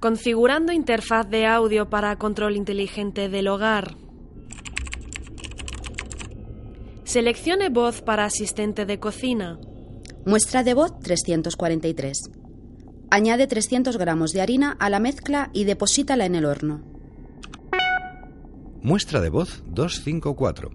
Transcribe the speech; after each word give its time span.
Configurando 0.00 0.72
interfaz 0.72 1.28
de 1.28 1.44
audio 1.44 1.90
para 1.90 2.16
control 2.16 2.56
inteligente 2.56 3.28
del 3.28 3.48
hogar. 3.48 3.96
Seleccione 7.04 7.68
voz 7.68 8.00
para 8.00 8.24
asistente 8.24 8.86
de 8.86 8.98
cocina. 8.98 9.58
Muestra 10.24 10.64
de 10.64 10.72
voz 10.72 10.98
343. 11.00 12.30
Añade 13.10 13.46
300 13.46 13.98
gramos 13.98 14.32
de 14.32 14.40
harina 14.40 14.74
a 14.80 14.88
la 14.88 15.00
mezcla 15.00 15.50
y 15.52 15.64
deposítala 15.64 16.24
en 16.24 16.34
el 16.34 16.46
horno. 16.46 16.80
Muestra 18.80 19.20
de 19.20 19.28
voz 19.28 19.62
254. 19.66 20.70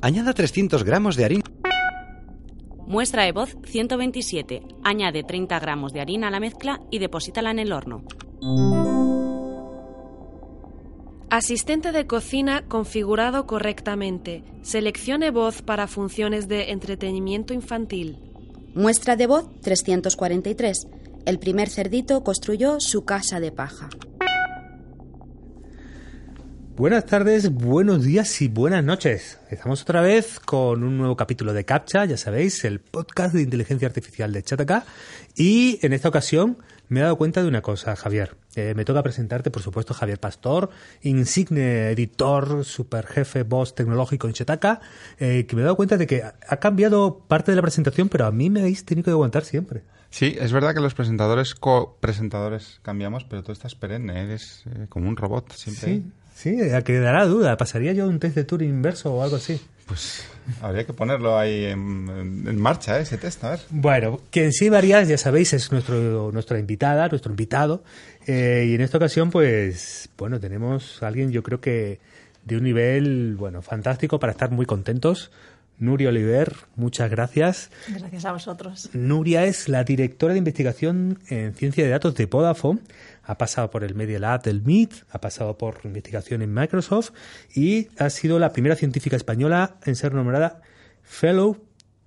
Añada 0.00 0.32
300 0.32 0.84
gramos 0.84 1.16
de 1.16 1.24
harina. 1.26 1.44
Muestra 2.86 3.24
de 3.24 3.32
voz 3.32 3.58
127. 3.66 4.62
Añade 4.84 5.22
30 5.22 5.60
gramos 5.60 5.92
de 5.92 6.00
harina 6.00 6.28
a 6.28 6.30
la 6.30 6.40
mezcla 6.40 6.80
y 6.90 6.98
deposítala 6.98 7.50
en 7.50 7.58
el 7.58 7.74
horno. 7.74 8.04
Asistente 11.30 11.92
de 11.92 12.06
cocina 12.06 12.64
configurado 12.68 13.46
correctamente. 13.46 14.44
Seleccione 14.62 15.30
voz 15.30 15.62
para 15.62 15.86
funciones 15.86 16.48
de 16.48 16.70
entretenimiento 16.70 17.52
infantil. 17.52 18.18
Muestra 18.74 19.16
de 19.16 19.26
voz 19.26 19.48
343. 19.60 20.86
El 21.26 21.38
primer 21.38 21.68
cerdito 21.68 22.22
construyó 22.22 22.80
su 22.80 23.04
casa 23.04 23.40
de 23.40 23.52
paja. 23.52 23.88
Buenas 26.76 27.06
tardes, 27.06 27.52
buenos 27.52 28.04
días 28.04 28.40
y 28.40 28.46
buenas 28.46 28.84
noches. 28.84 29.40
Estamos 29.50 29.82
otra 29.82 30.00
vez 30.00 30.38
con 30.38 30.84
un 30.84 30.96
nuevo 30.96 31.16
capítulo 31.16 31.52
de 31.52 31.64
CAPTCHA, 31.64 32.04
ya 32.04 32.16
sabéis, 32.16 32.64
el 32.64 32.78
podcast 32.78 33.34
de 33.34 33.42
inteligencia 33.42 33.88
artificial 33.88 34.32
de 34.32 34.44
Chataka. 34.44 34.84
Y 35.34 35.84
en 35.84 35.92
esta 35.92 36.08
ocasión 36.08 36.58
me 36.88 37.00
he 37.00 37.02
dado 37.02 37.16
cuenta 37.16 37.42
de 37.42 37.48
una 37.48 37.62
cosa, 37.62 37.96
Javier. 37.96 38.36
Eh, 38.54 38.74
me 38.74 38.84
toca 38.84 39.02
presentarte, 39.02 39.50
por 39.50 39.62
supuesto, 39.62 39.94
Javier 39.94 40.18
Pastor, 40.18 40.70
insigne 41.02 41.90
editor, 41.90 42.64
super 42.64 43.06
jefe, 43.06 43.42
boss 43.42 43.74
tecnológico 43.74 44.26
en 44.26 44.32
Chataka, 44.32 44.80
eh, 45.18 45.46
que 45.46 45.56
me 45.56 45.62
he 45.62 45.64
dado 45.64 45.76
cuenta 45.76 45.96
de 45.96 46.06
que 46.06 46.22
ha 46.22 46.56
cambiado 46.56 47.24
parte 47.28 47.52
de 47.52 47.56
la 47.56 47.62
presentación, 47.62 48.08
pero 48.08 48.26
a 48.26 48.32
mí 48.32 48.50
me 48.50 48.60
habéis 48.60 48.84
tenido 48.84 49.04
que 49.04 49.10
aguantar 49.10 49.44
siempre. 49.44 49.82
Sí, 50.10 50.36
es 50.40 50.52
verdad 50.52 50.74
que 50.74 50.80
los 50.80 50.94
presentadores, 50.94 51.54
co-presentadores 51.54 52.80
cambiamos, 52.82 53.24
pero 53.24 53.42
tú 53.42 53.52
estás 53.52 53.74
perenne, 53.74 54.22
eres 54.22 54.64
eh, 54.66 54.86
como 54.88 55.08
un 55.08 55.16
robot 55.16 55.52
siempre. 55.52 56.02
Sí, 56.34 56.56
sí, 56.58 56.70
a 56.70 56.82
que 56.82 56.98
dará 56.98 57.26
duda. 57.26 57.56
¿Pasaría 57.56 57.92
yo 57.92 58.08
un 58.08 58.18
test 58.18 58.34
de 58.34 58.44
Turing 58.44 58.70
inverso 58.70 59.14
o 59.14 59.22
algo 59.22 59.36
así? 59.36 59.60
Pues 59.88 60.24
habría 60.62 60.84
que 60.84 60.92
ponerlo 60.92 61.38
ahí 61.38 61.64
en, 61.64 62.44
en 62.46 62.60
marcha, 62.60 62.98
¿eh? 62.98 63.02
ese 63.02 63.18
test, 63.18 63.42
a 63.42 63.50
ver. 63.50 63.60
Bueno, 63.70 64.20
quien 64.30 64.52
sí 64.52 64.68
varía, 64.68 65.02
ya 65.02 65.18
sabéis, 65.18 65.54
es 65.54 65.72
nuestro, 65.72 66.30
nuestra 66.30 66.58
invitada, 66.58 67.08
nuestro 67.08 67.32
invitado. 67.32 67.82
Eh, 68.26 68.66
y 68.68 68.74
en 68.74 68.82
esta 68.82 68.98
ocasión, 68.98 69.30
pues, 69.30 70.10
bueno, 70.18 70.38
tenemos 70.38 71.02
a 71.02 71.06
alguien, 71.08 71.32
yo 71.32 71.42
creo 71.42 71.60
que 71.60 71.98
de 72.44 72.56
un 72.56 72.64
nivel, 72.64 73.36
bueno, 73.36 73.62
fantástico 73.62 74.20
para 74.20 74.32
estar 74.32 74.50
muy 74.50 74.66
contentos. 74.66 75.30
Nuria 75.78 76.08
Oliver, 76.08 76.54
muchas 76.76 77.08
gracias. 77.08 77.70
Gracias 77.88 78.24
a 78.24 78.32
vosotros. 78.32 78.90
Nuria 78.94 79.44
es 79.44 79.68
la 79.68 79.84
directora 79.84 80.32
de 80.32 80.38
investigación 80.38 81.20
en 81.28 81.54
ciencia 81.54 81.84
de 81.84 81.90
datos 81.90 82.14
de 82.16 82.26
Vodafone. 82.26 82.80
Ha 83.28 83.36
pasado 83.36 83.70
por 83.70 83.84
el 83.84 83.94
Media 83.94 84.18
Lab 84.18 84.42
del 84.42 84.62
MIT, 84.62 85.04
ha 85.10 85.20
pasado 85.20 85.56
por 85.56 85.80
investigación 85.84 86.40
en 86.40 86.52
Microsoft 86.52 87.12
y 87.54 87.88
ha 87.98 88.08
sido 88.08 88.38
la 88.38 88.52
primera 88.52 88.74
científica 88.74 89.16
española 89.16 89.76
en 89.84 89.96
ser 89.96 90.14
nombrada 90.14 90.62
Fellow 91.02 91.58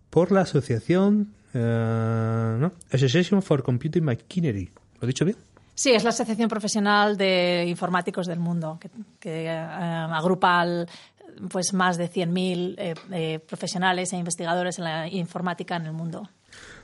por 0.09 0.31
la 0.31 0.41
Asociación 0.41 1.33
eh, 1.53 2.57
¿no? 2.59 2.71
Association 2.91 3.41
for 3.43 3.61
Computing 3.61 4.03
Machinery. 4.03 4.71
¿Lo 4.99 5.05
he 5.05 5.07
dicho 5.07 5.23
bien? 5.25 5.37
Sí, 5.75 5.91
es 5.91 6.03
la 6.03 6.09
asociación 6.09 6.49
profesional 6.49 7.17
de 7.17 7.65
informáticos 7.67 8.27
del 8.27 8.39
mundo, 8.39 8.77
que, 8.79 8.89
que 9.19 9.45
eh, 9.45 9.49
agrupa 9.49 10.59
al, 10.59 10.87
pues 11.49 11.73
más 11.73 11.97
de 11.97 12.09
100.000 12.09 12.75
eh, 12.77 12.93
eh, 13.11 13.39
profesionales 13.39 14.11
e 14.13 14.17
investigadores 14.17 14.77
en 14.77 14.83
la 14.83 15.07
informática 15.07 15.75
en 15.75 15.85
el 15.85 15.93
mundo. 15.93 16.29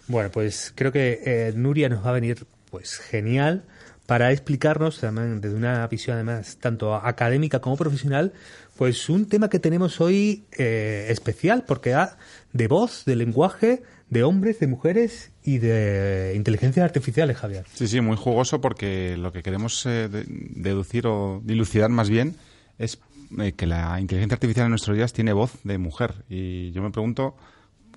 Bueno, 0.07 0.31
pues 0.31 0.71
creo 0.73 0.91
que 0.91 1.53
Nuria 1.55 1.89
nos 1.89 2.05
va 2.05 2.09
a 2.09 2.13
venir 2.13 2.47
pues 2.71 2.97
genial 2.97 3.65
para 4.07 4.31
explicarnos 4.31 5.03
además, 5.03 5.39
desde 5.41 5.55
una 5.55 5.85
visión 5.87 6.15
además 6.15 6.57
tanto 6.59 6.95
académica 6.95 7.59
como 7.59 7.77
profesional, 7.77 8.33
pues 8.75 9.09
un 9.09 9.27
tema 9.27 9.49
que 9.49 9.59
tenemos 9.59 10.01
hoy 10.01 10.45
eh, 10.57 11.05
especial 11.09 11.63
porque 11.67 11.93
ha 11.93 12.17
de 12.53 12.67
voz, 12.67 13.05
de 13.05 13.15
lenguaje, 13.15 13.83
de 14.09 14.23
hombres, 14.23 14.59
de 14.59 14.67
mujeres 14.67 15.31
y 15.43 15.57
de 15.59 16.33
inteligencias 16.35 16.83
artificiales, 16.85 17.37
Javier. 17.37 17.65
Sí, 17.73 17.87
sí, 17.87 17.99
muy 18.01 18.15
jugoso 18.17 18.61
porque 18.61 19.17
lo 19.17 19.31
que 19.33 19.43
queremos 19.43 19.85
eh, 19.85 20.07
de- 20.09 20.25
deducir 20.27 21.05
o 21.05 21.41
dilucidar 21.43 21.89
más 21.89 22.09
bien 22.09 22.35
es 22.79 22.99
eh, 23.39 23.51
que 23.51 23.67
la 23.67 23.99
inteligencia 23.99 24.35
artificial 24.35 24.65
en 24.67 24.69
nuestros 24.71 24.95
días 24.95 25.11
tiene 25.11 25.33
voz 25.33 25.51
de 25.65 25.77
mujer. 25.77 26.23
Y 26.29 26.71
yo 26.71 26.81
me 26.81 26.91
pregunto, 26.91 27.35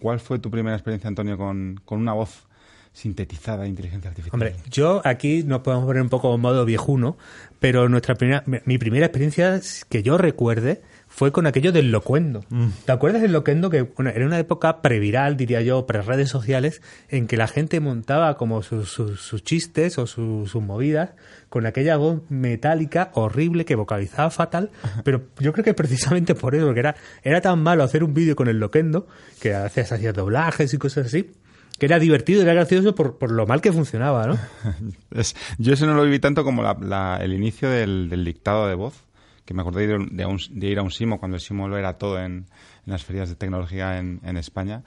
¿cuál 0.01 0.19
fue 0.19 0.41
tu 0.41 0.51
primera 0.51 0.75
experiencia, 0.75 1.07
Antonio, 1.07 1.39
con, 1.39 1.81
con 1.85 2.01
una 2.01 2.13
voz 2.15 2.49
sintetizada 2.93 3.63
de 3.63 3.69
inteligencia 3.69 4.11
artificial? 4.11 4.35
Hombre, 4.35 4.57
yo 4.71 5.01
aquí 5.05 5.43
nos 5.45 5.61
podemos 5.61 5.87
poner 5.87 6.03
un 6.03 6.09
poco 6.09 6.35
en 6.35 6.41
modo 6.41 6.65
viejuno, 6.65 7.17
pero 7.59 7.89
nuestra 7.89 8.15
primera, 8.15 8.43
mi- 8.47 8.59
mi 8.65 8.79
primera 8.79 9.07
experiencia 9.07 9.61
que 9.89 10.03
yo 10.03 10.19
recuerde 10.19 10.83
fue 11.07 11.33
con 11.33 11.47
aquello 11.47 11.73
del 11.73 11.91
locuendo. 11.91 12.45
¿Te 12.85 12.93
acuerdas 12.93 13.21
del 13.23 13.33
locuendo? 13.33 13.69
Que 13.69 13.83
bueno, 13.83 14.11
era 14.11 14.25
una 14.27 14.39
época 14.39 14.81
previral, 14.81 15.37
diría 15.37 15.61
yo, 15.61 15.85
pre-redes 15.87 16.29
sociales, 16.29 16.83
en 17.09 17.27
que 17.27 17.37
la 17.37 17.49
gente 17.49 17.81
montaba 17.81 18.37
como 18.37 18.63
sus, 18.63 18.91
sus- 18.91 19.21
sus 19.21 19.43
chistes 19.43 19.99
o 19.99 20.07
sus, 20.07 20.51
sus 20.51 20.63
movidas 20.63 21.11
con 21.49 21.67
aquella 21.67 21.97
voz 21.97 22.21
metálica 22.29 23.11
horrible 23.15 23.65
que 23.65 23.75
vocalizaba 23.75 24.31
fatal, 24.31 24.71
pero 25.05 25.23
yo 25.41 25.53
creo 25.53 25.65
que 25.65 25.75
precisamente 25.75 26.35
por 26.37 26.55
eso, 26.55 26.67
porque 26.67 26.81
era, 26.81 26.95
era 27.25 27.41
tan 27.41 27.61
malo 27.61 27.83
hacer 27.83 28.05
un 28.05 28.15
vídeo 28.15 28.37
con 28.37 28.47
el 28.49 28.59
loquendo, 28.61 29.09
que 29.41 29.55
a 29.55 29.65
veces 29.65 29.91
hacía 29.91 30.13
doblajes 30.13 30.73
y 30.75 30.79
cosas 30.79 31.07
así, 31.07 31.33
que 31.81 31.87
era 31.87 31.99
divertido, 31.99 32.43
era 32.43 32.53
gracioso 32.53 32.95
por, 32.95 33.17
por 33.17 33.31
lo 33.33 33.47
mal 33.47 33.63
que 33.63 33.73
funcionaba, 33.73 34.27
¿no? 34.27 34.39
Yo 35.59 35.73
eso 35.73 35.87
no 35.87 35.95
lo 35.95 36.05
viví 36.05 36.19
tanto 36.19 36.45
como 36.45 36.63
el 36.63 37.33
inicio 37.33 37.71
del, 37.71 38.23
dictado 38.23 38.69
de 38.69 38.75
voz, 38.75 39.07
que 39.47 39.55
me 39.55 39.63
acordé 39.63 39.87
de, 39.87 39.97
de 40.11 40.37
de 40.51 40.67
ir 40.67 40.79
a 40.79 40.83
un 40.83 40.91
Simo 40.91 41.19
cuando 41.19 41.37
el 41.37 41.41
Simo 41.41 41.69
lo 41.69 41.79
era 41.79 41.95
todo 41.95 42.21
en, 42.21 42.45
las 42.85 43.03
ferias 43.03 43.31
de 43.31 43.35
tecnología 43.35 43.99
en, 43.99 44.37
España. 44.37 44.83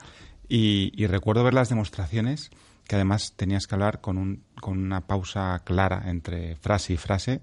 Y, 0.48 0.92
y 0.94 1.08
recuerdo 1.08 1.42
ver 1.42 1.54
las 1.54 1.68
demostraciones 1.68 2.50
que 2.86 2.94
además 2.94 3.32
tenías 3.34 3.66
que 3.66 3.74
hablar 3.74 4.00
con, 4.00 4.16
un, 4.16 4.44
con 4.60 4.78
una 4.78 5.00
pausa 5.00 5.60
clara 5.64 6.04
entre 6.06 6.54
frase 6.56 6.92
y 6.92 6.96
frase. 6.96 7.40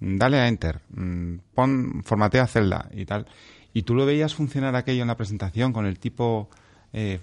Dale 0.00 0.38
a 0.38 0.48
Enter, 0.48 0.80
mm, 0.96 1.36
pon, 1.54 2.02
formatea 2.04 2.46
celda 2.46 2.88
y 2.90 3.04
tal. 3.04 3.26
Y 3.74 3.82
tú 3.82 3.94
lo 3.94 4.06
veías 4.06 4.34
funcionar 4.34 4.74
aquello 4.76 5.02
en 5.02 5.08
la 5.08 5.16
presentación 5.18 5.74
con 5.74 5.84
el 5.84 5.98
tipo 5.98 6.48
eh, 6.94 7.20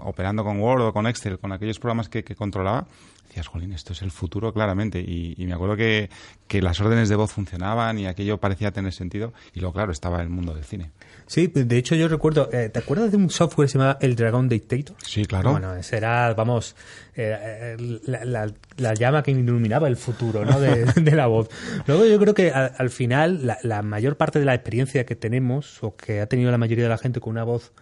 operando 0.00 0.44
con 0.44 0.58
Word 0.60 0.82
o 0.82 0.92
con 0.92 1.06
Excel, 1.06 1.38
con 1.38 1.52
aquellos 1.52 1.78
programas 1.78 2.08
que, 2.08 2.24
que 2.24 2.34
controlaba, 2.34 2.86
decías, 3.28 3.46
jolín, 3.46 3.72
esto 3.72 3.92
es 3.92 4.02
el 4.02 4.10
futuro 4.10 4.52
claramente. 4.52 5.00
Y, 5.00 5.34
y 5.38 5.46
me 5.46 5.54
acuerdo 5.54 5.76
que, 5.76 6.10
que 6.48 6.60
las 6.60 6.80
órdenes 6.80 7.08
de 7.08 7.16
voz 7.16 7.32
funcionaban 7.32 7.98
y 7.98 8.06
aquello 8.06 8.38
parecía 8.38 8.72
tener 8.72 8.92
sentido. 8.92 9.32
Y 9.54 9.60
luego, 9.60 9.72
claro, 9.74 9.92
estaba 9.92 10.20
el 10.22 10.28
mundo 10.28 10.54
del 10.54 10.64
cine. 10.64 10.90
Sí, 11.26 11.46
de 11.46 11.78
hecho 11.78 11.94
yo 11.94 12.08
recuerdo, 12.08 12.50
eh, 12.52 12.68
¿te 12.68 12.80
acuerdas 12.80 13.10
de 13.10 13.16
un 13.16 13.30
software 13.30 13.66
que 13.66 13.72
se 13.72 13.78
llamaba 13.78 13.98
El 14.02 14.16
Dragon 14.16 14.48
Dictator? 14.48 14.96
Sí, 15.06 15.24
claro. 15.24 15.52
Bueno, 15.52 15.74
ese 15.76 15.96
era, 15.96 16.34
vamos, 16.34 16.76
eh, 17.14 17.76
la, 18.06 18.24
la- 18.24 18.52
la 18.76 18.94
llama 18.94 19.22
que 19.22 19.30
iluminaba 19.30 19.86
el 19.88 19.96
futuro 19.96 20.44
¿no? 20.44 20.58
de, 20.60 20.84
de 21.00 21.10
la 21.12 21.26
voz. 21.26 21.48
Luego 21.86 22.04
yo 22.06 22.18
creo 22.18 22.34
que 22.34 22.50
al, 22.50 22.72
al 22.76 22.90
final 22.90 23.46
la, 23.46 23.58
la 23.62 23.82
mayor 23.82 24.16
parte 24.16 24.40
de 24.40 24.44
la 24.44 24.54
experiencia 24.54 25.06
que 25.06 25.14
tenemos 25.16 25.82
o 25.82 25.94
que 25.96 26.20
ha 26.20 26.26
tenido 26.26 26.50
la 26.50 26.58
mayoría 26.58 26.84
de 26.84 26.90
la 26.90 26.98
gente 26.98 27.20
con 27.20 27.30
una 27.30 27.44
voz 27.44 27.72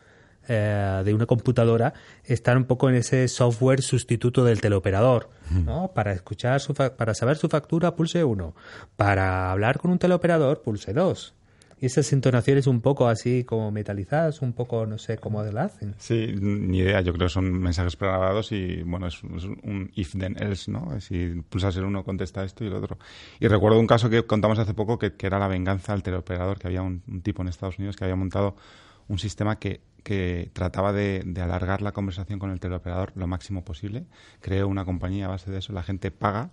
eh, 0.53 1.03
de 1.05 1.15
una 1.15 1.27
computadora 1.27 1.95
está 2.25 2.57
un 2.57 2.65
poco 2.65 2.89
en 2.89 2.97
ese 2.97 3.29
software 3.29 3.83
sustituto 3.83 4.45
del 4.45 4.61
teleoperador. 4.61 5.31
¿no? 5.65 5.93
Para 5.95 6.13
escuchar 6.13 6.61
su 6.61 6.75
fa- 6.75 6.97
para 6.97 7.15
saber 7.15 7.37
su 7.37 7.49
factura 7.49 7.95
pulse 7.95 8.25
1, 8.25 8.55
para 8.97 9.51
hablar 9.53 9.79
con 9.79 9.91
un 9.93 9.99
teleoperador 9.99 10.63
pulse 10.63 10.93
2. 10.93 11.35
Y 11.83 11.87
esas 11.87 12.13
entonaciones 12.13 12.67
un 12.67 12.83
poco 12.83 13.09
así 13.09 13.45
como 13.45 13.71
metalizadas, 13.71 14.43
un 14.43 14.53
poco 14.53 14.85
no 14.85 14.99
sé 14.99 15.17
cómo 15.17 15.43
la 15.45 15.63
hacen. 15.63 15.95
Sí, 15.97 16.35
ni 16.39 16.79
idea. 16.81 17.01
Yo 17.01 17.15
creo 17.15 17.27
que 17.29 17.33
son 17.33 17.51
mensajes 17.59 17.97
pregrabados 17.97 18.53
y, 18.53 18.83
bueno, 18.83 19.07
es, 19.07 19.15
es 19.35 19.45
un 19.45 19.91
if 19.95 20.13
then 20.19 20.37
else, 20.43 20.71
¿no? 20.71 21.01
Si 21.01 21.41
pulsas 21.49 21.75
el 21.77 21.85
uno, 21.85 22.05
contesta 22.05 22.45
esto 22.45 22.65
y 22.65 22.67
el 22.67 22.75
otro. 22.75 22.99
Y 23.41 23.49
recuerdo 23.49 23.79
un 23.81 23.87
caso 23.87 24.11
que 24.11 24.25
contamos 24.27 24.59
hace 24.59 24.75
poco 24.75 24.99
que, 24.99 25.15
que 25.15 25.27
era 25.27 25.39
la 25.39 25.49
venganza 25.49 25.95
al 25.95 26.03
teleoperador, 26.03 26.59
que 26.59 26.67
había 26.67 26.83
un, 26.83 27.03
un 27.09 27.23
tipo 27.23 27.41
en 27.41 27.49
Estados 27.49 27.79
Unidos 27.79 27.97
que 27.97 28.05
había 28.05 28.17
montado 28.17 28.57
un 29.09 29.19
sistema 29.19 29.59
que, 29.59 29.81
que 30.03 30.51
trataba 30.53 30.93
de, 30.93 31.25
alargar 31.43 31.83
la 31.83 31.93
conversación 31.93 32.39
con 32.39 32.51
el 32.51 32.61
teleoperador 32.61 33.13
lo 33.15 33.27
máximo 33.27 33.65
posible. 33.65 34.05
Creó 34.41 34.69
una 34.69 34.85
compañía 34.85 35.27
a 35.27 35.29
base 35.29 35.51
de 35.51 35.59
eso. 35.59 35.73
La 35.73 35.83
gente 35.83 36.11
paga 36.11 36.51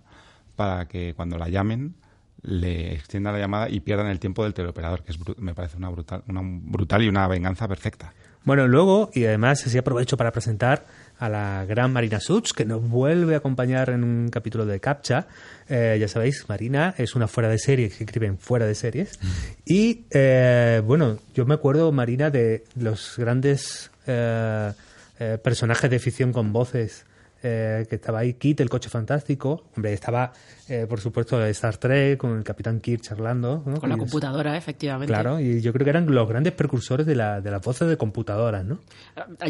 para 0.56 0.86
que 0.86 1.14
cuando 1.14 1.38
la 1.38 1.48
llamen 1.48 1.94
le 2.42 2.94
extienda 2.94 3.32
la 3.32 3.38
llamada 3.38 3.68
y 3.68 3.80
pierdan 3.80 4.06
el 4.06 4.20
tiempo 4.20 4.44
del 4.44 4.54
teleoperador, 4.54 5.02
que 5.02 5.12
es 5.12 5.18
me 5.38 5.54
parece 5.54 5.76
una 5.76 5.88
brutal, 5.88 6.22
una 6.28 6.40
brutal 6.42 7.02
y 7.02 7.08
una 7.08 7.26
venganza 7.26 7.66
perfecta. 7.66 8.12
Bueno, 8.44 8.66
luego, 8.68 9.10
y 9.12 9.26
además 9.26 9.66
así 9.66 9.76
aprovecho 9.76 10.16
para 10.16 10.32
presentar 10.32 10.86
a 11.18 11.28
la 11.28 11.64
gran 11.66 11.92
Marina 11.92 12.20
Such, 12.20 12.52
que 12.52 12.64
nos 12.64 12.88
vuelve 12.88 13.34
a 13.34 13.38
acompañar 13.38 13.90
en 13.90 14.04
un 14.04 14.28
capítulo 14.28 14.66
de 14.66 14.80
Captcha. 14.80 15.26
Eh, 15.68 15.96
ya 16.00 16.08
sabéis, 16.08 16.44
Marina 16.48 16.94
es 16.96 17.14
una 17.14 17.28
fuera 17.28 17.48
de 17.48 17.58
serie, 17.58 17.90
que 17.90 18.04
escriben 18.04 18.38
fuera 18.38 18.66
de 18.66 18.74
series. 18.74 19.18
Y 19.64 20.04
eh, 20.10 20.80
bueno, 20.84 21.18
yo 21.34 21.44
me 21.46 21.54
acuerdo, 21.54 21.90
Marina, 21.92 22.30
de 22.30 22.64
los 22.76 23.14
grandes 23.16 23.90
eh, 24.06 24.72
eh, 25.20 25.38
personajes 25.42 25.90
de 25.90 25.98
ficción 25.98 26.32
con 26.32 26.52
voces. 26.52 27.04
Eh, 27.42 27.86
que 27.88 27.96
estaba 27.96 28.20
ahí 28.20 28.34
Kit, 28.34 28.60
el 28.60 28.68
coche 28.68 28.88
fantástico. 28.88 29.64
Hombre, 29.76 29.92
estaba, 29.92 30.32
eh, 30.68 30.86
por 30.88 31.00
supuesto, 31.00 31.42
Star 31.46 31.76
Trek, 31.76 32.18
con 32.18 32.36
el 32.36 32.44
Capitán 32.44 32.80
Kirk 32.80 33.02
charlando. 33.02 33.62
¿no? 33.64 33.80
Con 33.80 33.88
la 33.88 33.96
computadora, 33.96 34.56
efectivamente. 34.56 35.12
Claro, 35.12 35.40
y 35.40 35.60
yo 35.60 35.72
creo 35.72 35.84
que 35.84 35.90
eran 35.90 36.12
los 36.12 36.28
grandes 36.28 36.52
precursores 36.52 37.06
de, 37.06 37.14
la, 37.14 37.40
de 37.40 37.50
las 37.50 37.62
voces 37.62 37.88
de 37.88 37.96
computadoras, 37.96 38.64
¿no? 38.64 38.80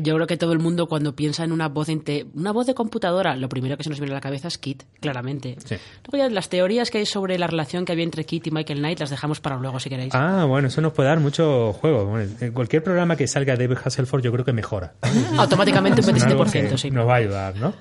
Yo 0.03 0.15
creo 0.15 0.27
que 0.27 0.37
todo 0.37 0.53
el 0.53 0.59
mundo 0.59 0.87
cuando 0.87 1.15
piensa 1.15 1.45
en 1.45 1.53
una 1.53 1.69
voz 1.69 1.89
una 2.35 2.53
voz 2.53 2.67
de 2.67 2.75
computadora, 2.75 3.37
lo 3.37 3.49
primero 3.49 3.77
que 3.77 3.85
se 3.85 3.91
nos 3.91 3.99
viene 3.99 4.13
a 4.13 4.17
la 4.17 4.21
cabeza 4.21 4.49
es 4.49 4.59
Kit, 4.59 4.83
claramente. 5.01 5.57
Sí. 5.65 5.77
Luego 6.05 6.29
ya 6.29 6.35
las 6.35 6.49
teorías 6.49 6.91
que 6.91 6.99
hay 6.99 7.07
sobre 7.07 7.39
la 7.39 7.47
relación 7.47 7.85
que 7.85 7.93
había 7.93 8.05
entre 8.05 8.25
Kit 8.25 8.47
y 8.47 8.51
Michael 8.51 8.81
Knight 8.81 9.01
las 9.01 9.11
dejamos 9.11 9.41
para 9.41 9.57
luego 9.57 9.81
si 9.81 9.89
queréis. 9.89 10.15
Ah, 10.15 10.45
bueno, 10.47 10.69
eso 10.69 10.81
nos 10.81 10.93
puede 10.93 11.09
dar 11.09 11.21
mucho 11.21 11.73
juego. 11.73 12.05
Bueno, 12.07 12.31
en 12.41 12.53
cualquier 12.53 12.83
programa 12.83 13.17
que 13.17 13.27
salga 13.27 13.57
David 13.57 13.79
Hasselhoff 13.83 14.23
yo 14.23 14.33
creo 14.33 14.45
que 14.45 14.53
mejora. 14.53 14.93
Automáticamente 15.39 16.03
un 16.03 16.17
Es 16.17 16.23
algo 16.25 16.45
que 16.45 16.69
27%, 16.71 16.77
sí. 16.77 16.91
Nos 16.91 17.09
va 17.09 17.15
a 17.15 17.17
ayudar, 17.17 17.57
¿no? 17.57 17.73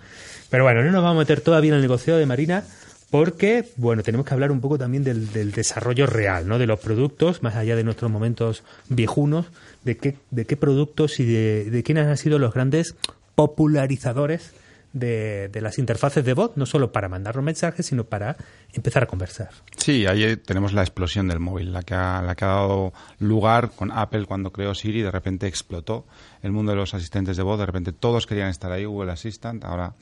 Pero 0.50 0.64
bueno, 0.64 0.84
no 0.84 0.92
nos 0.92 1.04
vamos 1.04 1.18
a 1.18 1.20
meter 1.20 1.42
todavía 1.42 1.70
en 1.70 1.76
el 1.76 1.82
negocio 1.82 2.18
de 2.18 2.26
Marina 2.26 2.64
porque, 3.10 3.70
bueno, 3.78 4.04
tenemos 4.04 4.26
que 4.26 4.34
hablar 4.34 4.52
un 4.52 4.60
poco 4.60 4.78
también 4.78 5.04
del, 5.04 5.32
del 5.32 5.52
desarrollo 5.52 6.08
real, 6.08 6.48
¿no? 6.48 6.60
De 6.60 6.68
los 6.68 6.80
productos, 6.80 7.42
más 7.42 7.56
allá 7.56 7.76
de 7.76 7.84
nuestros 7.84 8.12
momentos 8.12 8.64
viejunos, 8.90 9.46
de 9.88 9.98
qué, 9.98 10.18
de 10.32 10.46
qué 10.46 10.58
productos 10.58 11.20
y 11.20 11.26
de, 11.26 11.84
quiénes 11.86 12.08
han 12.08 12.18
sido 12.18 12.38
los 12.38 12.54
grandes 12.54 12.96
popularizadores 13.36 14.54
de, 14.92 15.50
las 15.62 15.78
interfaces 15.78 16.26
de 16.26 16.34
voz, 16.34 16.58
no 16.58 16.66
solo 16.66 16.92
para 16.92 17.08
mandarnos 17.08 17.46
mensajes, 17.46 17.86
sino 17.86 18.04
para 18.04 18.36
empezar 18.74 19.04
a 19.04 19.06
conversar. 19.06 19.50
Sí, 19.78 20.06
ahí 20.06 20.36
tenemos 20.38 20.74
la 20.74 20.82
explosión 20.82 21.28
del 21.28 21.40
móvil, 21.40 21.72
la 21.72 21.84
que, 21.84 21.94
ha, 21.94 22.22
la 22.22 22.36
que 22.36 22.46
ha 22.46 22.50
dado 22.50 22.94
lugar 23.20 23.72
con 23.76 23.92
Apple 23.92 24.26
cuando 24.26 24.52
creó 24.52 24.76
Siri, 24.76 25.02
de 25.02 25.12
repente 25.12 25.48
explotó 25.48 26.06
el 26.42 26.52
mundo 26.52 26.72
de 26.72 26.78
los 26.78 26.94
asistentes 26.94 27.38
de 27.38 27.44
voz, 27.44 27.60
de 27.60 27.66
repente 27.66 27.94
todos 27.94 28.26
querían 28.28 28.50
estar 28.50 28.72
ahí, 28.72 28.86
Google 28.86 29.12
Assistant, 29.12 29.64
ahora 29.64 29.94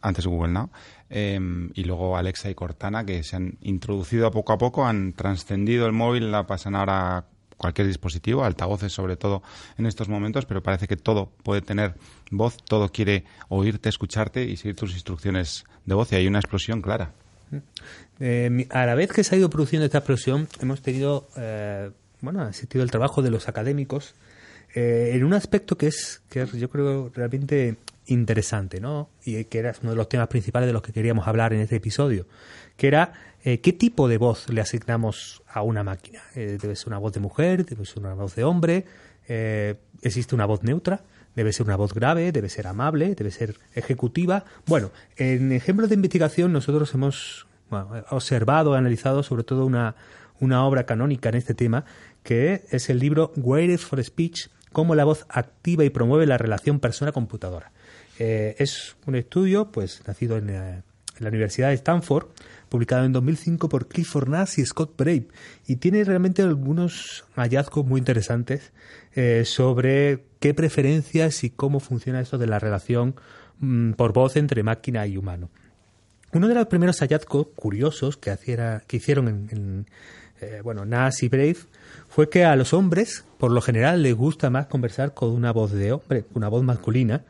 antes 0.00 0.26
Google 0.26 0.52
Now, 0.52 0.70
eh, 1.10 1.38
y 1.74 1.84
luego 1.84 2.16
Alexa 2.16 2.48
y 2.50 2.54
Cortana, 2.54 3.04
que 3.04 3.22
se 3.22 3.36
han 3.36 3.58
introducido 3.62 4.30
poco 4.30 4.52
a 4.52 4.58
poco, 4.58 4.86
han 4.86 5.12
trascendido 5.12 5.86
el 5.86 5.92
móvil, 5.92 6.30
la 6.30 6.46
pasan 6.46 6.74
ahora 6.76 7.18
a 7.18 7.24
cualquier 7.56 7.86
dispositivo, 7.86 8.44
altavoces 8.44 8.92
sobre 8.92 9.16
todo 9.16 9.42
en 9.78 9.86
estos 9.86 10.08
momentos, 10.08 10.46
pero 10.46 10.62
parece 10.62 10.88
que 10.88 10.96
todo 10.96 11.30
puede 11.44 11.60
tener 11.62 11.94
voz, 12.30 12.56
todo 12.64 12.90
quiere 12.90 13.24
oírte, 13.48 13.88
escucharte 13.88 14.44
y 14.44 14.56
seguir 14.56 14.74
tus 14.76 14.92
instrucciones 14.94 15.64
de 15.86 15.94
voz, 15.94 16.10
y 16.12 16.16
hay 16.16 16.26
una 16.26 16.38
explosión 16.40 16.80
clara. 16.82 17.12
Eh, 18.20 18.48
mi- 18.50 18.66
a 18.70 18.86
la 18.86 18.94
vez 18.94 19.12
que 19.12 19.22
se 19.24 19.34
ha 19.34 19.38
ido 19.38 19.50
produciendo 19.50 19.84
esta 19.84 19.98
explosión, 19.98 20.48
hemos 20.60 20.80
tenido, 20.80 21.28
eh, 21.36 21.90
bueno, 22.20 22.42
ha 22.42 22.48
existido 22.48 22.82
el 22.82 22.90
trabajo 22.90 23.20
de 23.22 23.30
los 23.30 23.48
académicos 23.48 24.14
eh, 24.74 25.10
en 25.14 25.24
un 25.24 25.34
aspecto 25.34 25.76
que 25.76 25.88
es, 25.88 26.22
que 26.30 26.42
es, 26.42 26.52
yo 26.52 26.70
creo, 26.70 27.10
realmente 27.14 27.76
interesante, 28.06 28.80
¿no? 28.80 29.10
Y 29.24 29.44
que 29.44 29.58
era 29.58 29.74
uno 29.82 29.90
de 29.90 29.96
los 29.96 30.08
temas 30.08 30.28
principales 30.28 30.66
de 30.66 30.72
los 30.72 30.82
que 30.82 30.92
queríamos 30.92 31.26
hablar 31.26 31.52
en 31.52 31.60
este 31.60 31.76
episodio, 31.76 32.26
que 32.76 32.88
era 32.88 33.12
eh, 33.44 33.60
qué 33.60 33.72
tipo 33.72 34.08
de 34.08 34.18
voz 34.18 34.48
le 34.48 34.60
asignamos 34.60 35.42
a 35.48 35.62
una 35.62 35.82
máquina. 35.82 36.20
Eh, 36.34 36.58
debe 36.60 36.76
ser 36.76 36.88
una 36.88 36.98
voz 36.98 37.12
de 37.12 37.20
mujer, 37.20 37.64
debe 37.64 37.84
ser 37.84 37.98
una 37.98 38.14
voz 38.14 38.34
de 38.34 38.44
hombre, 38.44 38.84
eh, 39.28 39.76
existe 40.02 40.34
una 40.34 40.46
voz 40.46 40.62
neutra, 40.62 41.04
debe 41.34 41.52
ser 41.52 41.66
una 41.66 41.76
voz 41.76 41.94
grave, 41.94 42.32
debe 42.32 42.48
ser 42.48 42.66
amable, 42.66 43.14
debe 43.14 43.30
ser 43.30 43.56
ejecutiva. 43.74 44.44
Bueno, 44.66 44.90
en 45.16 45.52
ejemplos 45.52 45.88
de 45.88 45.94
investigación 45.94 46.52
nosotros 46.52 46.92
hemos 46.94 47.46
bueno, 47.70 47.88
observado, 48.10 48.74
analizado 48.74 49.22
sobre 49.22 49.44
todo 49.44 49.64
una, 49.64 49.94
una 50.40 50.64
obra 50.64 50.84
canónica 50.84 51.28
en 51.28 51.36
este 51.36 51.54
tema, 51.54 51.84
que 52.22 52.64
es 52.70 52.90
el 52.90 52.98
libro 52.98 53.32
Wired 53.36 53.78
for 53.78 54.02
Speech, 54.02 54.48
cómo 54.72 54.94
la 54.94 55.04
voz 55.04 55.26
activa 55.28 55.84
y 55.84 55.90
promueve 55.90 56.26
la 56.26 56.38
relación 56.38 56.80
persona-computadora. 56.80 57.72
Eh, 58.18 58.54
es 58.58 58.96
un 59.06 59.14
estudio, 59.14 59.70
pues, 59.72 60.02
nacido 60.06 60.36
en, 60.36 60.50
eh, 60.50 60.82
en 61.18 61.24
la 61.24 61.28
Universidad 61.28 61.68
de 61.68 61.74
Stanford, 61.74 62.26
publicado 62.68 63.04
en 63.04 63.12
2005 63.12 63.68
por 63.68 63.88
Clifford 63.88 64.28
Nass 64.28 64.58
y 64.58 64.64
Scott 64.66 64.96
Brave, 64.96 65.28
y 65.66 65.76
tiene 65.76 66.04
realmente 66.04 66.42
algunos 66.42 67.24
hallazgos 67.36 67.84
muy 67.86 67.98
interesantes 67.98 68.72
eh, 69.14 69.42
sobre 69.44 70.24
qué 70.40 70.54
preferencias 70.54 71.44
y 71.44 71.50
cómo 71.50 71.80
funciona 71.80 72.20
esto 72.20 72.38
de 72.38 72.46
la 72.46 72.58
relación 72.58 73.14
mm, 73.58 73.92
por 73.92 74.12
voz 74.12 74.36
entre 74.36 74.62
máquina 74.62 75.06
y 75.06 75.16
humano. 75.16 75.50
Uno 76.32 76.48
de 76.48 76.54
los 76.54 76.66
primeros 76.66 77.00
hallazgos 77.00 77.48
curiosos 77.54 78.16
que, 78.16 78.32
hiciera- 78.32 78.82
que 78.86 78.96
hicieron 78.96 79.28
en, 79.28 79.48
en, 79.50 79.86
eh, 80.40 80.60
bueno, 80.64 80.86
Nass 80.86 81.22
y 81.22 81.28
Brave 81.28 81.56
fue 82.08 82.30
que 82.30 82.44
a 82.44 82.56
los 82.56 82.72
hombres, 82.72 83.24
por 83.38 83.50
lo 83.50 83.60
general, 83.60 84.02
les 84.02 84.14
gusta 84.14 84.48
más 84.48 84.66
conversar 84.66 85.12
con 85.12 85.30
una 85.30 85.52
voz 85.52 85.72
de 85.72 85.92
hombre, 85.92 86.24
una 86.32 86.48
voz 86.48 86.62
masculina, 86.64 87.22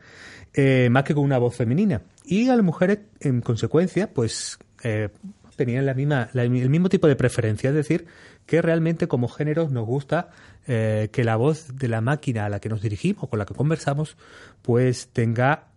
eh, 0.53 0.89
más 0.91 1.03
que 1.03 1.13
con 1.15 1.23
una 1.23 1.37
voz 1.37 1.55
femenina. 1.55 2.01
Y 2.25 2.49
a 2.49 2.55
las 2.55 2.63
mujeres, 2.65 2.99
en 3.19 3.41
consecuencia, 3.41 4.11
pues 4.13 4.57
eh, 4.83 5.09
tenían 5.55 5.85
la 5.85 5.93
misma, 5.93 6.29
la- 6.33 6.43
el 6.43 6.69
mismo 6.69 6.89
tipo 6.89 7.07
de 7.07 7.15
preferencia, 7.15 7.69
es 7.69 7.75
decir, 7.75 8.05
que 8.45 8.61
realmente 8.61 9.07
como 9.07 9.27
géneros 9.27 9.71
nos 9.71 9.85
gusta 9.85 10.29
eh, 10.67 11.09
que 11.11 11.23
la 11.23 11.35
voz 11.35 11.77
de 11.77 11.87
la 11.87 12.01
máquina 12.01 12.45
a 12.45 12.49
la 12.49 12.59
que 12.59 12.69
nos 12.69 12.81
dirigimos, 12.81 13.29
con 13.29 13.39
la 13.39 13.45
que 13.45 13.53
conversamos, 13.53 14.17
pues 14.61 15.09
tenga 15.13 15.67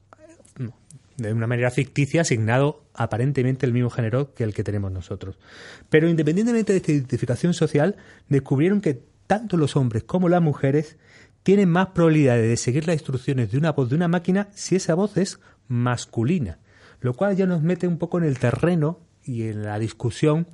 de 1.17 1.33
una 1.33 1.47
manera 1.47 1.71
ficticia 1.71 2.21
asignado 2.21 2.83
aparentemente 2.93 3.65
el 3.65 3.73
mismo 3.73 3.89
género 3.91 4.35
que 4.35 4.45
el 4.45 4.53
que 4.53 4.63
tenemos 4.63 4.93
nosotros. 4.93 5.39
Pero 5.89 6.09
independientemente 6.09 6.73
de 6.73 6.79
esta 6.79 6.93
identificación 6.93 7.55
social, 7.55 7.97
descubrieron 8.29 8.81
que 8.83 9.01
tanto 9.27 9.57
los 9.57 9.77
hombres 9.77 10.03
como 10.05 10.29
las 10.29 10.43
mujeres 10.43 10.99
tienen 11.47 11.69
más 11.69 11.91
probabilidades 11.91 12.49
de 12.49 12.57
seguir 12.57 12.89
las 12.89 12.95
instrucciones 12.95 13.53
de 13.53 13.59
una 13.59 13.71
voz 13.71 13.89
de 13.89 13.95
una 13.95 14.09
máquina 14.09 14.49
si 14.53 14.75
esa 14.75 14.97
voz 14.97 15.17
es 15.17 15.39
masculina, 15.69 16.59
lo 17.01 17.15
cual 17.15 17.37
ya 17.37 17.47
nos 17.47 17.63
mete 17.63 17.87
un 17.87 17.99
poco 17.99 18.19
en 18.19 18.25
el 18.25 18.37
terreno 18.41 18.99
y 19.23 19.45
en 19.45 19.63
la 19.63 19.79
discusión 19.79 20.49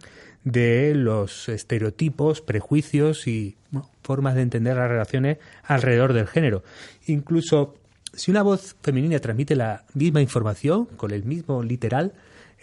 de 0.44 0.94
los 0.94 1.48
estereotipos, 1.48 2.42
prejuicios 2.42 3.26
y 3.26 3.56
formas 4.02 4.34
de 4.34 4.42
entender 4.42 4.76
las 4.76 4.90
relaciones 4.90 5.38
alrededor 5.62 6.12
del 6.12 6.26
género. 6.26 6.62
Incluso 7.06 7.74
si 8.12 8.30
una 8.30 8.42
voz 8.42 8.76
femenina 8.82 9.18
transmite 9.18 9.56
la 9.56 9.86
misma 9.94 10.20
información, 10.20 10.84
con 10.84 11.12
el 11.12 11.24
mismo 11.24 11.62
literal, 11.62 12.12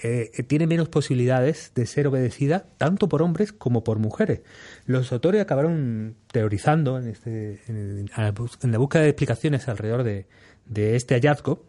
eh, 0.01 0.31
tiene 0.47 0.65
menos 0.65 0.87
posibilidades 0.87 1.73
de 1.75 1.85
ser 1.85 2.07
obedecida 2.07 2.67
tanto 2.77 3.09
por 3.09 3.21
hombres 3.21 3.51
como 3.51 3.83
por 3.83 3.99
mujeres. 3.99 4.41
Los 4.89 5.11
autores 5.11 5.39
acabaron 5.39 6.15
teorizando 6.31 6.97
en, 6.97 7.09
este, 7.09 7.61
en, 7.67 8.09
la 8.15 8.31
búsqueda 8.31 9.03
de 9.03 9.09
explicaciones 9.09 9.67
alrededor 9.67 10.01
de, 10.01 10.25
de 10.65 10.95
este 10.95 11.13
hallazgo 11.13 11.63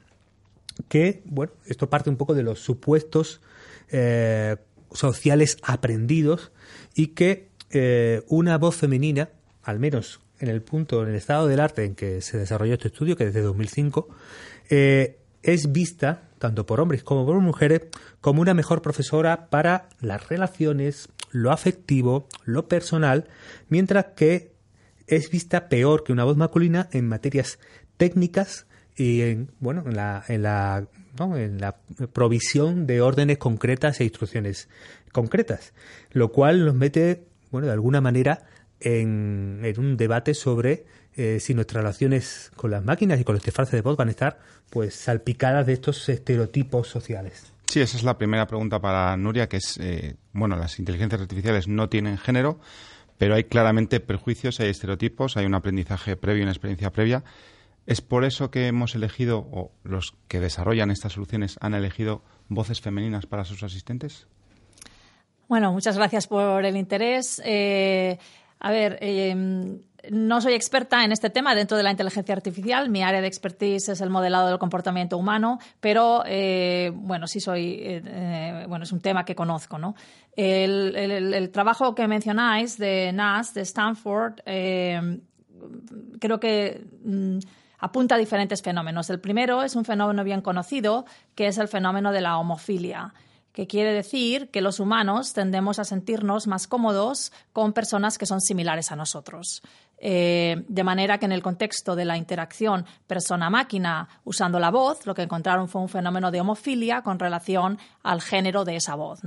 que, 0.89 1.21
bueno, 1.27 1.53
esto 1.67 1.91
parte 1.91 2.09
un 2.09 2.17
poco 2.17 2.33
de 2.33 2.43
los 2.43 2.61
supuestos 2.61 3.43
eh, 3.91 4.57
sociales 4.91 5.59
aprendidos 5.61 6.51
y 6.95 7.09
que 7.09 7.51
eh, 7.69 8.23
una 8.29 8.57
voz 8.57 8.77
femenina, 8.77 9.29
al 9.65 9.81
menos 9.81 10.21
en 10.39 10.49
el 10.49 10.63
punto, 10.63 11.03
en 11.03 11.11
el 11.11 11.17
estado 11.17 11.47
del 11.47 11.61
arte 11.61 11.85
en 11.85 11.97
que 11.97 12.23
se 12.23 12.39
desarrolló 12.39 12.73
este 12.73 12.89
estudio, 12.89 13.19
que 13.19 13.27
desde 13.27 13.43
2005, 13.43 14.09
eh, 14.71 15.19
es 15.43 15.73
vista, 15.73 16.23
tanto 16.39 16.65
por 16.65 16.81
hombres 16.81 17.03
como 17.03 17.27
por 17.27 17.39
mujeres, 17.41 17.83
como 18.23 18.41
una 18.41 18.55
mejor 18.55 18.81
profesora 18.81 19.51
para 19.51 19.91
las 20.01 20.27
relaciones, 20.31 21.11
lo 21.31 21.53
afectivo, 21.53 22.29
lo 22.45 22.69
personal, 22.69 23.29
mientras 23.69 24.07
que 24.17 24.53
es 25.07 25.31
vista 25.31 25.69
peor 25.69 26.05
que 26.05 26.13
una 26.13 26.25
voz 26.25 26.37
masculina 26.37 26.89
en 26.93 27.09
materias 27.09 27.59
técnicas 27.97 28.67
y 28.97 29.23
en, 29.23 29.51
bueno, 29.61 29.85
en 29.87 29.97
la, 29.97 30.25
en 30.29 30.43
la, 30.43 30.87
¿no? 31.19 31.37
en 31.37 31.61
la 31.61 31.77
provisión 32.13 32.87
de 32.87 33.01
órdenes 33.01 33.39
concretas 33.39 34.01
e 34.01 34.05
instrucciones 34.05 34.69
concretas, 35.13 35.73
lo 36.13 36.31
cual 36.33 36.65
nos 36.65 36.75
mete, 36.75 37.25
bueno, 37.51 37.67
de 37.67 37.73
alguna 37.73 38.01
manera 38.01 38.47
en, 38.81 39.61
en 39.63 39.81
un 39.81 39.97
debate 39.97 40.35
sobre 40.35 40.85
eh, 41.17 41.41
si 41.41 41.55
nuestras 41.55 41.83
relaciones 41.83 42.53
con 42.57 42.71
las 42.71 42.85
máquinas 42.85 43.21
y 43.21 43.25
con 43.25 43.35
los 43.35 43.43
interfaces 43.43 43.73
de 43.73 43.83
voz 43.83 43.97
van 43.97 44.09
a 44.09 44.13
estar 44.13 44.39
pues 44.71 44.95
salpicadas 44.95 45.67
de 45.67 45.73
estos 45.73 46.09
estereotipos 46.09 46.89
sociales. 46.89 47.53
Sí, 47.71 47.81
esa 47.81 47.97
es 47.97 48.03
la 48.03 48.19
primera 48.19 48.49
pregunta 48.49 48.81
para 48.81 49.17
Nuria, 49.17 49.49
que 49.49 49.59
es, 49.59 49.79
eh, 49.79 50.17
bueno, 50.33 50.57
las 50.57 50.81
inteligencias 50.81 51.21
artificiales 51.21 51.69
no 51.69 51.89
tienen 51.89 52.19
género, 52.19 52.59
pero 53.17 53.37
hay 53.37 53.45
claramente 53.45 54.01
prejuicios, 54.01 54.59
hay 54.59 54.71
estereotipos, 54.71 55.37
hay 55.37 55.47
un 55.47 55.55
aprendizaje 55.55 56.17
previo, 56.17 56.43
una 56.43 56.51
experiencia 56.51 56.91
previa. 56.91 57.23
¿Es 57.87 58.01
por 58.01 58.25
eso 58.25 58.51
que 58.51 58.67
hemos 58.67 58.97
elegido, 58.97 59.47
o 59.53 59.71
los 59.85 60.17
que 60.27 60.41
desarrollan 60.41 60.91
estas 60.91 61.13
soluciones 61.13 61.59
han 61.61 61.75
elegido 61.75 62.25
voces 62.49 62.81
femeninas 62.81 63.27
para 63.27 63.45
sus 63.45 63.63
asistentes? 63.63 64.27
Bueno, 65.47 65.73
muchas 65.73 65.97
gracias 65.97 66.27
por 66.27 66.65
el 66.65 66.77
interés. 66.77 67.41
Eh, 67.45 68.19
a 68.59 68.73
ver, 68.73 68.99
eh, 69.01 69.81
no 70.11 70.41
soy 70.41 70.55
experta 70.55 71.05
en 71.05 71.13
este 71.13 71.31
tema 71.31 71.55
dentro 71.55 71.77
de 71.77 71.83
la 71.83 71.91
inteligencia 71.91 72.35
artificial. 72.35 72.89
Mi 72.89 73.03
área 73.03 73.21
de 73.21 73.27
expertise 73.27 73.91
es 73.91 74.01
el 74.01 74.11
modelado 74.11 74.49
del 74.49 74.59
comportamiento 74.59 75.19
humano, 75.19 75.59
pero 75.81 76.23
eh, 76.27 76.93
bueno, 76.95 77.27
sí 77.27 77.41
soy, 77.41 77.75
eh, 77.75 78.03
eh, 78.05 78.65
bueno, 78.69 78.85
es 78.85 78.93
un 78.93 79.01
tema 79.01 79.25
que 79.25 79.35
conozco, 79.35 79.79
¿no? 79.79 79.95
El, 80.35 81.51
trabajo 81.53 81.95
que 81.95 82.07
mencionáis 82.09 82.79
de 82.79 83.13
NAS, 83.13 83.53
de 83.55 83.63
Stanford, 83.63 84.41
creo 84.45 86.41
que 86.41 86.85
mm, 87.05 87.39
apunta 87.79 88.15
a 88.15 88.19
diferentes 88.19 88.63
fenómenos. 88.63 89.11
El 89.11 89.21
primero 89.21 89.63
es 89.63 89.77
un 89.77 89.85
fenómeno 89.85 90.25
bien 90.25 90.41
conocido, 90.41 91.05
que 91.35 91.49
es 91.49 91.59
el 91.59 91.69
fenómeno 91.69 92.13
de 92.13 92.21
la 92.21 92.39
homofilia 92.39 93.13
que 93.53 93.67
quiere 93.67 93.93
decir 93.93 94.49
que 94.51 94.61
los 94.61 94.81
humanos 94.81 95.33
tendemos 95.33 95.79
a 95.79 95.85
sentirnos 95.85 96.47
más 96.47 96.67
cómodos 96.67 97.33
con 97.53 97.73
personas 97.73 98.19
que 98.19 98.27
son 98.27 98.41
similares 98.41 98.93
a 98.93 98.97
nosotros. 98.97 99.63
Eh, 100.03 100.65
de 100.67 100.85
manera 100.85 101.19
que 101.19 101.27
en 101.27 101.33
el 101.33 101.43
contexto 101.43 101.95
de 101.95 102.07
la 102.07 102.17
interacción 102.17 102.87
persona-máquina 103.07 104.09
usando 104.25 104.59
la 104.59 104.71
voz, 104.71 105.05
lo 105.05 105.15
que 105.15 105.23
encontraron 105.23 105.69
fue 105.69 105.83
un 105.83 105.91
fenómeno 105.91 106.31
de 106.31 106.41
homofilia 106.41 107.03
con 107.03 107.19
relación 107.19 107.79
al 108.03 108.23
género 108.23 108.65
de 108.65 108.77
esa 108.77 108.95
voz. 108.95 109.21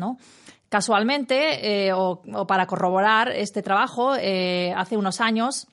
Casualmente, 0.70 1.88
eh, 1.88 1.94
o, 1.94 2.24
para 2.48 2.66
corroborar 2.66 3.30
este 3.30 3.62
trabajo, 3.62 4.16
eh, 4.16 4.74
hace 4.76 4.98
unos 4.98 5.22
años 5.22 5.68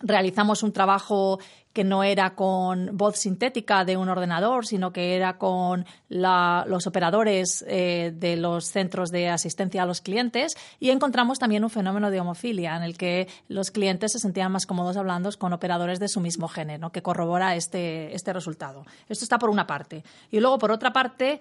realizamos 0.00 0.62
un 0.62 0.72
trabajo 0.72 1.38
que 1.74 1.84
no 1.84 2.04
era 2.04 2.36
con 2.36 2.96
voz 2.96 3.16
sintética 3.18 3.84
de 3.84 3.96
un 3.96 4.08
ordenador, 4.08 4.64
sino 4.64 4.92
que 4.92 5.16
era 5.16 5.36
con 5.36 5.84
los 6.08 6.86
operadores 6.86 7.64
eh, 7.66 8.12
de 8.14 8.36
los 8.36 8.66
centros 8.66 9.10
de 9.10 9.28
asistencia 9.28 9.82
a 9.82 9.86
los 9.86 10.00
clientes 10.00 10.54
y 10.78 10.90
encontramos 10.90 11.40
también 11.40 11.64
un 11.64 11.70
fenómeno 11.70 12.12
de 12.12 12.20
homofilia 12.20 12.76
en 12.76 12.84
el 12.84 12.96
que 12.96 13.26
los 13.48 13.72
clientes 13.72 14.12
se 14.12 14.20
sentían 14.20 14.52
más 14.52 14.66
cómodos 14.66 14.96
hablando 14.96 15.28
con 15.36 15.52
operadores 15.52 15.98
de 15.98 16.08
su 16.08 16.20
mismo 16.20 16.46
género, 16.46 16.92
que 16.92 17.02
corrobora 17.02 17.56
este, 17.56 18.14
este 18.14 18.32
resultado. 18.32 18.86
Esto 19.08 19.24
está 19.24 19.38
por 19.38 19.50
una 19.50 19.66
parte. 19.66 20.04
Y 20.30 20.38
luego, 20.38 20.58
por 20.58 20.70
otra 20.70 20.92
parte, 20.92 21.40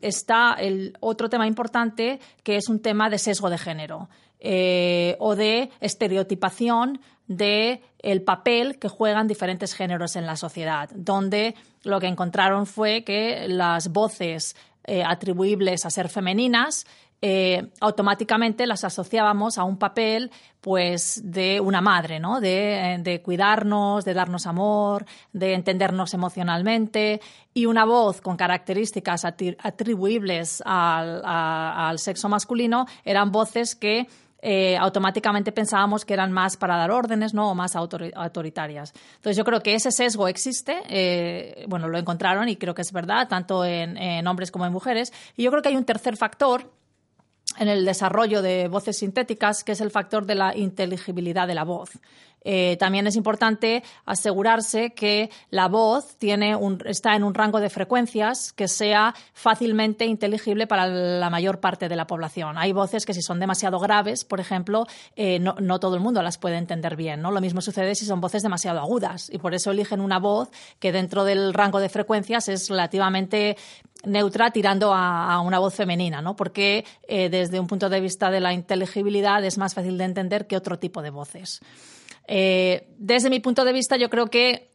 está 0.00 0.54
el 0.58 0.96
otro 1.00 1.28
tema 1.28 1.48
importante 1.48 2.20
que 2.44 2.56
es 2.56 2.68
un 2.68 2.80
tema 2.80 3.10
de 3.10 3.18
sesgo 3.18 3.50
de 3.50 3.58
género. 3.58 4.08
Eh, 4.38 5.16
o 5.18 5.34
de 5.34 5.70
estereotipación 5.80 7.00
de 7.28 7.82
el 7.98 8.22
papel 8.22 8.78
que 8.78 8.88
juegan 8.88 9.26
diferentes 9.26 9.74
géneros 9.74 10.16
en 10.16 10.26
la 10.26 10.36
sociedad, 10.36 10.88
donde 10.94 11.54
lo 11.82 12.00
que 12.00 12.06
encontraron 12.06 12.66
fue 12.66 13.04
que 13.04 13.46
las 13.48 13.88
voces 13.88 14.56
eh, 14.84 15.02
atribuibles 15.04 15.84
a 15.84 15.90
ser 15.90 16.08
femeninas 16.08 16.86
eh, 17.22 17.70
automáticamente 17.80 18.66
las 18.66 18.84
asociábamos 18.84 19.56
a 19.56 19.64
un 19.64 19.78
papel 19.78 20.30
pues 20.60 21.22
de 21.24 21.60
una 21.60 21.80
madre, 21.80 22.20
¿no? 22.20 22.40
De, 22.40 22.98
de, 23.00 23.22
cuidarnos, 23.22 24.04
de 24.04 24.12
darnos 24.12 24.46
amor, 24.46 25.06
de 25.32 25.54
entendernos 25.54 26.12
emocionalmente 26.12 27.22
y 27.54 27.66
una 27.66 27.86
voz 27.86 28.20
con 28.20 28.36
características 28.36 29.24
atribuibles 29.24 30.62
al, 30.66 31.22
al 31.24 31.98
sexo 31.98 32.28
masculino 32.28 32.86
eran 33.04 33.32
voces 33.32 33.74
que 33.76 34.08
eh, 34.42 34.76
automáticamente 34.76 35.50
pensábamos 35.52 36.04
que 36.04 36.14
eran 36.14 36.30
más 36.32 36.56
para 36.56 36.76
dar 36.76 36.90
órdenes 36.90 37.34
¿no? 37.34 37.50
o 37.50 37.54
más 37.54 37.74
autoritarias. 37.74 38.92
Entonces 39.16 39.36
yo 39.36 39.44
creo 39.44 39.60
que 39.62 39.74
ese 39.74 39.90
sesgo 39.90 40.28
existe, 40.28 40.82
eh, 40.88 41.64
bueno, 41.68 41.88
lo 41.88 41.98
encontraron 41.98 42.48
y 42.48 42.56
creo 42.56 42.74
que 42.74 42.82
es 42.82 42.92
verdad, 42.92 43.28
tanto 43.28 43.64
en, 43.64 43.96
en 43.96 44.26
hombres 44.26 44.50
como 44.50 44.66
en 44.66 44.72
mujeres. 44.72 45.12
Y 45.36 45.42
yo 45.42 45.50
creo 45.50 45.62
que 45.62 45.70
hay 45.70 45.76
un 45.76 45.84
tercer 45.84 46.16
factor 46.16 46.70
en 47.58 47.68
el 47.68 47.84
desarrollo 47.84 48.42
de 48.42 48.68
voces 48.68 48.98
sintéticas, 48.98 49.64
que 49.64 49.72
es 49.72 49.80
el 49.80 49.90
factor 49.90 50.26
de 50.26 50.34
la 50.34 50.56
inteligibilidad 50.56 51.46
de 51.46 51.54
la 51.54 51.64
voz. 51.64 51.90
Eh, 52.48 52.76
también 52.78 53.08
es 53.08 53.16
importante 53.16 53.82
asegurarse 54.04 54.94
que 54.94 55.30
la 55.50 55.66
voz 55.66 56.16
está 56.84 57.16
en 57.16 57.24
un 57.24 57.34
rango 57.34 57.58
de 57.58 57.68
frecuencias 57.68 58.52
que 58.52 58.68
sea 58.68 59.16
fácilmente 59.34 60.06
inteligible 60.06 60.68
para 60.68 60.86
la 60.86 61.28
mayor 61.28 61.58
parte 61.58 61.88
de 61.88 61.96
la 61.96 62.06
población. 62.06 62.56
Hay 62.56 62.70
voces 62.70 63.04
que 63.04 63.14
si 63.14 63.20
son 63.20 63.40
demasiado 63.40 63.80
graves, 63.80 64.24
por 64.24 64.38
ejemplo, 64.38 64.86
eh, 65.16 65.40
no, 65.40 65.80
todo 65.80 65.96
el 65.96 66.00
mundo 66.00 66.22
las 66.22 66.38
puede 66.38 66.56
entender 66.56 66.94
bien. 66.94 67.20
¿no? 67.20 67.32
Lo 67.32 67.40
mismo 67.40 67.60
sucede 67.60 67.96
si 67.96 68.04
son 68.04 68.20
voces 68.20 68.44
demasiado 68.44 68.78
agudas 68.78 69.28
y 69.28 69.38
por 69.38 69.52
eso 69.52 69.72
eligen 69.72 70.00
una 70.00 70.20
voz 70.20 70.48
que 70.78 70.92
dentro 70.92 71.24
del 71.24 71.52
rango 71.52 71.80
de 71.80 71.88
frecuencias 71.88 72.48
es 72.48 72.68
relativamente 72.68 73.56
neutra 74.04 74.52
tirando 74.52 74.94
a, 74.94 75.40
una 75.40 75.58
voz 75.58 75.74
femenina, 75.74 76.22
¿no? 76.22 76.36
Porque 76.36 76.84
eh, 77.08 77.28
desde 77.28 77.58
un 77.58 77.66
punto 77.66 77.88
de 77.88 78.00
vista 78.00 78.30
de 78.30 78.38
la 78.38 78.52
inteligibilidad 78.52 79.44
es 79.44 79.58
más 79.58 79.74
fácil 79.74 79.98
de 79.98 80.04
entender 80.04 80.46
que 80.46 80.56
otro 80.56 80.78
tipo 80.78 81.02
de 81.02 81.10
voces. 81.10 81.60
Eh, 82.26 82.88
desde 82.98 83.30
mi 83.30 83.40
punto 83.40 83.64
de 83.64 83.72
vista, 83.72 83.96
yo 83.96 84.10
creo 84.10 84.26
que 84.26 84.70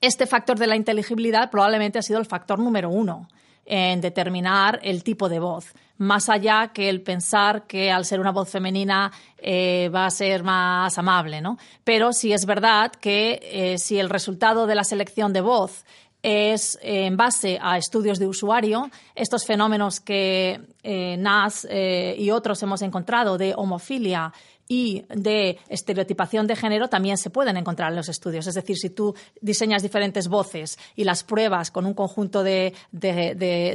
este 0.00 0.26
factor 0.26 0.58
de 0.58 0.66
la 0.66 0.76
inteligibilidad 0.76 1.50
probablemente 1.50 1.98
ha 1.98 2.02
sido 2.02 2.20
el 2.20 2.26
factor 2.26 2.58
número 2.58 2.88
uno 2.88 3.28
en 3.70 4.00
determinar 4.00 4.78
el 4.82 5.02
tipo 5.02 5.28
de 5.28 5.40
voz, 5.40 5.74
más 5.98 6.30
allá 6.30 6.68
que 6.72 6.88
el 6.88 7.02
pensar 7.02 7.66
que 7.66 7.90
al 7.90 8.06
ser 8.06 8.18
una 8.20 8.30
voz 8.30 8.48
femenina 8.48 9.12
eh, 9.36 9.90
va 9.94 10.06
a 10.06 10.10
ser 10.10 10.42
más 10.42 10.96
amable, 10.96 11.42
¿no? 11.42 11.58
Pero 11.84 12.12
sí 12.12 12.32
es 12.32 12.46
verdad 12.46 12.92
que 12.92 13.40
eh, 13.42 13.78
si 13.78 13.98
el 13.98 14.08
resultado 14.08 14.66
de 14.66 14.74
la 14.74 14.84
selección 14.84 15.34
de 15.34 15.42
voz 15.42 15.84
es 16.22 16.78
en 16.82 17.16
base 17.16 17.58
a 17.60 17.76
estudios 17.76 18.18
de 18.18 18.26
usuario, 18.26 18.90
estos 19.14 19.44
fenómenos 19.44 20.00
que 20.00 20.60
NAS 21.18 21.68
y 21.70 22.30
otros 22.30 22.60
hemos 22.62 22.82
encontrado 22.82 23.38
de 23.38 23.54
homofilia 23.54 24.32
y 24.68 25.04
de 25.08 25.58
estereotipación 25.68 26.46
de 26.46 26.54
género 26.54 26.88
también 26.88 27.16
se 27.16 27.30
pueden 27.30 27.56
encontrar 27.56 27.90
en 27.90 27.96
los 27.96 28.10
estudios. 28.10 28.46
Es 28.46 28.54
decir, 28.54 28.76
si 28.76 28.90
tú 28.90 29.14
diseñas 29.40 29.82
diferentes 29.82 30.28
voces 30.28 30.78
y 30.94 31.04
las 31.04 31.24
pruebas 31.24 31.70
con 31.70 31.86
un 31.86 31.94
conjunto 31.94 32.42
de, 32.44 32.74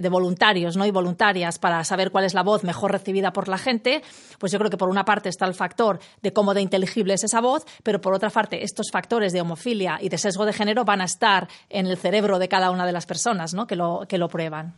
voluntarios 0.10 0.78
¿no? 0.78 0.86
y 0.86 0.92
voluntarias 0.92 1.58
para 1.58 1.84
saber 1.84 2.12
cuál 2.12 2.26
es 2.26 2.36
la 2.36 2.44
voz 2.44 2.64
mejor 2.64 2.92
recibida 2.92 3.34
por 3.34 3.48
la 3.48 3.58
gente, 3.58 4.04
pues 4.38 4.52
yo 4.52 4.60
creo 4.60 4.70
que 4.70 4.78
por 4.78 4.90
una 4.90 5.04
parte 5.04 5.30
está 5.30 5.48
el 5.48 5.56
factor 5.56 6.00
de 6.22 6.32
cómo 6.32 6.54
de 6.54 6.62
inteligible 6.62 7.16
es 7.16 7.24
esa 7.24 7.42
voz, 7.42 7.66
pero 7.82 8.00
por 8.00 8.14
otra 8.14 8.30
parte 8.30 8.64
estos 8.64 8.92
factores 8.92 9.34
de 9.34 9.42
homofilia 9.42 9.98
y 10.00 10.10
de 10.10 10.20
sesgo 10.20 10.46
de 10.46 10.54
género 10.54 10.86
van 10.86 11.02
a 11.02 11.06
estar 11.06 11.48
en 11.70 11.88
el 11.88 11.98
cerebro 11.98 12.38
de 12.38 12.48
cada 12.48 12.70
una 12.70 12.86
de 12.86 12.92
las 12.92 13.08
personas 13.08 13.56
¿no? 13.56 13.66
que, 13.66 13.76
lo, 13.76 14.06
que 14.08 14.20
lo 14.20 14.30
prueban. 14.30 14.76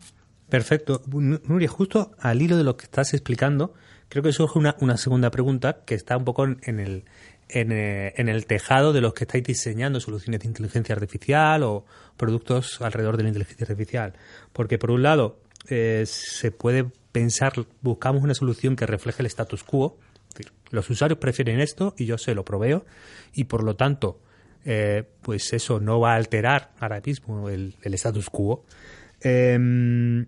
Perfecto. 0.47 1.01
Nuria, 1.07 1.67
justo 1.67 2.11
al 2.19 2.41
hilo 2.41 2.55
de 2.55 2.63
lo 2.63 2.77
que 2.77 2.85
estás 2.85 3.13
explicando, 3.13 3.73
creo 4.15 4.23
que 4.23 4.31
surge 4.31 4.57
una, 4.57 4.77
una 4.79 4.95
segunda 4.95 5.29
pregunta 5.29 5.81
que 5.85 5.93
está 5.93 6.15
un 6.15 6.23
poco 6.23 6.45
en 6.45 6.79
el, 6.79 7.03
eh, 7.49 8.13
en, 8.15 8.29
el 8.29 8.45
tejado 8.45 8.93
de 8.93 9.01
los 9.01 9.13
que 9.13 9.25
estáis 9.25 9.43
diseñando 9.43 9.99
soluciones 9.99 10.39
de 10.39 10.47
inteligencia 10.47 10.95
artificial 10.95 11.63
o 11.63 11.83
productos 12.15 12.79
alrededor 12.79 13.17
de 13.17 13.23
la 13.23 13.29
inteligencia 13.29 13.65
artificial. 13.65 14.13
Porque, 14.53 14.77
por 14.77 14.91
un 14.91 15.03
lado, 15.03 15.41
eh, 15.67 16.05
se 16.05 16.51
puede 16.51 16.85
pensar, 17.11 17.51
buscamos 17.81 18.23
una 18.23 18.33
solución 18.33 18.77
que 18.77 18.85
refleje 18.85 19.21
el 19.21 19.25
status 19.25 19.65
quo. 19.65 19.97
Los 20.71 20.89
usuarios 20.89 21.19
prefieren 21.19 21.59
esto 21.59 21.93
y 21.97 22.05
yo 22.05 22.17
se 22.17 22.33
lo 22.35 22.45
proveo 22.45 22.85
y, 23.33 23.43
por 23.43 23.65
lo 23.65 23.75
tanto, 23.75 24.21
eh, 24.63 25.03
pues 25.23 25.51
eso 25.51 25.81
no 25.81 25.99
va 25.99 26.13
a 26.13 26.15
alterar 26.15 26.71
ahora 26.79 27.01
mismo 27.05 27.49
el, 27.49 27.75
el 27.81 27.93
status 27.95 28.29
quo. 28.29 28.63
Em, 29.19 30.25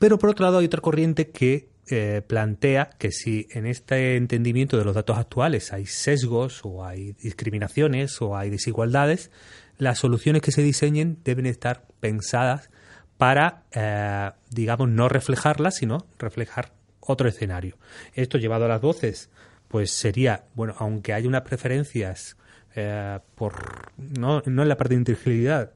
pero, 0.00 0.18
por 0.18 0.30
otro 0.30 0.46
lado, 0.46 0.60
hay 0.60 0.64
otra 0.64 0.80
corriente 0.80 1.28
que 1.28 1.75
eh, 1.88 2.22
plantea 2.26 2.90
que 2.98 3.12
si 3.12 3.46
en 3.50 3.64
este 3.66 4.16
entendimiento 4.16 4.76
de 4.76 4.84
los 4.84 4.94
datos 4.94 5.18
actuales 5.18 5.72
hay 5.72 5.86
sesgos 5.86 6.62
o 6.64 6.84
hay 6.84 7.12
discriminaciones 7.12 8.20
o 8.20 8.36
hay 8.36 8.50
desigualdades, 8.50 9.30
las 9.78 9.98
soluciones 9.98 10.42
que 10.42 10.52
se 10.52 10.62
diseñen 10.62 11.18
deben 11.22 11.46
estar 11.46 11.86
pensadas 12.00 12.70
para, 13.18 13.62
eh, 13.72 14.30
digamos, 14.50 14.88
no 14.88 15.08
reflejarlas, 15.08 15.76
sino 15.76 16.06
reflejar 16.18 16.72
otro 17.00 17.28
escenario. 17.28 17.78
Esto 18.14 18.38
llevado 18.38 18.64
a 18.64 18.68
las 18.68 18.80
voces, 18.80 19.30
pues 19.68 19.90
sería, 19.92 20.44
bueno, 20.54 20.74
aunque 20.78 21.12
hay 21.12 21.26
unas 21.26 21.42
preferencias 21.42 22.36
eh, 22.74 23.20
por, 23.36 23.92
no, 23.96 24.42
no 24.44 24.62
en 24.62 24.68
la 24.68 24.76
parte 24.76 24.94
de 24.94 24.98
inteligibilidad, 24.98 25.72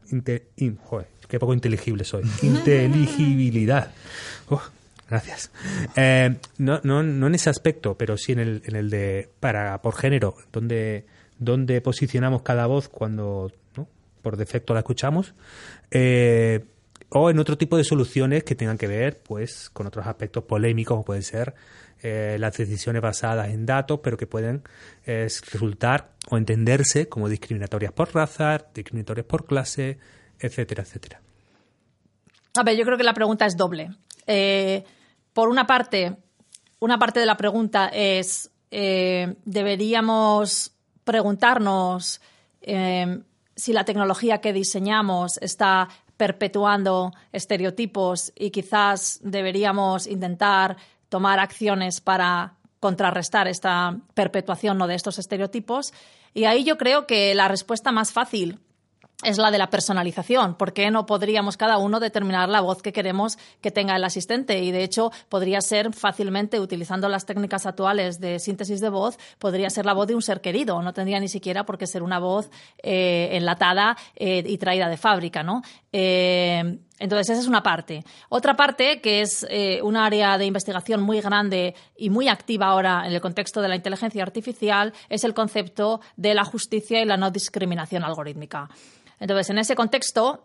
joder, 0.85 1.07
qué 1.29 1.39
poco 1.39 1.55
inteligible 1.55 2.05
soy, 2.05 2.25
inteligibilidad. 2.43 3.93
Gracias. 5.11 5.51
Eh, 5.97 6.37
no, 6.59 6.81
no, 6.85 7.03
no 7.03 7.27
en 7.27 7.35
ese 7.35 7.51
aspecto, 7.51 7.99
pero 7.99 8.17
sí 8.17 8.31
en 8.31 8.39
el, 8.39 8.63
en 8.65 8.77
el 8.77 8.91
de 8.91 9.29
para 9.41 9.83
por 9.83 9.97
género, 9.97 10.37
donde, 10.53 11.05
donde 11.37 11.81
posicionamos 11.81 12.43
cada 12.43 12.67
voz 12.67 12.89
cuando 12.89 13.53
por 14.23 14.37
defecto 14.37 14.73
la 14.73 14.81
escuchamos. 14.81 15.35
Eh, 15.91 16.65
o 17.09 17.29
en 17.29 17.41
otro 17.41 17.59
tipo 17.59 17.77
de 17.77 17.83
soluciones 17.83 18.45
que 18.45 18.55
tengan 18.55 18.79
que 18.79 18.87
ver 18.87 19.21
pues 19.21 19.69
con 19.71 19.89
otros 19.89 20.07
aspectos 20.07 20.45
polémicos 20.45 20.95
como 20.95 21.05
pueden 21.05 21.25
ser 21.25 21.55
eh, 22.03 22.37
las 22.39 22.57
decisiones 22.57 23.03
basadas 23.03 23.49
en 23.49 23.67
datos 23.67 23.99
pero 24.05 24.17
que 24.17 24.29
pueden 24.29 24.63
resultar 25.05 26.13
o 26.29 26.37
entenderse 26.37 27.09
como 27.09 27.29
discriminatorias 27.29 27.93
por 27.93 28.15
raza, 28.15 28.65
discriminatorias 28.73 29.27
por 29.27 29.45
clase, 29.45 29.99
etcétera, 30.39 30.85
etcétera. 30.85 31.21
A 32.57 32.63
ver, 32.63 32.77
yo 32.77 32.85
creo 32.85 32.97
que 32.97 33.05
la 33.05 33.15
pregunta 33.15 33.47
es 33.47 33.57
doble 33.57 33.91
por 35.41 35.49
una 35.49 35.67
parte, 35.67 36.19
una 36.81 36.99
parte 36.99 37.19
de 37.19 37.25
la 37.25 37.39
pregunta 37.39 37.89
es 37.89 38.51
eh, 38.71 39.37
deberíamos 39.47 40.73
preguntarnos 41.03 42.21
eh, 42.61 43.23
si 43.57 43.73
la 43.73 43.87
tecnología 43.87 44.43
que 44.43 44.53
diseñamos 44.53 45.39
está 45.39 45.89
perpetuando 46.19 47.15
estereotipos 47.33 48.35
y 48.39 48.51
quizás 48.51 49.19
deberíamos 49.23 50.07
intentar 50.07 50.77
tomar 51.09 51.39
acciones 51.39 52.03
para 52.03 52.59
contrarrestar 52.79 53.49
esta 53.49 53.97
perpetuación 54.13 54.77
¿no? 54.77 54.87
de 54.89 54.97
estos 54.97 55.19
estereotipos. 55.19 55.95
Y 56.35 56.45
ahí 56.45 56.65
yo 56.65 56.77
creo 56.77 57.07
que 57.07 57.35
la 57.35 57.49
respuesta 57.49 57.93
más 57.93 58.13
fácil 58.13 58.61
es 59.23 59.39
la 59.39 59.51
de 59.51 59.59
la 59.59 59.71
personalización. 59.71 60.55
¿Por 60.55 60.73
qué 60.73 60.91
no 60.91 61.07
podríamos 61.07 61.57
cada 61.57 61.79
uno 61.79 62.01
determinar 62.01 62.49
la 62.49 62.61
voz 62.61 62.83
que 62.83 62.93
queremos 62.93 63.39
que 63.61 63.71
tenga 63.71 63.97
el 63.97 64.05
asistente? 64.05 64.63
Y 64.63 64.71
de 64.71 64.83
hecho, 64.83 65.13
podría 65.29 65.61
ser 65.61 65.93
fácilmente, 65.93 66.61
utilizando 66.61 67.09
las 67.09 67.27
técnicas 67.27 67.67
actuales 67.67 68.21
de 68.21 68.39
síntesis 68.39 68.81
de 68.81 68.89
voz, 68.89 69.19
podría 69.39 69.69
ser 69.71 69.85
la 69.85 69.93
voz 69.93 70.07
de 70.07 70.15
un 70.15 70.23
ser 70.23 70.41
querido. 70.41 70.81
No 70.83 70.93
tendría 70.93 71.21
ni 71.21 71.29
siquiera 71.29 71.65
por 71.65 71.77
qué 71.77 71.87
ser 71.87 72.03
una 72.03 72.19
voz 72.19 72.51
eh, 72.83 73.31
enlatada 73.33 73.97
eh, 74.17 74.43
y 74.47 74.59
traída 74.59 74.89
de 74.89 74.97
fábrica, 74.97 75.43
¿no? 75.43 75.63
Eh, 75.93 76.79
entonces, 76.99 77.31
esa 77.31 77.41
es 77.41 77.47
una 77.47 77.63
parte. 77.63 78.05
Otra 78.29 78.57
parte, 78.57 79.01
que 79.01 79.23
es 79.23 79.47
un 79.83 79.97
área 79.97 80.37
de 80.37 80.45
investigación 80.45 81.01
muy 81.01 81.21
grande 81.21 81.75
y 81.97 82.11
muy 82.11 82.29
activa 82.29 82.67
ahora 82.67 83.07
en 83.07 83.15
el 83.15 83.21
contexto 83.23 83.63
de 83.63 83.69
la 83.69 83.77
inteligencia 83.77 84.23
artificial, 84.23 84.93
es 85.09 85.25
el 85.25 85.33
concepto 85.33 86.01
de 86.17 86.35
la 86.35 86.45
justicia 86.45 87.01
y 87.01 87.07
la 87.07 87.17
no 87.17 87.31
discriminación 87.31 88.05
algorítmica. 88.05 88.69
Entonces, 89.19 89.51
en 89.51 89.59
ese 89.59 89.75
contexto, 89.75 90.45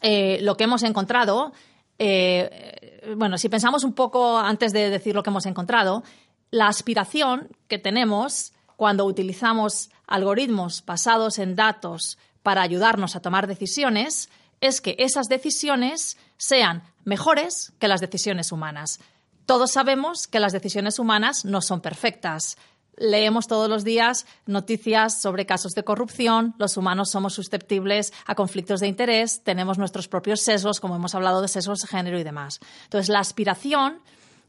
eh, 0.00 0.38
lo 0.42 0.56
que 0.56 0.64
hemos 0.64 0.82
encontrado, 0.82 1.52
eh, 1.98 3.14
bueno, 3.16 3.36
si 3.36 3.48
pensamos 3.48 3.84
un 3.84 3.92
poco 3.92 4.38
antes 4.38 4.72
de 4.72 4.88
decir 4.88 5.14
lo 5.14 5.22
que 5.22 5.30
hemos 5.30 5.46
encontrado, 5.46 6.02
la 6.50 6.68
aspiración 6.68 7.48
que 7.68 7.78
tenemos 7.78 8.52
cuando 8.76 9.04
utilizamos 9.04 9.90
algoritmos 10.06 10.84
basados 10.86 11.38
en 11.38 11.54
datos 11.54 12.18
para 12.42 12.62
ayudarnos 12.62 13.14
a 13.14 13.20
tomar 13.20 13.46
decisiones 13.46 14.30
es 14.60 14.80
que 14.80 14.96
esas 14.98 15.28
decisiones 15.28 16.16
sean 16.36 16.82
mejores 17.04 17.72
que 17.78 17.88
las 17.88 18.00
decisiones 18.00 18.52
humanas. 18.52 19.00
Todos 19.46 19.72
sabemos 19.72 20.26
que 20.26 20.40
las 20.40 20.52
decisiones 20.52 20.98
humanas 20.98 21.44
no 21.44 21.60
son 21.60 21.80
perfectas 21.80 22.56
leemos 23.00 23.46
todos 23.46 23.68
los 23.68 23.82
días 23.82 24.26
noticias 24.46 25.20
sobre 25.20 25.46
casos 25.46 25.72
de 25.72 25.82
corrupción, 25.82 26.54
los 26.58 26.76
humanos 26.76 27.10
somos 27.10 27.34
susceptibles 27.34 28.12
a 28.26 28.34
conflictos 28.34 28.80
de 28.80 28.88
interés, 28.88 29.42
tenemos 29.42 29.78
nuestros 29.78 30.06
propios 30.06 30.42
sesgos, 30.42 30.80
como 30.80 30.96
hemos 30.96 31.14
hablado 31.14 31.42
de 31.42 31.48
sesgos 31.48 31.80
de 31.80 31.88
género 31.88 32.18
y 32.18 32.24
demás. 32.24 32.60
Entonces, 32.84 33.08
la 33.08 33.20
aspiración 33.20 34.00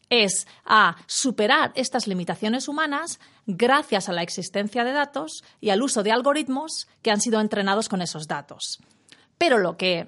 es 0.09 0.45
a 0.65 0.97
superar 1.07 1.71
estas 1.75 2.05
limitaciones 2.05 2.67
humanas 2.67 3.19
gracias 3.47 4.09
a 4.09 4.13
la 4.13 4.21
existencia 4.21 4.83
de 4.83 4.91
datos 4.91 5.43
y 5.61 5.69
al 5.69 5.81
uso 5.81 6.03
de 6.03 6.11
algoritmos 6.11 6.89
que 7.01 7.11
han 7.11 7.21
sido 7.21 7.39
entrenados 7.39 7.87
con 7.87 8.01
esos 8.01 8.27
datos. 8.27 8.81
Pero 9.41 9.57
lo 9.57 9.75
que 9.75 10.07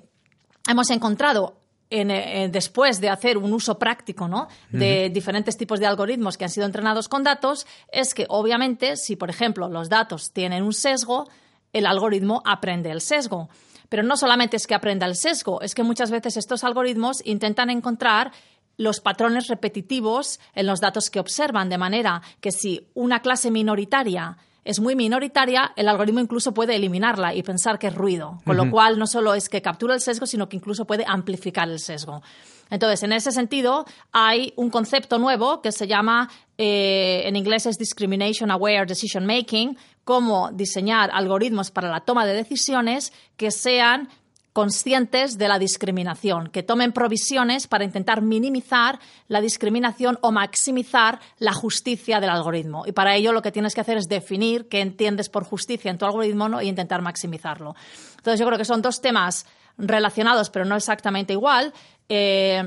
hemos 0.70 0.92
encontrado 0.92 1.58
eh, 1.90 2.50
después 2.52 3.02
de 3.02 3.10
hacer 3.10 3.40
un 3.40 3.52
uso 3.52 3.80
práctico 3.80 4.28
¿no? 4.28 4.48
de 4.70 5.10
diferentes 5.10 5.58
tipos 5.58 5.80
de 5.80 5.88
algoritmos 5.88 6.38
que 6.38 6.44
han 6.44 6.52
sido 6.52 6.68
entrenados 6.68 7.10
con 7.10 7.24
datos, 7.24 7.66
es 7.92 8.14
que 8.14 8.28
obviamente 8.30 8.96
si, 8.96 9.16
por 9.16 9.32
ejemplo, 9.32 9.70
los 9.70 9.90
datos 9.90 10.34
tienen 10.34 10.62
un 10.62 10.72
sesgo, 10.72 11.28
el 11.72 11.88
algoritmo 11.88 12.44
aprende 12.46 12.92
el 12.92 13.02
sesgo. 13.02 13.50
Pero 13.90 14.04
no 14.04 14.18
solamente 14.18 14.56
es 14.56 14.68
que 14.68 14.76
aprenda 14.76 15.08
el 15.08 15.16
sesgo, 15.16 15.62
es 15.62 15.74
que 15.74 15.82
muchas 15.82 16.12
veces 16.12 16.38
estos 16.38 16.64
algoritmos 16.64 17.26
intentan 17.26 17.72
encontrar 17.72 18.34
los 18.78 19.00
patrones 19.00 19.48
repetitivos 19.48 20.40
en 20.54 20.68
los 20.68 20.80
datos 20.80 21.10
que 21.10 21.20
observan, 21.20 21.70
de 21.70 21.80
manera 21.80 22.22
que 22.40 22.52
si 22.52 22.88
una 22.94 23.24
clase 23.24 23.50
minoritaria 23.50 24.38
es 24.66 24.80
muy 24.80 24.96
minoritaria, 24.96 25.74
el 25.76 25.90
algoritmo 25.90 26.20
incluso 26.20 26.54
puede 26.54 26.76
eliminarla 26.76 27.34
y 27.34 27.44
pensar 27.44 27.80
que 27.80 27.88
es 27.88 27.96
ruido. 27.96 28.40
Con 28.46 28.56
lo 28.56 28.70
cual, 28.72 28.98
no 28.98 29.08
solo 29.08 29.34
es 29.34 29.50
que 29.50 29.62
captura 29.62 29.94
el 29.94 30.02
sesgo, 30.02 30.26
sino 30.26 30.48
que 30.48 30.56
incluso 30.56 30.86
puede 30.86 31.04
amplificar 31.08 31.70
el 31.70 31.80
sesgo. 31.80 32.22
Entonces, 32.70 33.04
en 33.04 33.12
ese 33.12 33.32
sentido, 33.32 33.86
hay 34.12 34.54
un 34.56 34.70
concepto 34.70 35.20
nuevo 35.20 35.62
que 35.62 35.72
se 35.72 35.86
llama, 35.86 36.30
eh, 36.58 37.24
en 37.26 37.36
inglés 37.36 37.66
es 37.66 37.78
Discrimination 37.78 38.52
Aware 38.52 38.86
Decision 38.86 39.26
Making, 39.26 39.78
cómo 40.04 40.50
diseñar 40.52 41.12
algoritmos 41.14 41.72
para 41.72 41.90
la 41.90 42.00
toma 42.00 42.26
de 42.26 42.34
decisiones 42.34 43.14
que 43.38 43.52
sean 43.52 44.10
conscientes 44.54 45.40
de 45.40 45.48
la 45.48 45.58
discriminación, 45.58 46.50
que 46.50 46.62
tomen 46.62 46.94
provisiones 46.94 47.68
para 47.68 47.84
intentar 47.84 48.22
minimizar 48.22 49.00
la 49.28 49.42
discriminación 49.42 50.20
o 50.22 50.32
maximizar 50.32 51.20
la 51.40 51.54
justicia 51.54 52.20
del 52.20 52.30
algoritmo. 52.30 52.86
Y 52.86 52.92
para 52.92 53.16
ello 53.16 53.34
lo 53.34 53.42
que 53.42 53.52
tienes 53.52 53.74
que 53.74 53.82
hacer 53.82 53.98
es 53.98 54.08
definir 54.08 54.70
qué 54.70 54.82
entiendes 54.82 55.30
por 55.30 55.44
justicia 55.44 55.90
en 55.90 55.98
tu 55.98 56.06
algoritmo 56.06 56.48
¿no? 56.48 56.62
y 56.62 56.70
intentar 56.70 57.02
maximizarlo. 57.02 57.76
Entonces 58.18 58.40
yo 58.40 58.46
creo 58.46 58.60
que 58.60 58.66
son 58.66 58.84
dos 58.84 59.02
temas 59.02 59.48
relacionados 59.78 60.52
pero 60.52 60.66
no 60.66 60.76
exactamente 60.76 61.34
igual. 61.34 61.74
Eh, 62.08 62.64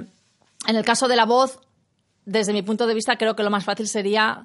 en 0.66 0.77
el 0.77 0.85
caso 0.85 1.07
de 1.07 1.14
la 1.14 1.25
voz, 1.25 1.61
desde 2.25 2.53
mi 2.53 2.62
punto 2.62 2.88
de 2.88 2.94
vista, 2.94 3.16
creo 3.16 3.37
que 3.37 3.44
lo 3.44 3.51
más 3.51 3.64
fácil 3.64 3.87
sería 3.87 4.44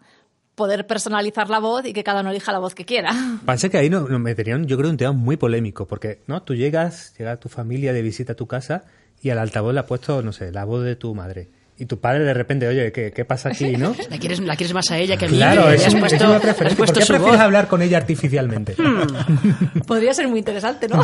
poder 0.55 0.85
personalizar 0.87 1.49
la 1.49 1.59
voz 1.59 1.85
y 1.85 1.93
que 1.93 2.03
cada 2.03 2.21
uno 2.21 2.31
elija 2.31 2.51
la 2.51 2.59
voz 2.59 2.75
que 2.75 2.85
quiera. 2.85 3.11
Pasa 3.45 3.69
que 3.69 3.77
ahí 3.77 3.89
nos, 3.89 4.09
meterían, 4.09 4.65
yo 4.65 4.77
creo, 4.77 4.89
un 4.89 4.97
tema 4.97 5.11
muy 5.11 5.37
polémico, 5.37 5.87
porque 5.87 6.21
no 6.27 6.43
tú 6.43 6.55
llegas, 6.55 7.13
llega 7.17 7.37
tu 7.37 7.49
familia 7.49 7.93
de 7.93 8.01
visita 8.01 8.33
a 8.33 8.35
tu 8.35 8.47
casa 8.47 8.83
y 9.21 9.29
al 9.29 9.39
altavoz 9.39 9.73
le 9.73 9.79
has 9.79 9.85
puesto, 9.85 10.21
no 10.21 10.33
sé, 10.33 10.51
la 10.51 10.65
voz 10.65 10.83
de 10.83 10.95
tu 10.95 11.13
madre 11.15 11.49
y 11.81 11.87
tu 11.87 11.99
padre 11.99 12.23
de 12.23 12.35
repente, 12.35 12.67
oye, 12.67 12.91
¿qué, 12.91 13.11
qué 13.11 13.25
pasa 13.25 13.49
aquí, 13.49 13.75
no? 13.75 13.95
¿La 14.11 14.19
quieres, 14.19 14.39
¿La 14.39 14.55
quieres 14.55 14.71
más 14.71 14.91
a 14.91 14.99
ella 14.99 15.17
que 15.17 15.25
a 15.25 15.27
mí? 15.27 15.37
Claro, 15.37 15.67
es, 15.71 15.87
has 15.87 15.95
puesto, 15.95 16.29
una 16.29 16.39
preferencia. 16.39 16.77
¿Por 16.77 16.93
qué 16.93 17.03
prefieres 17.03 17.39
hablar 17.39 17.67
con 17.67 17.81
ella 17.81 17.97
artificialmente? 17.97 18.75
Hmm. 18.77 19.79
Podría 19.87 20.13
ser 20.13 20.27
muy 20.27 20.37
interesante, 20.37 20.87
¿no? 20.87 21.01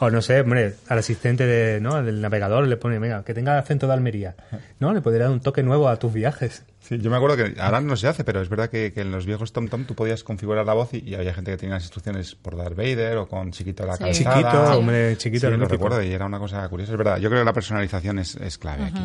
o 0.00 0.10
no 0.10 0.20
sé, 0.20 0.42
hombre, 0.42 0.74
al 0.86 0.98
asistente 0.98 1.46
de, 1.46 1.80
¿no? 1.80 2.02
del 2.02 2.20
navegador 2.20 2.66
le 2.66 2.76
pone, 2.76 2.98
venga, 2.98 3.24
que 3.24 3.32
tenga 3.32 3.58
acento 3.58 3.86
de 3.86 3.94
Almería. 3.94 4.34
¿No? 4.80 4.92
Le 4.92 5.00
podría 5.00 5.22
dar 5.22 5.32
un 5.32 5.40
toque 5.40 5.62
nuevo 5.62 5.88
a 5.88 5.96
tus 5.96 6.12
viajes. 6.12 6.62
Sí, 6.90 6.98
yo 6.98 7.08
me 7.08 7.16
acuerdo 7.16 7.36
que 7.36 7.60
ahora 7.60 7.80
no 7.80 7.96
se 7.96 8.08
hace, 8.08 8.24
pero 8.24 8.42
es 8.42 8.48
verdad 8.48 8.68
que, 8.68 8.92
en 8.96 9.12
los 9.12 9.24
viejos 9.24 9.52
TomTom 9.52 9.84
tú 9.84 9.94
podías 9.94 10.24
configurar 10.24 10.66
la 10.66 10.74
voz 10.74 10.92
y, 10.92 11.14
había 11.14 11.32
gente 11.32 11.52
que 11.52 11.56
tenía 11.56 11.76
las 11.76 11.84
instrucciones 11.84 12.34
por 12.34 12.56
Darth 12.56 12.76
Vader 12.76 13.16
o 13.18 13.28
con 13.28 13.52
Chiquito 13.52 13.86
la 13.86 13.96
sí. 13.96 14.10
Chiquito, 14.10 14.76
hombre, 14.76 15.16
Chiquito. 15.16 15.48
Sí, 15.48 15.56
lo 15.56 15.68
recuerdo 15.68 16.02
y 16.02 16.10
era 16.10 16.26
una 16.26 16.40
cosa 16.40 16.68
curiosa. 16.68 16.90
Es 16.90 16.98
verdad, 16.98 17.18
yo 17.18 17.28
creo 17.28 17.42
que 17.42 17.44
la 17.44 17.52
personalización 17.52 18.18
es, 18.18 18.34
es 18.34 18.58
clave 18.58 18.86
aquí. 18.86 19.00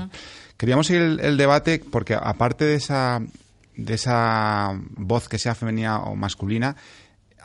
Queríamos 0.58 0.88
seguir 0.88 1.20
el, 1.22 1.38
debate 1.38 1.80
porque 1.92 2.16
aparte 2.16 2.66
de 2.66 2.74
esa, 2.74 3.22
de 3.76 3.94
esa 3.94 4.74
voz 4.98 5.30
que 5.30 5.38
sea 5.38 5.54
femenina 5.54 6.00
o 6.00 6.16
masculina, 6.16 6.76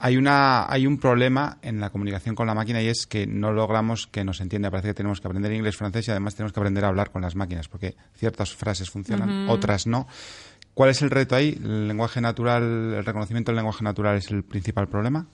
hay, 0.02 0.16
una, 0.16 0.70
hay 0.72 0.86
un 0.86 0.98
problema 0.98 1.58
en 1.60 1.78
la 1.78 1.90
comunicación 1.90 2.34
con 2.34 2.46
la 2.46 2.54
máquina 2.54 2.80
y 2.80 2.88
es 2.88 3.06
que 3.06 3.26
no 3.26 3.52
logramos 3.52 4.06
que 4.06 4.24
nos 4.24 4.40
entienda. 4.40 4.70
Parece 4.70 4.88
que 4.88 4.94
tenemos 4.94 5.20
que 5.20 5.28
aprender 5.28 5.52
inglés, 5.52 5.76
francés 5.76 6.08
y 6.08 6.10
además 6.10 6.34
tenemos 6.34 6.54
que 6.54 6.60
aprender 6.60 6.84
a 6.86 6.88
hablar 6.88 7.10
con 7.10 7.20
las 7.20 7.36
máquinas 7.36 7.68
porque 7.68 7.94
ciertas 8.14 8.54
frases 8.54 8.88
funcionan, 8.88 9.48
otras 9.50 9.86
no. 9.86 10.08
¿Cuál 10.72 10.90
es 10.90 11.02
el 11.02 11.10
reto 11.10 11.36
ahí? 11.36 11.58
¿El 11.62 11.88
lenguaje 11.88 12.22
natural, 12.22 12.62
el 12.94 13.04
reconocimiento 13.04 13.50
del 13.50 13.56
lenguaje 13.56 13.84
natural 13.84 14.16
es 14.16 14.30
el 14.30 14.42
principal 14.42 14.88
problema? 14.88 15.26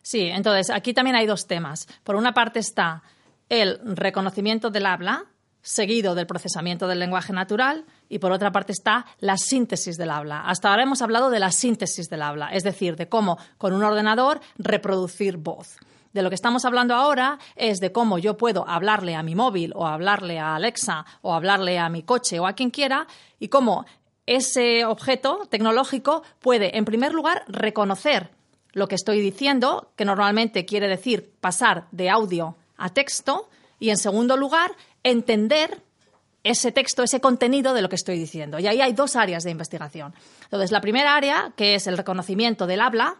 Sí, 0.00 0.22
entonces 0.22 0.70
aquí 0.70 0.94
también 0.94 1.16
hay 1.16 1.26
dos 1.26 1.46
temas. 1.46 1.86
Por 2.02 2.16
una 2.16 2.32
parte 2.32 2.58
está 2.58 3.02
el 3.50 3.78
reconocimiento 3.84 4.70
del 4.70 4.86
habla, 4.86 5.24
seguido 5.60 6.14
del 6.14 6.26
procesamiento 6.26 6.88
del 6.88 7.00
lenguaje 7.00 7.34
natural 7.34 7.84
y 8.08 8.18
por 8.18 8.32
otra 8.32 8.52
parte 8.52 8.72
está 8.72 9.06
la 9.18 9.36
síntesis 9.36 9.96
del 9.96 10.10
habla. 10.10 10.42
Hasta 10.42 10.70
ahora 10.70 10.82
hemos 10.82 11.02
hablado 11.02 11.30
de 11.30 11.40
la 11.40 11.50
síntesis 11.50 12.08
del 12.08 12.22
habla, 12.22 12.48
es 12.48 12.62
decir, 12.62 12.96
de 12.96 13.08
cómo 13.08 13.38
con 13.58 13.72
un 13.72 13.82
ordenador 13.82 14.40
reproducir 14.58 15.36
voz. 15.36 15.76
De 16.12 16.22
lo 16.22 16.30
que 16.30 16.34
estamos 16.34 16.64
hablando 16.64 16.94
ahora 16.94 17.38
es 17.56 17.78
de 17.78 17.92
cómo 17.92 18.18
yo 18.18 18.38
puedo 18.38 18.66
hablarle 18.66 19.14
a 19.14 19.22
mi 19.22 19.34
móvil 19.34 19.72
o 19.74 19.86
hablarle 19.86 20.38
a 20.38 20.54
Alexa 20.54 21.04
o 21.20 21.34
hablarle 21.34 21.78
a 21.78 21.90
mi 21.90 22.02
coche 22.02 22.40
o 22.40 22.46
a 22.46 22.54
quien 22.54 22.70
quiera 22.70 23.06
y 23.38 23.48
cómo 23.48 23.84
ese 24.24 24.84
objeto 24.84 25.46
tecnológico 25.50 26.22
puede, 26.40 26.76
en 26.76 26.84
primer 26.84 27.12
lugar, 27.12 27.44
reconocer 27.48 28.30
lo 28.72 28.88
que 28.88 28.94
estoy 28.94 29.20
diciendo, 29.20 29.90
que 29.96 30.04
normalmente 30.04 30.66
quiere 30.66 30.88
decir 30.88 31.32
pasar 31.40 31.86
de 31.92 32.10
audio 32.10 32.56
a 32.76 32.90
texto, 32.90 33.48
y 33.78 33.90
en 33.90 33.96
segundo 33.96 34.36
lugar, 34.36 34.72
entender 35.02 35.82
ese 36.50 36.72
texto, 36.72 37.02
ese 37.02 37.20
contenido 37.20 37.74
de 37.74 37.82
lo 37.82 37.88
que 37.88 37.96
estoy 37.96 38.18
diciendo. 38.18 38.58
Y 38.58 38.66
ahí 38.66 38.80
hay 38.80 38.92
dos 38.92 39.16
áreas 39.16 39.42
de 39.44 39.50
investigación. 39.50 40.14
Entonces, 40.44 40.70
la 40.70 40.80
primera 40.80 41.16
área, 41.16 41.52
que 41.56 41.74
es 41.74 41.86
el 41.86 41.96
reconocimiento 41.96 42.66
del 42.66 42.80
habla, 42.80 43.16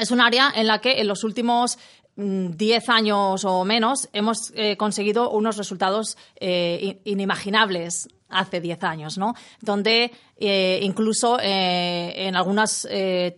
es 0.00 0.10
un 0.10 0.20
área 0.20 0.52
en 0.54 0.66
la 0.66 0.80
que 0.80 1.00
en 1.00 1.08
los 1.08 1.24
últimos 1.24 1.78
10 2.16 2.56
mm, 2.56 2.90
años 2.90 3.44
o 3.44 3.64
menos 3.64 4.08
hemos 4.12 4.52
eh, 4.54 4.76
conseguido 4.76 5.30
unos 5.30 5.56
resultados 5.58 6.16
eh, 6.36 7.00
inimaginables 7.04 8.08
hace 8.28 8.60
10 8.60 8.82
años, 8.84 9.18
¿no? 9.18 9.34
Donde 9.60 10.12
eh, 10.38 10.80
incluso 10.82 11.38
en 11.40 12.34
algunas 12.34 12.88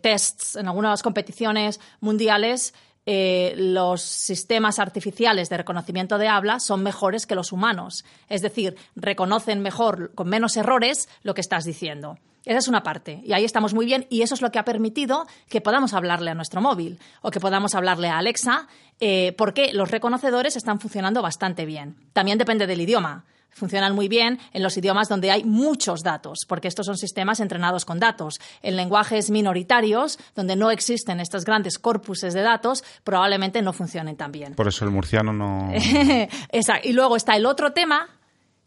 tests, 0.01 0.57
en 0.57 0.69
algunas 0.69 1.03
competiciones 1.03 1.81
mundiales, 2.01 2.73
eh, 3.11 3.55
los 3.57 4.03
sistemas 4.03 4.79
artificiales 4.79 5.49
de 5.49 5.57
reconocimiento 5.57 6.19
de 6.19 6.29
habla 6.29 6.61
son 6.61 6.83
mejores 6.83 7.25
que 7.25 7.35
los 7.35 7.53
humanos. 7.53 8.05
Es 8.29 8.43
decir, 8.43 8.77
reconocen 8.97 9.63
mejor, 9.63 10.13
con 10.15 10.29
menos 10.29 10.59
errores, 10.59 11.09
lo 11.23 11.33
que 11.33 11.41
estás 11.41 11.65
diciendo. 11.65 12.19
Esa 12.45 12.59
es 12.59 12.69
una 12.69 12.83
parte. 12.83 13.23
Y 13.25 13.33
ahí 13.33 13.47
estamos 13.47 13.73
muy 13.73 13.87
bien. 13.87 14.07
Y 14.11 14.21
eso 14.21 14.35
es 14.35 14.43
lo 14.43 14.53
que 14.53 14.59
ha 14.59 14.67
permitido 14.67 15.27
que 15.49 15.63
podamos 15.63 15.95
hablarle 15.95 16.33
a 16.33 16.35
nuestro 16.35 16.61
móvil 16.61 16.99
o 17.23 17.31
que 17.31 17.41
podamos 17.41 17.75
hablarle 17.75 18.09
a 18.09 18.19
Alexa, 18.19 18.69
eh, 19.01 19.35
porque 19.39 19.73
los 19.73 19.91
reconocedores 19.91 20.57
están 20.57 20.79
funcionando 20.79 21.23
bastante 21.23 21.65
bien. 21.65 21.97
También 22.13 22.37
depende 22.37 22.67
del 22.67 22.83
idioma 22.83 23.25
funcionan 23.59 23.95
muy 23.95 24.09
bien 24.09 24.39
en 24.53 24.63
los 24.63 24.77
idiomas 24.77 25.09
donde 25.09 25.31
hay 25.31 25.45
muchos 25.45 26.03
datos, 26.03 26.41
porque 26.47 26.69
estos 26.69 26.87
son 26.87 26.97
sistemas 26.97 27.41
entrenados 27.41 27.85
con 27.85 27.99
datos. 27.99 28.41
En 28.63 28.77
lenguajes 28.77 29.31
minoritarios, 29.31 30.19
donde 30.35 30.57
no 30.57 30.71
existen 30.71 31.21
estos 31.21 31.45
grandes 31.45 31.79
corpuses 31.79 32.35
de 32.35 32.43
datos, 32.43 32.85
probablemente 33.05 33.63
no 33.63 33.73
funcionen 33.73 34.17
tan 34.17 34.33
bien. 34.33 34.55
Por 34.55 34.69
eso 34.69 34.85
el 34.85 34.91
murciano 34.91 35.33
no. 35.33 35.71
Exacto. 36.53 36.89
Y 36.89 36.93
luego 36.93 37.17
está 37.17 37.37
el 37.37 37.47
otro 37.47 37.73
tema, 37.73 38.09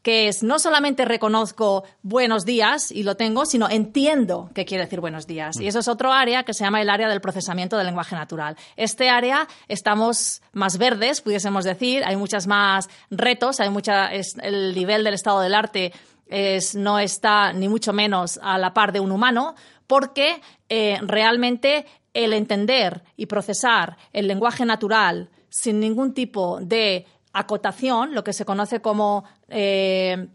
que 0.01 0.27
es 0.27 0.41
no 0.43 0.57
solamente 0.59 1.05
reconozco 1.05 1.83
buenos 2.01 2.45
días 2.45 2.91
y 2.91 3.03
lo 3.03 3.15
tengo, 3.15 3.45
sino 3.45 3.69
entiendo 3.69 4.49
qué 4.55 4.65
quiere 4.65 4.85
decir 4.85 4.99
buenos 4.99 5.27
días. 5.27 5.59
Y 5.59 5.67
eso 5.67 5.79
es 5.79 5.87
otro 5.87 6.11
área 6.11 6.43
que 6.43 6.53
se 6.53 6.63
llama 6.63 6.81
el 6.81 6.89
área 6.89 7.07
del 7.07 7.21
procesamiento 7.21 7.77
del 7.77 7.85
lenguaje 7.85 8.15
natural. 8.15 8.57
Este 8.75 9.09
área 9.09 9.47
estamos 9.67 10.41
más 10.53 10.77
verdes, 10.77 11.21
pudiésemos 11.21 11.63
decir, 11.63 12.03
hay 12.03 12.15
muchas 12.15 12.47
más 12.47 12.89
retos, 13.11 13.59
hay 13.59 13.69
mucha, 13.69 14.09
el 14.11 14.73
nivel 14.73 15.03
del 15.03 15.13
estado 15.13 15.41
del 15.41 15.53
arte 15.53 15.93
es, 16.27 16.75
no 16.75 16.97
está 16.97 17.53
ni 17.53 17.67
mucho 17.67 17.93
menos 17.93 18.39
a 18.41 18.57
la 18.57 18.73
par 18.73 18.93
de 18.93 19.01
un 19.01 19.11
humano, 19.11 19.55
porque 19.85 20.41
eh, 20.69 20.97
realmente 21.01 21.85
el 22.13 22.33
entender 22.33 23.03
y 23.17 23.27
procesar 23.27 23.97
el 24.13 24.27
lenguaje 24.27 24.65
natural 24.65 25.29
sin 25.49 25.79
ningún 25.79 26.13
tipo 26.13 26.59
de 26.61 27.05
acotación, 27.33 28.13
lo 28.13 28.23
que 28.23 28.33
se 28.33 28.45
conoce 28.45 28.81
como 28.81 29.23
eh, 29.47 30.27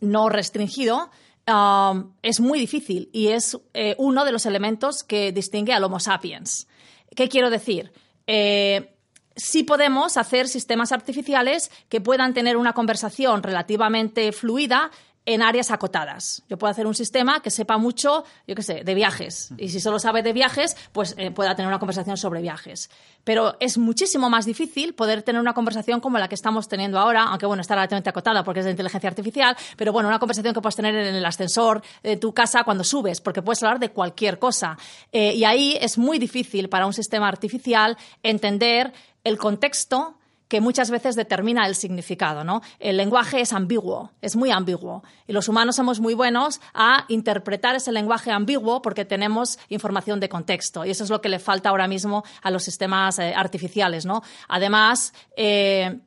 no 0.00 0.28
restringido, 0.28 1.10
um, 1.46 2.12
es 2.22 2.40
muy 2.40 2.58
difícil 2.58 3.08
y 3.12 3.28
es 3.28 3.58
eh, 3.74 3.94
uno 3.98 4.24
de 4.24 4.32
los 4.32 4.46
elementos 4.46 5.02
que 5.02 5.32
distingue 5.32 5.72
al 5.72 5.84
Homo 5.84 6.00
sapiens. 6.00 6.68
¿Qué 7.14 7.28
quiero 7.28 7.50
decir? 7.50 7.92
Eh, 8.26 8.96
sí 9.36 9.62
podemos 9.62 10.16
hacer 10.16 10.48
sistemas 10.48 10.92
artificiales 10.92 11.70
que 11.88 12.00
puedan 12.00 12.34
tener 12.34 12.56
una 12.56 12.72
conversación 12.72 13.42
relativamente 13.42 14.32
fluida 14.32 14.90
en 15.26 15.42
áreas 15.42 15.70
acotadas. 15.72 16.42
Yo 16.48 16.56
puedo 16.56 16.70
hacer 16.70 16.86
un 16.86 16.94
sistema 16.94 17.42
que 17.42 17.50
sepa 17.50 17.76
mucho, 17.78 18.24
yo 18.46 18.54
qué 18.54 18.62
sé, 18.62 18.84
de 18.84 18.94
viajes. 18.94 19.50
Y 19.58 19.68
si 19.68 19.80
solo 19.80 19.98
sabe 19.98 20.22
de 20.22 20.32
viajes, 20.32 20.76
pues 20.92 21.14
eh, 21.18 21.32
pueda 21.32 21.54
tener 21.56 21.68
una 21.68 21.80
conversación 21.80 22.16
sobre 22.16 22.40
viajes. 22.40 22.88
Pero 23.24 23.56
es 23.58 23.76
muchísimo 23.76 24.30
más 24.30 24.46
difícil 24.46 24.94
poder 24.94 25.22
tener 25.22 25.40
una 25.40 25.52
conversación 25.52 26.00
como 26.00 26.18
la 26.18 26.28
que 26.28 26.36
estamos 26.36 26.68
teniendo 26.68 26.98
ahora, 26.98 27.24
aunque 27.24 27.44
bueno, 27.44 27.60
está 27.60 27.74
relativamente 27.74 28.08
acotada 28.08 28.44
porque 28.44 28.60
es 28.60 28.66
de 28.66 28.70
inteligencia 28.70 29.10
artificial, 29.10 29.56
pero 29.76 29.92
bueno, 29.92 30.08
una 30.08 30.20
conversación 30.20 30.54
que 30.54 30.60
puedes 30.60 30.76
tener 30.76 30.94
en 30.94 31.14
el 31.16 31.26
ascensor 31.26 31.82
de 32.04 32.16
tu 32.16 32.32
casa 32.32 32.62
cuando 32.62 32.84
subes, 32.84 33.20
porque 33.20 33.42
puedes 33.42 33.62
hablar 33.64 33.80
de 33.80 33.90
cualquier 33.90 34.38
cosa. 34.38 34.78
Eh, 35.10 35.34
y 35.34 35.44
ahí 35.44 35.76
es 35.80 35.98
muy 35.98 36.20
difícil 36.20 36.68
para 36.68 36.86
un 36.86 36.92
sistema 36.92 37.26
artificial 37.26 37.98
entender 38.22 38.92
el 39.24 39.38
contexto 39.38 40.18
que 40.48 40.60
muchas 40.60 40.90
veces 40.90 41.16
determina 41.16 41.66
el 41.66 41.74
significado. 41.74 42.44
¿no? 42.44 42.62
El 42.78 42.96
lenguaje 42.96 43.40
es 43.40 43.52
ambiguo, 43.52 44.12
es 44.20 44.36
muy 44.36 44.50
ambiguo. 44.50 45.02
Y 45.26 45.32
los 45.32 45.48
humanos 45.48 45.76
somos 45.76 46.00
muy 46.00 46.14
buenos 46.14 46.60
a 46.74 47.04
interpretar 47.08 47.74
ese 47.76 47.92
lenguaje 47.92 48.30
ambiguo 48.30 48.82
porque 48.82 49.04
tenemos 49.04 49.58
información 49.68 50.20
de 50.20 50.28
contexto. 50.28 50.84
Y 50.84 50.90
eso 50.90 51.04
es 51.04 51.10
lo 51.10 51.20
que 51.20 51.28
le 51.28 51.38
falta 51.38 51.70
ahora 51.70 51.88
mismo 51.88 52.24
a 52.42 52.50
los 52.50 52.62
sistemas 52.62 53.18
eh, 53.18 53.34
artificiales. 53.36 54.06
¿no? 54.06 54.22
Además, 54.48 55.12
eh, 55.36 55.98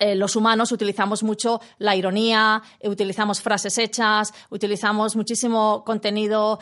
eh, 0.00 0.14
los 0.14 0.36
humanos 0.36 0.72
utilizamos 0.72 1.22
mucho 1.22 1.60
la 1.78 1.96
ironía, 1.96 2.62
utilizamos 2.84 3.40
frases 3.40 3.78
hechas, 3.78 4.32
utilizamos 4.50 5.16
muchísimo 5.16 5.82
contenido 5.84 6.60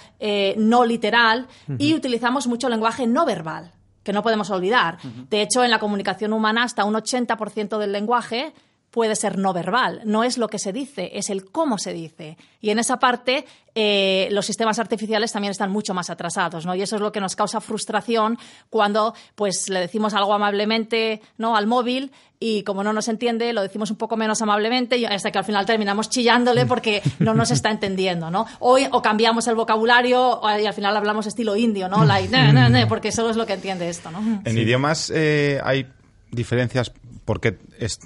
no 0.57 0.87
literal 0.87 1.47
y 1.79 1.93
utilizamos 1.93 2.47
mucho 2.47 2.71
lenguaje 2.71 3.07
no 3.07 3.27
verbal 3.27 3.76
que 4.07 4.13
no 4.13 4.23
podemos 4.23 4.49
olvidar. 4.51 4.99
De 5.29 5.43
hecho, 5.43 5.65
en 5.65 5.71
la 5.71 5.81
comunicación 5.81 6.33
humana 6.33 6.63
hasta 6.63 6.85
un 6.85 6.95
80% 6.95 7.77
del 7.77 7.91
lenguaje 7.91 8.55
puede 8.97 9.15
ser 9.15 9.37
no 9.37 9.53
verbal. 9.53 10.01
No 10.07 10.25
es 10.25 10.39
lo 10.39 10.49
que 10.49 10.59
se 10.59 10.73
dice, 10.73 11.11
es 11.13 11.29
el 11.29 11.45
cómo 11.45 11.77
se 11.77 11.93
dice. 11.93 12.39
Y 12.63 12.71
en 12.71 12.79
esa 12.79 12.99
parte 12.99 13.45
eh, 13.75 14.27
los 14.31 14.47
sistemas 14.47 14.79
artificiales 14.79 15.33
también 15.33 15.51
están 15.51 15.71
mucho 15.71 15.93
más 15.93 16.09
atrasados, 16.09 16.65
¿no? 16.65 16.75
Y 16.75 16.81
eso 16.81 16.97
es 16.97 17.03
lo 17.03 17.13
que 17.13 17.21
nos 17.21 17.37
causa 17.37 17.61
frustración 17.61 18.39
cuando 18.71 19.13
pues 19.35 19.69
le 19.69 19.81
decimos 19.81 20.15
algo 20.15 20.33
amablemente 20.33 21.21
¿no? 21.37 21.59
al 21.59 21.67
móvil 21.67 22.11
y 22.41 22.63
como 22.63 22.83
no 22.83 22.95
nos 22.95 23.09
entiende, 23.09 23.53
lo 23.53 23.61
decimos 23.61 23.91
un 23.91 23.99
poco 23.99 24.17
menos 24.17 24.41
amablemente 24.41 24.97
y 24.97 25.05
hasta 25.05 25.31
que 25.31 25.37
al 25.37 25.45
final 25.45 25.67
terminamos 25.67 26.09
chillándole 26.09 26.65
porque 26.65 27.03
no 27.19 27.35
nos 27.35 27.51
está 27.51 27.71
entendiendo, 27.71 28.31
¿no? 28.31 28.47
Hoy 28.61 28.87
o 28.93 29.03
cambiamos 29.03 29.47
el 29.47 29.57
vocabulario 29.57 30.41
y 30.59 30.65
al 30.65 30.73
final 30.73 30.97
hablamos 30.97 31.27
estilo 31.27 31.55
indio, 31.55 31.91
¿no? 31.91 32.07
Like, 32.07 32.87
porque 32.89 33.13
solo 33.13 33.29
es 33.29 33.37
lo 33.37 33.45
que 33.45 33.53
entiende 33.53 33.91
esto, 33.91 34.11
¿no? 34.11 34.41
En 34.43 34.57
idiomas 34.57 35.13
eh, 35.15 35.61
hay 35.63 35.87
diferencias 36.31 36.91
porque 37.27 37.59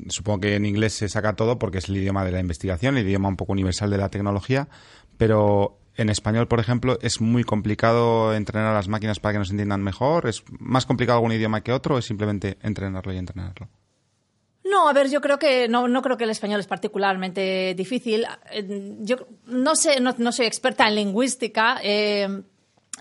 supongo 0.09 0.41
que 0.41 0.57
en 0.57 0.67
inglés 0.67 0.95
se 0.95 1.09
saca 1.09 1.37
todo 1.37 1.61
porque 1.61 1.79
es 1.79 1.89
el 1.89 1.99
idioma 1.99 2.25
de 2.25 2.33
la 2.33 2.41
investigación, 2.41 2.97
el 2.97 3.07
idioma 3.07 3.29
un 3.29 3.37
poco 3.37 3.53
universal 3.53 3.91
de 3.91 3.99
la 3.99 4.09
tecnología, 4.09 4.69
pero 5.17 5.79
en 5.97 6.09
español, 6.09 6.49
por 6.49 6.59
ejemplo, 6.59 6.99
es 7.03 7.21
muy 7.21 7.45
complicado 7.45 8.35
entrenar 8.35 8.69
a 8.69 8.75
las 8.75 8.89
máquinas 8.89 9.21
para 9.21 9.35
que 9.35 9.39
nos 9.39 9.51
entiendan 9.51 9.83
mejor. 9.83 10.27
¿Es 10.27 10.43
más 10.59 10.87
complicado 10.87 11.19
algún 11.19 11.33
idioma 11.33 11.63
que 11.63 11.73
otro 11.73 11.97
o 11.97 11.99
es 11.99 12.07
simplemente 12.07 12.57
entrenarlo 12.63 13.13
y 13.13 13.19
entrenarlo? 13.19 13.69
No, 14.65 14.89
a 14.89 14.93
ver, 14.95 15.11
yo 15.11 15.21
creo 15.21 15.39
que 15.39 15.69
no, 15.69 15.89
no 15.89 16.01
creo 16.01 16.17
que 16.17 16.25
el 16.25 16.31
español 16.31 16.61
es 16.61 16.67
particularmente 16.67 17.75
difícil. 17.77 18.27
Eh, 18.51 18.97
yo 19.01 19.17
no 19.47 19.77
sé, 19.77 20.01
no, 20.01 20.33
soy 20.33 20.47
experta 20.47 20.89
en 20.89 20.95
lingüística. 20.95 21.79
Eh, 21.83 22.43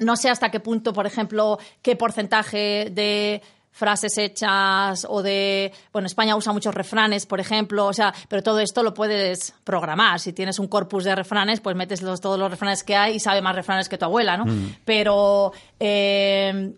no 0.01 0.15
sé 0.17 0.29
hasta 0.29 0.51
qué 0.51 0.60
punto, 0.60 0.91
por 0.91 1.05
ejemplo, 1.05 1.58
qué 1.82 1.95
porcentaje 1.95 2.89
de 2.91 3.41
frases 3.80 4.18
hechas 4.18 5.08
o 5.10 5.24
de, 5.24 5.72
bueno, 5.92 6.06
España 6.06 6.36
usa 6.36 6.52
muchos 6.52 6.76
refranes, 6.76 7.26
por 7.26 7.39
ejemplo, 7.39 7.88
o 7.88 7.94
sea, 7.94 8.13
pero 8.28 8.44
todo 8.44 8.60
esto 8.60 8.84
lo 8.84 8.94
puedes 8.94 9.54
programar. 9.63 10.20
Si 10.20 10.34
tienes 10.34 10.60
un 10.60 10.68
corpus 10.68 11.06
de 11.06 11.15
refranes, 11.15 11.62
pues 11.62 11.76
metes 11.76 12.02
todos 12.02 12.38
los 12.38 12.52
refranes 12.52 12.84
que 12.84 12.96
hay 12.96 13.15
y 13.15 13.20
sabe 13.20 13.42
más 13.42 13.56
refranes 13.56 13.88
que 13.88 13.98
tu 13.98 14.06
abuela, 14.06 14.38
¿no? 14.38 14.46
Mm. 14.46 14.76
Pero 14.84 15.54
eh, 15.80 16.74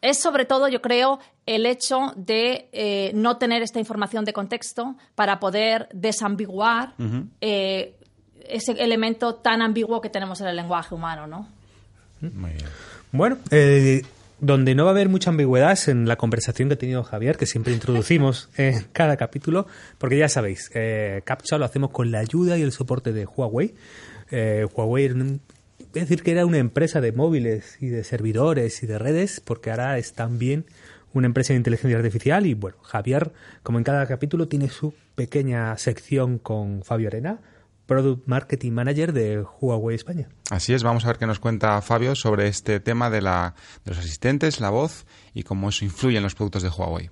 es 0.00 0.18
sobre 0.18 0.46
todo, 0.46 0.68
yo 0.68 0.80
creo, 0.80 1.20
el 1.44 1.66
hecho 1.66 2.12
de 2.16 2.68
eh, 2.72 3.12
no 3.14 3.36
tener 3.36 3.62
esta 3.62 3.78
información 3.78 4.24
de 4.24 4.32
contexto 4.32 4.96
para 5.14 5.38
poder 5.38 5.88
desambiguar 5.92 6.94
eh, 7.40 7.94
ese 8.48 8.72
elemento 8.72 9.34
tan 9.34 9.60
ambiguo 9.60 10.00
que 10.00 10.08
tenemos 10.08 10.40
en 10.40 10.46
el 10.48 10.56
lenguaje 10.56 10.94
humano, 10.94 11.26
¿no? 11.26 11.48
Muy 12.20 12.52
bien. 12.52 12.66
Bueno, 13.12 13.38
eh, 13.50 14.02
donde 14.38 14.74
no 14.74 14.84
va 14.84 14.90
a 14.90 14.94
haber 14.94 15.08
mucha 15.08 15.30
ambigüedad 15.30 15.72
es 15.72 15.88
en 15.88 16.06
la 16.06 16.16
conversación 16.16 16.68
que 16.68 16.74
ha 16.74 16.78
tenido 16.78 17.02
Javier, 17.02 17.36
que 17.36 17.46
siempre 17.46 17.72
introducimos 17.72 18.50
en 18.56 18.84
cada 18.92 19.16
capítulo, 19.16 19.66
porque 19.98 20.18
ya 20.18 20.28
sabéis, 20.28 20.70
eh, 20.74 21.22
CAPTCHA 21.24 21.58
lo 21.58 21.64
hacemos 21.64 21.90
con 21.90 22.10
la 22.10 22.18
ayuda 22.18 22.58
y 22.58 22.62
el 22.62 22.72
soporte 22.72 23.12
de 23.12 23.26
Huawei. 23.26 23.74
Eh, 24.30 24.66
Huawei 24.74 25.40
decir 25.92 26.22
que 26.22 26.32
era 26.32 26.44
una 26.44 26.58
empresa 26.58 27.00
de 27.00 27.12
móviles 27.12 27.78
y 27.80 27.88
de 27.88 28.04
servidores 28.04 28.82
y 28.82 28.86
de 28.86 28.98
redes, 28.98 29.40
porque 29.40 29.70
ahora 29.70 29.98
es 29.98 30.12
también 30.12 30.66
una 31.14 31.26
empresa 31.26 31.52
de 31.52 31.58
inteligencia 31.58 31.96
artificial 31.96 32.46
y 32.46 32.54
bueno, 32.54 32.76
Javier, 32.82 33.32
como 33.62 33.78
en 33.78 33.84
cada 33.84 34.06
capítulo, 34.06 34.48
tiene 34.48 34.68
su 34.68 34.92
pequeña 35.14 35.76
sección 35.78 36.38
con 36.38 36.82
Fabio 36.84 37.08
Arena, 37.08 37.40
Product 37.86 38.26
Marketing 38.26 38.72
Manager 38.72 39.12
de 39.12 39.44
Huawei 39.60 39.96
España. 39.96 40.28
Así 40.50 40.74
es, 40.74 40.82
vamos 40.82 41.04
a 41.04 41.08
ver 41.08 41.18
qué 41.18 41.26
nos 41.26 41.38
cuenta 41.38 41.80
Fabio 41.82 42.14
sobre 42.14 42.48
este 42.48 42.80
tema 42.80 43.10
de, 43.10 43.22
la, 43.22 43.54
de 43.84 43.92
los 43.92 43.98
asistentes, 43.98 44.60
la 44.60 44.70
voz 44.70 45.06
y 45.34 45.44
cómo 45.44 45.68
eso 45.68 45.84
influye 45.84 46.16
en 46.16 46.22
los 46.22 46.34
productos 46.34 46.62
de 46.62 46.68
Huawei. 46.68 47.10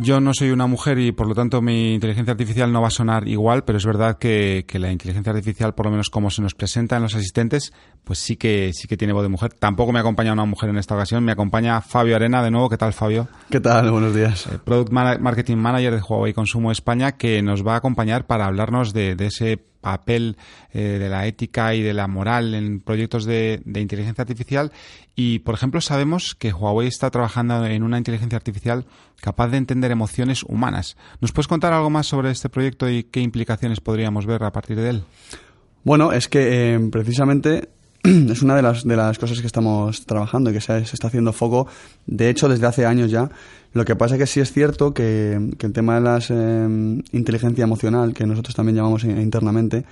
Yo 0.00 0.20
no 0.20 0.32
soy 0.32 0.50
una 0.50 0.68
mujer 0.68 0.98
y 1.00 1.10
por 1.10 1.26
lo 1.26 1.34
tanto 1.34 1.60
mi 1.60 1.94
inteligencia 1.94 2.30
artificial 2.30 2.72
no 2.72 2.80
va 2.80 2.86
a 2.86 2.90
sonar 2.90 3.26
igual, 3.26 3.64
pero 3.64 3.78
es 3.78 3.84
verdad 3.84 4.16
que, 4.16 4.64
la 4.74 4.92
inteligencia 4.92 5.32
artificial, 5.32 5.74
por 5.74 5.86
lo 5.86 5.90
menos 5.90 6.08
como 6.08 6.30
se 6.30 6.40
nos 6.40 6.54
presenta 6.54 6.96
en 6.96 7.02
los 7.02 7.16
asistentes, 7.16 7.72
pues 8.04 8.20
sí 8.20 8.36
que 8.36 8.72
sí 8.72 8.86
que 8.86 8.96
tiene 8.96 9.12
voz 9.12 9.24
de 9.24 9.28
mujer. 9.28 9.54
Tampoco 9.54 9.92
me 9.92 9.98
acompaña 9.98 10.32
una 10.32 10.44
mujer 10.44 10.70
en 10.70 10.78
esta 10.78 10.94
ocasión, 10.94 11.24
me 11.24 11.32
acompaña 11.32 11.80
Fabio 11.80 12.14
Arena 12.14 12.44
de 12.44 12.52
nuevo. 12.52 12.70
¿Qué 12.70 12.76
tal, 12.76 12.92
Fabio? 12.92 13.28
¿Qué 13.50 13.58
tal? 13.58 13.90
Buenos 13.90 14.14
días. 14.14 14.46
Eh, 14.46 14.58
Product 14.64 14.92
Marketing 14.92 15.56
Manager 15.56 15.96
de 15.96 16.00
Huawei 16.00 16.32
Consumo 16.32 16.70
España, 16.70 17.12
que 17.12 17.42
nos 17.42 17.66
va 17.66 17.74
a 17.74 17.78
acompañar 17.78 18.26
para 18.26 18.46
hablarnos 18.46 18.92
de, 18.92 19.16
de 19.16 19.26
ese 19.26 19.67
papel 19.88 20.36
eh, 20.72 20.98
de 20.98 21.08
la 21.08 21.26
ética 21.26 21.74
y 21.74 21.82
de 21.82 21.94
la 21.94 22.06
moral 22.08 22.54
en 22.54 22.80
proyectos 22.80 23.24
de, 23.24 23.62
inteligencia 23.64 24.22
artificial. 24.22 24.70
Y, 25.14 25.40
por 25.40 25.54
ejemplo, 25.54 25.80
sabemos 25.80 26.34
que 26.34 26.52
Huawei 26.52 26.88
está 26.88 27.10
trabajando 27.10 27.64
en 27.64 27.82
una 27.82 27.98
inteligencia 27.98 28.36
artificial 28.36 28.84
capaz 29.20 29.48
de 29.48 29.56
entender 29.56 29.90
emociones 29.90 30.42
humanas. 30.42 30.96
¿Nos 31.20 31.32
puedes 31.32 31.48
contar 31.48 31.72
algo 31.72 31.90
más 31.90 32.06
sobre 32.06 32.30
este 32.30 32.48
proyecto 32.48 32.88
y 32.88 33.04
qué 33.04 33.20
implicaciones 33.20 33.80
podríamos 33.80 34.26
ver 34.26 34.44
a 34.44 34.52
partir 34.52 34.76
de 34.76 34.90
él? 34.90 35.02
Bueno, 35.84 36.12
es 36.12 36.28
que 36.28 36.74
eh, 36.74 36.78
precisamente 36.92 37.70
es 38.30 38.42
una 38.42 38.56
de 38.56 38.62
las, 38.62 38.84
de 38.84 38.96
las 38.96 39.18
cosas 39.18 39.40
que 39.40 39.46
estamos 39.46 40.06
trabajando 40.06 40.50
y 40.50 40.54
que 40.54 40.60
se, 40.60 40.78
está 40.78 41.08
haciendo 41.08 41.32
foco, 41.32 41.66
de 42.06 42.30
hecho, 42.30 42.48
desde 42.48 42.66
hace 42.66 42.86
años 42.86 43.10
ya. 43.10 43.30
Lo 43.72 43.84
que 43.84 43.96
pasa 43.96 44.14
es 44.14 44.20
que 44.20 44.26
sí 44.26 44.40
es 44.40 44.52
cierto 44.52 44.94
que, 44.94 45.50
que 45.58 45.66
el 45.66 45.72
tema 45.72 45.96
de 45.96 46.00
la 46.00 46.18
inteligencia 47.12 47.64
emocional, 47.64 48.14
que 48.14 48.26
nosotros 48.26 48.54
también 48.54 48.76
llamamos 48.76 49.04
internamente, 49.04 49.84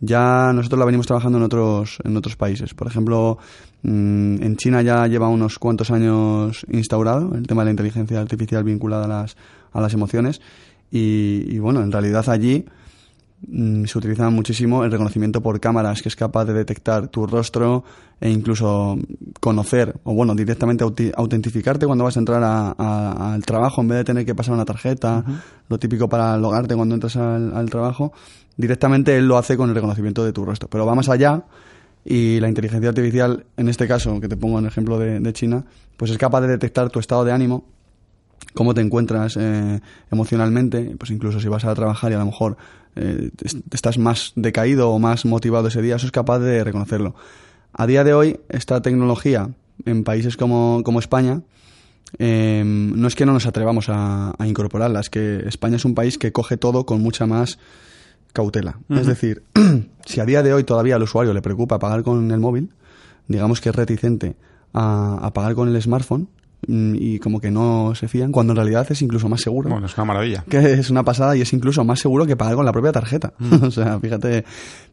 ya 0.00 0.52
nosotros 0.52 0.78
la 0.78 0.84
venimos 0.84 1.06
trabajando 1.06 1.38
en 1.38 1.44
otros, 1.44 1.98
en 2.04 2.16
otros 2.16 2.36
países. 2.36 2.74
Por 2.74 2.86
ejemplo, 2.86 3.38
mm, 3.82 4.42
en 4.42 4.56
China 4.56 4.82
ya 4.82 5.06
lleva 5.06 5.28
unos 5.28 5.58
cuantos 5.58 5.90
años 5.90 6.66
instaurado 6.70 7.34
el 7.34 7.46
tema 7.46 7.62
de 7.62 7.66
la 7.66 7.70
inteligencia 7.70 8.20
artificial 8.20 8.62
vinculada 8.62 9.06
a 9.06 9.08
las, 9.08 9.36
a 9.72 9.80
las 9.80 9.94
emociones. 9.94 10.40
Y, 10.90 11.58
bueno, 11.58 11.82
en 11.82 11.90
realidad 11.90 12.28
allí 12.28 12.64
se 13.48 13.98
utiliza 13.98 14.28
muchísimo 14.30 14.84
el 14.84 14.90
reconocimiento 14.90 15.40
por 15.40 15.60
cámaras, 15.60 16.02
que 16.02 16.08
es 16.08 16.16
capaz 16.16 16.44
de 16.46 16.52
detectar 16.52 17.08
tu 17.08 17.26
rostro 17.26 17.84
e 18.20 18.30
incluso 18.30 18.98
conocer, 19.40 19.94
o 20.04 20.14
bueno, 20.14 20.34
directamente 20.34 20.84
autentificarte 21.14 21.86
cuando 21.86 22.04
vas 22.04 22.16
a 22.16 22.20
entrar 22.20 22.42
al 22.78 23.44
trabajo 23.44 23.82
en 23.82 23.88
vez 23.88 23.98
de 23.98 24.04
tener 24.04 24.26
que 24.26 24.34
pasar 24.34 24.54
una 24.54 24.64
tarjeta, 24.64 25.24
lo 25.68 25.78
típico 25.78 26.08
para 26.08 26.36
logarte 26.36 26.74
cuando 26.74 26.94
entras 26.94 27.16
al 27.16 27.70
trabajo 27.70 28.12
directamente 28.56 29.16
él 29.16 29.28
lo 29.28 29.36
hace 29.36 29.56
con 29.56 29.68
el 29.68 29.74
reconocimiento 29.74 30.24
de 30.24 30.32
tu 30.32 30.44
rostro. 30.44 30.68
Pero 30.68 30.86
va 30.86 30.94
más 30.94 31.08
allá 31.08 31.44
y 32.04 32.40
la 32.40 32.48
inteligencia 32.48 32.88
artificial, 32.88 33.46
en 33.56 33.68
este 33.68 33.86
caso, 33.88 34.20
que 34.20 34.28
te 34.28 34.36
pongo 34.36 34.58
en 34.58 34.64
el 34.64 34.70
ejemplo 34.70 34.98
de, 34.98 35.32
China, 35.32 35.64
pues 35.96 36.10
es 36.10 36.18
capaz 36.18 36.40
de 36.42 36.48
detectar 36.48 36.90
tu 36.90 37.00
estado 37.00 37.24
de 37.24 37.32
ánimo, 37.32 37.64
cómo 38.56 38.74
te 38.74 38.80
encuentras 38.80 39.36
eh, 39.36 39.80
emocionalmente, 40.10 40.96
pues 40.98 41.10
incluso 41.10 41.38
si 41.38 41.48
vas 41.48 41.64
a 41.64 41.74
trabajar 41.74 42.10
y 42.10 42.14
a 42.14 42.18
lo 42.18 42.26
mejor 42.26 42.56
eh, 42.96 43.30
estás 43.70 43.98
más 43.98 44.32
decaído 44.34 44.90
o 44.90 44.98
más 44.98 45.24
motivado 45.24 45.68
ese 45.68 45.82
día, 45.82 45.96
eso 45.96 46.06
es 46.06 46.12
capaz 46.12 46.40
de 46.40 46.64
reconocerlo. 46.64 47.14
A 47.72 47.86
día 47.86 48.02
de 48.02 48.14
hoy, 48.14 48.40
esta 48.48 48.80
tecnología 48.82 49.50
en 49.84 50.02
países 50.04 50.36
como, 50.36 50.82
España, 50.98 51.42
eh, 52.18 52.62
no 52.64 53.06
es 53.06 53.14
que 53.14 53.26
no 53.26 53.34
nos 53.34 53.46
atrevamos 53.46 53.90
a, 53.90 54.34
a, 54.38 54.46
incorporarla, 54.46 55.00
es 55.00 55.10
que 55.10 55.44
España 55.46 55.76
es 55.76 55.84
un 55.84 55.94
país 55.94 56.16
que 56.16 56.32
coge 56.32 56.56
todo 56.56 56.86
con 56.86 57.02
mucha 57.02 57.26
más 57.26 57.58
cautela. 58.32 58.78
Es 58.88 59.06
decir, 59.06 59.42
si 60.06 60.20
a 60.20 60.24
día 60.24 60.42
de 60.42 60.52
hoy 60.52 60.64
todavía 60.64 60.96
al 60.96 61.02
usuario 61.02 61.34
le 61.34 61.42
preocupa 61.42 61.78
pagar 61.78 62.02
con 62.02 62.30
el 62.30 62.40
móvil, 62.40 62.70
digamos 63.28 63.60
que 63.60 63.70
es 63.70 63.74
reticente 63.74 64.36
a, 64.72 65.30
pagar 65.34 65.54
con 65.54 65.68
el 65.68 65.82
smartphone, 65.82 66.28
y 66.68 67.18
como 67.20 67.40
que 67.40 67.50
no 67.50 67.94
se 67.94 68.08
fían, 68.08 68.32
cuando 68.32 68.52
en 68.52 68.56
realidad 68.56 68.86
es 68.90 69.00
incluso 69.02 69.28
más 69.28 69.40
seguro. 69.40 69.70
Bueno, 69.70 69.86
es 69.86 69.96
una 69.96 70.04
maravilla. 70.04 70.44
Que 70.48 70.74
es 70.74 70.90
una 70.90 71.04
pasada 71.04 71.36
y 71.36 71.40
es 71.40 71.52
incluso 71.52 71.84
más 71.84 72.00
seguro 72.00 72.26
que 72.26 72.36
pagar 72.36 72.56
con 72.56 72.64
la 72.64 72.72
propia 72.72 72.92
tarjeta. 72.92 73.34
Mm. 73.38 73.54
o 73.64 73.70
sea, 73.70 74.00
fíjate. 74.00 74.44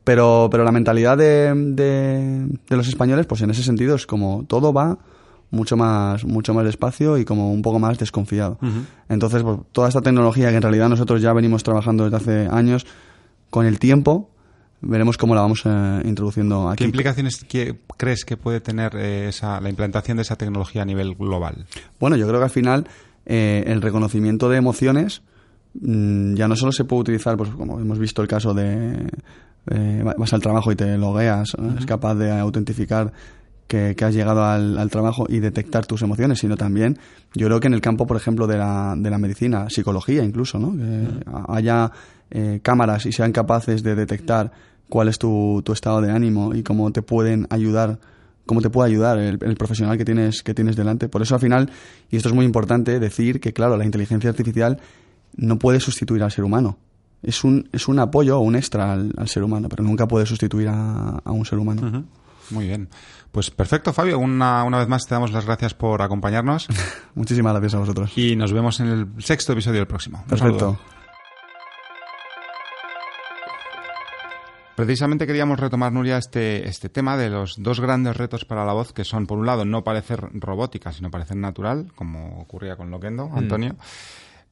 Pero, 0.04 0.50
pero 0.52 0.64
la 0.64 0.72
mentalidad 0.72 1.18
de, 1.18 1.54
de, 1.56 2.76
los 2.76 2.88
españoles, 2.88 3.26
pues 3.26 3.42
en 3.42 3.50
ese 3.50 3.64
sentido 3.64 3.96
es 3.96 4.06
como 4.06 4.44
todo 4.48 4.74
va 4.74 4.98
mucho 5.50 5.78
más, 5.78 6.26
mucho 6.26 6.54
más 6.54 6.66
despacio 6.66 7.18
y 7.18 7.26
como 7.26 7.54
un 7.54 7.62
poco 7.62 7.80
más 7.80 7.98
desconfiado. 7.98 8.58
Entonces, 9.08 9.44
pues, 9.44 9.60
toda 9.72 9.88
esta 9.88 10.02
tecnología 10.02 10.50
que 10.50 10.58
en 10.58 10.62
realidad 10.62 10.90
nosotros 10.90 11.22
ya 11.22 11.32
venimos 11.32 11.64
trabajando 11.64 12.04
desde 12.04 12.18
hace 12.18 12.48
años, 12.52 12.86
con 13.50 13.66
el 13.66 13.80
tiempo 13.80 14.33
veremos 14.84 15.18
cómo 15.18 15.36
la 15.36 15.42
vamos 15.42 15.64
eh, 15.66 16.02
introduciendo 16.06 16.70
aquí. 16.70 16.80
¿Qué 16.80 16.86
implicaciones 16.86 17.46
crees 17.98 18.26
que 18.26 18.38
puede 18.38 18.60
tener 18.60 18.96
eh, 18.96 19.30
esa, 19.30 19.60
la 19.62 19.70
implantación 19.70 20.18
de 20.18 20.24
esa 20.24 20.36
tecnología 20.36 20.82
a 20.82 20.86
nivel 20.86 21.16
global? 21.16 21.66
Bueno, 22.00 22.16
yo 22.16 22.28
creo 22.28 22.40
que 22.40 22.46
al 22.46 22.50
final 22.50 22.88
eh, 23.26 23.64
el 23.68 23.82
reconocimiento 23.82 24.50
de 24.50 24.58
emociones 24.58 25.22
mm, 25.80 26.36
ya 26.36 26.48
no 26.48 26.56
solo 26.56 26.72
se 26.72 26.86
puede 26.86 27.02
utilizar, 27.02 27.38
pues 27.38 27.50
como 27.52 27.80
hemos 27.80 28.00
visto 28.00 28.22
el 28.22 28.28
caso 28.28 28.54
de 28.54 29.10
vas 30.18 30.34
al 30.34 30.42
trabajo 30.42 30.74
y 30.74 30.76
te 30.76 30.98
logueas, 30.98 31.54
es 31.80 31.86
capaz 31.86 32.16
de 32.16 32.30
autentificar 32.38 33.14
que, 33.96 34.06
has 34.06 34.14
llegado 34.14 34.44
al, 34.44 34.90
trabajo 34.90 35.26
y 35.28 35.40
detectar 35.40 35.86
tus 35.86 36.02
emociones, 36.02 36.40
sino 36.40 36.58
también 36.58 36.98
yo 37.34 37.48
creo 37.48 37.60
que 37.60 37.68
en 37.68 37.74
el 37.74 37.82
campo, 37.82 38.06
por 38.06 38.18
ejemplo, 38.18 38.46
de 38.46 38.58
la, 38.58 38.94
de 38.98 39.10
la 39.10 39.18
medicina, 39.18 39.70
psicología 39.70 40.24
incluso, 40.24 40.60
¿no? 40.60 40.76
que 40.76 41.08
haya 41.48 41.92
eh, 42.30 42.60
cámaras 42.62 43.06
y 43.06 43.12
sean 43.12 43.32
capaces 43.32 43.84
de 43.84 43.96
detectar 43.96 44.52
cuál 44.90 45.08
es 45.08 45.18
tu, 45.20 45.62
tu, 45.64 45.74
estado 45.74 46.02
de 46.02 46.12
ánimo 46.12 46.54
y 46.54 46.64
cómo 46.64 46.92
te 46.92 47.02
pueden 47.02 47.48
ayudar 47.50 48.00
cómo 48.46 48.62
te 48.62 48.70
puede 48.70 48.90
ayudar 48.90 49.18
el, 49.20 49.56
profesional 49.56 49.98
que 49.98 50.06
tienes 50.06 50.44
que 50.44 50.54
tienes 50.54 50.76
delante. 50.76 51.10
Por 51.10 51.22
eso 51.22 51.36
al 51.36 51.42
final 51.42 51.72
y 52.10 52.18
esto 52.18 52.30
es 52.30 52.36
muy 52.36 52.46
importante 52.46 53.00
decir 53.00 53.40
que 53.40 53.54
claro 53.54 53.78
la 53.78 53.86
inteligencia 53.86 54.30
artificial 54.30 54.80
no 55.36 55.58
puede 55.58 55.80
sustituir 55.80 56.24
al 56.24 56.32
ser 56.32 56.44
humano. 56.44 56.78
Es 57.22 57.44
un 57.44 57.70
es 57.72 57.88
un 57.88 58.00
apoyo 58.00 58.38
o 58.38 58.42
un 58.42 58.56
extra 58.56 58.94
al, 58.94 59.28
ser 59.28 59.44
humano 59.44 59.70
pero 59.70 59.84
nunca 59.84 60.08
puede 60.08 60.26
sustituir 60.26 60.68
a, 60.70 61.22
un 61.26 61.46
ser 61.46 61.60
humano. 61.60 62.06
Muy 62.50 62.68
bien. 62.68 62.90
Pues 63.32 63.50
perfecto 63.50 63.94
Fabio. 63.94 64.20
Una, 64.20 64.64
una 64.64 64.80
vez 64.80 64.88
más 64.88 65.06
te 65.08 65.16
damos 65.16 65.32
las 65.32 65.46
gracias 65.46 65.74
por 65.74 66.02
acompañarnos. 66.02 66.68
Muchísimas 67.16 67.54
gracias 67.54 67.76
a 67.76 67.80
vosotros. 67.80 68.18
Y 68.18 68.36
nos 68.36 68.52
vemos 68.52 68.80
en 68.82 68.88
el 68.88 69.08
sexto 69.20 69.54
episodio 69.54 69.80
del 69.80 69.88
próximo. 69.88 70.24
Perfecto 70.28 70.78
Precisamente 74.76 75.28
queríamos 75.28 75.60
retomar, 75.60 75.94
Nuria, 75.94 76.18
este, 76.18 76.68
este 76.68 76.90
tema 76.90 77.16
de 77.16 77.30
los 77.30 77.62
dos 77.62 77.80
grandes 77.80 78.18
retos 78.18 78.44
para 78.44 78.66
la 78.66 78.74
voz, 78.74 78.92
que 78.92 79.04
son, 79.04 79.28
por 79.28 79.38
un 79.38 79.46
lado, 79.46 79.66
no 79.66 79.84
parecer 79.84 80.28
robótica, 80.34 80.92
sino 80.92 81.12
parecer 81.12 81.38
natural, 81.38 81.92
como 81.96 82.42
ocurría 82.42 82.76
con 82.76 82.90
Loquendo, 82.90 83.30
mm. 83.30 83.38
Antonio. 83.38 83.76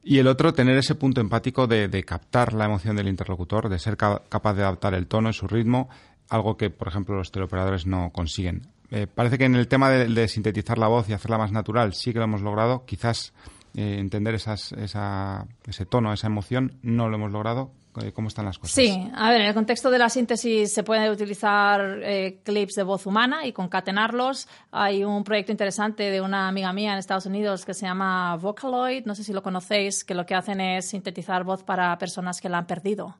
Y 0.04 0.18
el 0.18 0.28
otro, 0.28 0.54
tener 0.54 0.76
ese 0.76 0.94
punto 0.94 1.20
empático 1.20 1.66
de, 1.66 2.04
captar 2.04 2.52
la 2.52 2.66
emoción 2.66 2.96
del 2.96 3.08
interlocutor, 3.08 3.68
de 3.68 3.78
ser 3.78 3.96
capaz 3.96 4.54
de 4.54 4.62
adaptar 4.62 4.94
el 4.94 5.06
tono 5.06 5.30
y 5.30 5.32
su 5.32 5.48
ritmo, 5.48 5.88
algo 6.28 6.56
que, 6.56 6.70
por 6.70 6.88
ejemplo, 6.88 7.16
los 7.16 7.30
teleoperadores 7.30 7.86
no 7.86 8.10
consiguen. 8.10 8.62
Eh, 8.90 9.06
parece 9.12 9.38
que 9.38 9.44
en 9.44 9.56
el 9.56 9.68
tema 9.68 9.90
de, 9.90 10.28
sintetizar 10.28 10.78
la 10.78 10.88
voz 10.88 11.08
y 11.08 11.14
hacerla 11.14 11.38
más 11.38 11.50
natural 11.50 11.94
sí 11.94 12.12
que 12.12 12.18
lo 12.18 12.24
hemos 12.24 12.42
logrado. 12.42 12.84
Quizás 12.84 13.32
eh, 13.74 13.96
entender 13.98 14.34
esas, 14.34 14.72
esa, 14.72 15.46
ese 15.66 15.86
tono, 15.86 16.12
esa 16.12 16.26
emoción, 16.26 16.78
no 16.82 17.08
lo 17.08 17.16
hemos 17.16 17.32
logrado. 17.32 17.70
Eh, 18.00 18.12
¿Cómo 18.12 18.28
están 18.28 18.46
las 18.46 18.58
cosas? 18.58 18.74
Sí, 18.74 19.10
a 19.14 19.30
ver, 19.30 19.42
en 19.42 19.48
el 19.48 19.54
contexto 19.54 19.90
de 19.90 19.98
la 19.98 20.08
síntesis 20.08 20.72
se 20.72 20.82
puede 20.82 21.10
utilizar 21.10 22.00
eh, 22.02 22.40
clips 22.42 22.74
de 22.74 22.84
voz 22.84 23.04
humana 23.04 23.46
y 23.46 23.52
concatenarlos. 23.52 24.48
Hay 24.70 25.04
un 25.04 25.24
proyecto 25.24 25.52
interesante 25.52 26.04
de 26.04 26.20
una 26.20 26.48
amiga 26.48 26.72
mía 26.72 26.92
en 26.92 26.98
Estados 26.98 27.26
Unidos 27.26 27.66
que 27.66 27.74
se 27.74 27.84
llama 27.84 28.36
Vocaloid, 28.36 29.04
no 29.04 29.14
sé 29.14 29.24
si 29.24 29.32
lo 29.32 29.42
conocéis, 29.42 30.04
que 30.04 30.14
lo 30.14 30.24
que 30.24 30.34
hacen 30.34 30.60
es 30.60 30.88
sintetizar 30.88 31.44
voz 31.44 31.62
para 31.62 31.96
personas 31.98 32.40
que 32.40 32.48
la 32.48 32.58
han 32.58 32.66
perdido. 32.66 33.18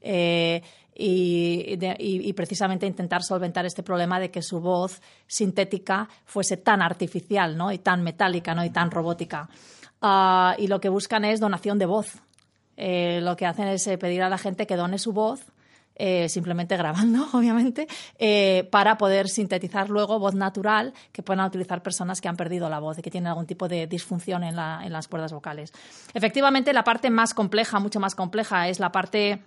Eh, 0.00 0.62
y, 0.94 2.32
precisamente 2.34 2.86
intentar 2.86 3.22
solventar 3.22 3.64
este 3.64 3.82
problema 3.82 4.20
de 4.20 4.30
que 4.30 4.42
su 4.42 4.60
voz 4.60 5.00
sintética 5.26 6.08
fuese 6.24 6.56
tan 6.56 6.82
artificial 6.82 7.56
¿no? 7.56 7.72
y 7.72 7.78
tan 7.78 8.02
metálica 8.02 8.54
¿no? 8.54 8.64
y 8.64 8.70
tan 8.70 8.90
robótica. 8.90 9.48
Ah, 10.00 10.54
y 10.58 10.66
lo 10.66 10.80
que 10.80 10.88
buscan 10.88 11.24
es 11.24 11.40
donación 11.40 11.78
de 11.78 11.86
voz. 11.86 12.22
Eh, 12.76 13.20
lo 13.22 13.36
que 13.36 13.46
hacen 13.46 13.68
es 13.68 13.86
eh, 13.86 13.98
pedir 13.98 14.22
a 14.22 14.28
la 14.28 14.38
gente 14.38 14.66
que 14.66 14.76
done 14.76 14.98
su 14.98 15.12
voz, 15.12 15.40
eh, 15.94 16.28
simplemente 16.28 16.76
grabando, 16.76 17.28
obviamente, 17.32 17.86
para 18.70 18.96
poder 18.98 19.28
sintetizar 19.28 19.90
luego 19.90 20.18
voz 20.18 20.34
natural 20.34 20.94
que 21.12 21.22
puedan 21.22 21.46
utilizar 21.46 21.82
personas 21.82 22.20
que 22.20 22.28
han 22.28 22.36
perdido 22.36 22.68
la 22.70 22.78
voz 22.78 22.98
y 22.98 23.02
que 23.02 23.10
tienen 23.10 23.28
algún 23.28 23.46
tipo 23.46 23.68
de 23.68 23.86
disfunción 23.86 24.42
en, 24.42 24.58
en 24.58 24.92
las 24.92 25.08
cuerdas 25.08 25.32
vocales. 25.32 25.72
Efectivamente, 26.14 26.72
la 26.72 26.84
parte 26.84 27.10
más 27.10 27.34
compleja, 27.34 27.78
mucho 27.78 28.00
más 28.00 28.14
compleja, 28.14 28.68
es 28.68 28.80
la 28.80 28.90
parte 28.90 29.42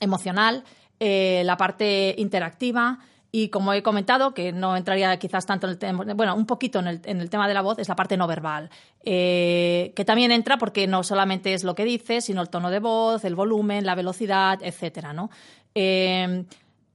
emocional, 0.00 0.64
la 1.00 1.56
parte 1.56 2.14
interactiva, 2.16 3.00
y 3.34 3.48
como 3.48 3.72
he 3.72 3.82
comentado, 3.82 4.34
que 4.34 4.52
no 4.52 4.76
entraría 4.76 5.18
quizás 5.18 5.46
tanto 5.46 5.66
en 5.66 5.72
el 5.72 5.78
tema, 5.78 6.04
bueno, 6.14 6.36
un 6.36 6.44
poquito 6.44 6.80
en 6.80 6.86
el, 6.86 7.00
en 7.04 7.18
el 7.22 7.30
tema 7.30 7.48
de 7.48 7.54
la 7.54 7.62
voz, 7.62 7.78
es 7.78 7.88
la 7.88 7.96
parte 7.96 8.18
no 8.18 8.26
verbal, 8.26 8.68
eh, 9.02 9.94
que 9.96 10.04
también 10.04 10.30
entra 10.32 10.58
porque 10.58 10.86
no 10.86 11.02
solamente 11.02 11.54
es 11.54 11.64
lo 11.64 11.74
que 11.74 11.86
dice, 11.86 12.20
sino 12.20 12.42
el 12.42 12.50
tono 12.50 12.70
de 12.70 12.78
voz, 12.78 13.24
el 13.24 13.34
volumen, 13.34 13.86
la 13.86 13.94
velocidad, 13.94 14.58
etcétera, 14.62 15.14
¿no? 15.14 15.30
Eh, 15.74 16.44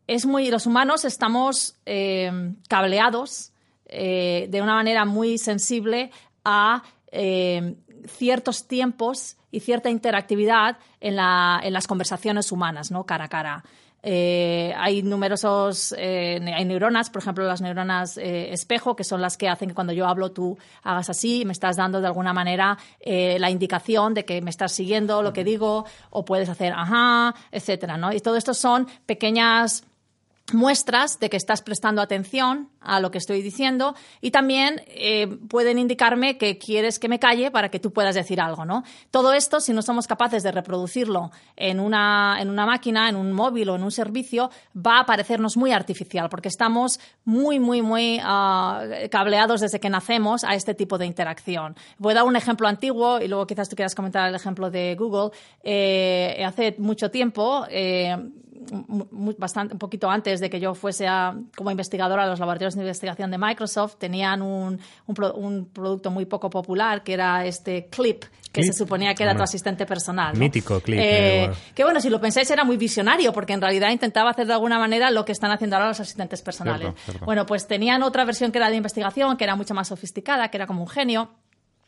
es 0.06 0.28
muy, 0.28 0.52
los 0.52 0.68
humanos 0.68 1.06
estamos 1.06 1.76
eh, 1.88 2.32
cableados 2.70 3.52
de 3.90 4.60
una 4.62 4.76
manera 4.76 5.06
muy 5.06 5.38
sensible 5.38 6.12
a 6.44 6.84
ciertos 8.06 8.68
tiempos 8.68 9.38
y 9.50 9.62
cierta 9.62 9.90
interactividad 9.90 10.78
en, 11.00 11.16
la, 11.16 11.62
en 11.64 11.72
las 11.72 11.88
conversaciones 11.88 12.52
humanas, 12.52 12.92
¿no? 12.92 13.06
Cara 13.06 13.26
a 13.26 13.30
cara. 13.30 13.64
Eh, 14.04 14.74
hay 14.78 15.02
numerosos, 15.02 15.94
eh, 15.98 16.40
hay 16.56 16.66
neuronas, 16.66 17.10
por 17.10 17.22
ejemplo, 17.22 17.46
las 17.46 17.62
neuronas 17.62 18.18
eh, 18.18 18.54
espejo, 18.54 18.96
que 18.96 19.04
son 19.04 19.22
las 19.22 19.38
que 19.38 19.50
hacen 19.50 19.70
que 19.70 19.76
cuando 19.76 19.94
yo 19.94 20.08
hablo 20.08 20.32
tú 20.32 20.58
hagas 20.84 21.10
así 21.10 21.42
y 21.42 21.46
me 21.46 21.52
estás 21.52 21.78
dando 21.78 22.00
de 22.00 22.08
alguna 22.08 22.34
manera 22.34 22.78
la 23.04 23.50
indicación 23.50 24.14
de 24.14 24.26
que 24.26 24.42
me 24.42 24.50
estás 24.50 24.72
siguiendo 24.72 25.22
lo 25.22 25.34
que 25.34 25.44
digo, 25.44 25.86
o 26.10 26.26
puedes 26.26 26.50
hacer 26.50 26.74
ajá, 26.74 27.34
etcétera, 27.52 27.98
¿no? 27.98 28.14
Y 28.14 28.20
todo 28.20 28.36
esto 28.36 28.54
son 28.54 28.88
pequeñas 29.06 29.84
muestras 30.54 31.20
de 31.20 31.30
que 31.30 31.38
estás 31.38 31.62
prestando 31.62 32.02
atención 32.02 32.70
a 32.80 33.00
lo 33.02 33.12
que 33.12 33.18
estoy 33.18 33.42
diciendo 33.42 33.96
y 34.22 34.32
también 34.32 34.82
eh, 34.88 35.28
pueden 35.50 35.78
indicarme 35.78 36.38
que 36.38 36.58
quieres 36.58 37.00
que 37.00 37.10
me 37.10 37.20
calle 37.20 37.52
para 37.52 37.70
que 37.70 37.80
tú 37.80 37.92
puedas 37.92 38.16
decir 38.16 38.40
algo, 38.40 38.64
¿no? 38.64 38.84
Todo 39.12 39.34
esto, 39.34 39.60
si 39.60 39.74
no 39.74 39.82
somos 39.82 40.08
capaces 40.08 40.44
de 40.44 40.52
reproducirlo 40.52 41.32
en 41.58 41.80
una, 41.80 42.38
en 42.40 42.50
una 42.50 42.66
máquina, 42.66 43.10
en 43.10 43.18
un 43.18 43.34
móvil 43.34 43.70
o 43.70 43.76
en 43.76 43.84
un 43.84 43.92
servicio, 43.92 44.50
va 44.76 45.00
a 45.00 45.06
parecernos 45.06 45.58
muy 45.58 45.72
artificial 45.72 46.30
porque 46.30 46.48
estamos 46.48 47.00
muy, 47.26 47.60
muy, 47.60 47.82
muy 47.82 48.20
ah, 48.24 48.84
cableados 49.12 49.62
desde 49.62 49.80
que 49.82 49.90
nacemos 49.90 50.46
a 50.46 50.56
este 50.56 50.74
tipo 50.74 50.98
de 50.98 51.06
interacción. 51.06 51.76
Voy 51.98 52.14
a 52.14 52.16
dar 52.16 52.24
un 52.24 52.38
ejemplo 52.38 52.68
antiguo 52.68 53.20
y 53.20 53.28
luego 53.28 53.48
quizás 53.48 53.68
tú 53.68 53.76
quieras 53.76 53.96
comentar 53.96 54.30
el 54.30 54.36
ejemplo 54.36 54.70
de 54.70 54.96
Google. 54.96 55.32
Eh, 55.62 56.42
hace 56.46 56.76
mucho 56.78 57.12
tiempo, 57.12 57.66
eh, 57.70 58.16
bastante, 59.38 59.74
un 59.74 59.80
poquito 59.80 60.10
antes 60.10 60.40
de 60.40 60.50
que 60.50 60.60
yo 60.60 60.74
fuese 60.74 61.08
como 61.56 61.72
investigadora 61.72 62.24
a 62.24 62.28
los 62.28 62.40
laboratorios 62.40 62.76
de 62.76 62.82
investigación 62.82 63.32
de 63.32 63.38
Microsoft, 63.38 63.96
tenían 63.98 64.42
un, 64.42 64.80
un, 65.06 65.66
producto 65.74 66.12
muy 66.12 66.26
poco 66.26 66.50
popular 66.50 67.04
que 67.04 67.14
era 67.14 67.46
este 67.46 67.88
Clip, 67.88 68.24
que 68.52 68.64
se 68.64 68.74
suponía 68.74 69.14
que 69.14 69.24
era 69.24 69.36
tu 69.36 69.44
asistente 69.44 69.86
personal. 69.86 70.36
Mítico 70.36 70.80
Clip. 70.80 71.00
Eh, 71.00 71.44
eh, 71.46 71.52
que 71.76 71.84
bueno, 71.84 72.02
si 72.02 72.10
lo 72.10 72.20
pensáis 72.20 72.50
era 72.50 72.64
muy 72.64 72.78
visionario, 72.78 73.34
porque 73.34 73.54
en 73.54 73.62
realidad 73.62 73.90
intentaba 73.92 74.32
hacer 74.32 74.48
de 74.48 74.54
alguna 74.54 74.80
manera 74.80 75.12
lo 75.12 75.26
que 75.26 75.32
están 75.32 75.52
haciendo 75.52 75.76
ahora 75.76 75.90
los 75.90 76.00
asistentes 76.00 76.42
personales. 76.42 76.94
Bueno, 77.26 77.46
pues 77.46 77.68
tenían 77.68 78.04
otra 78.04 78.26
versión 78.26 78.52
que 78.52 78.58
era 78.58 78.70
de 78.70 78.76
investigación, 78.76 79.38
que 79.38 79.44
era 79.44 79.56
mucho 79.56 79.74
más 79.74 79.88
sofisticada, 79.88 80.50
que 80.50 80.58
era 80.58 80.68
como 80.68 80.82
un 80.82 80.90
genio 80.90 81.30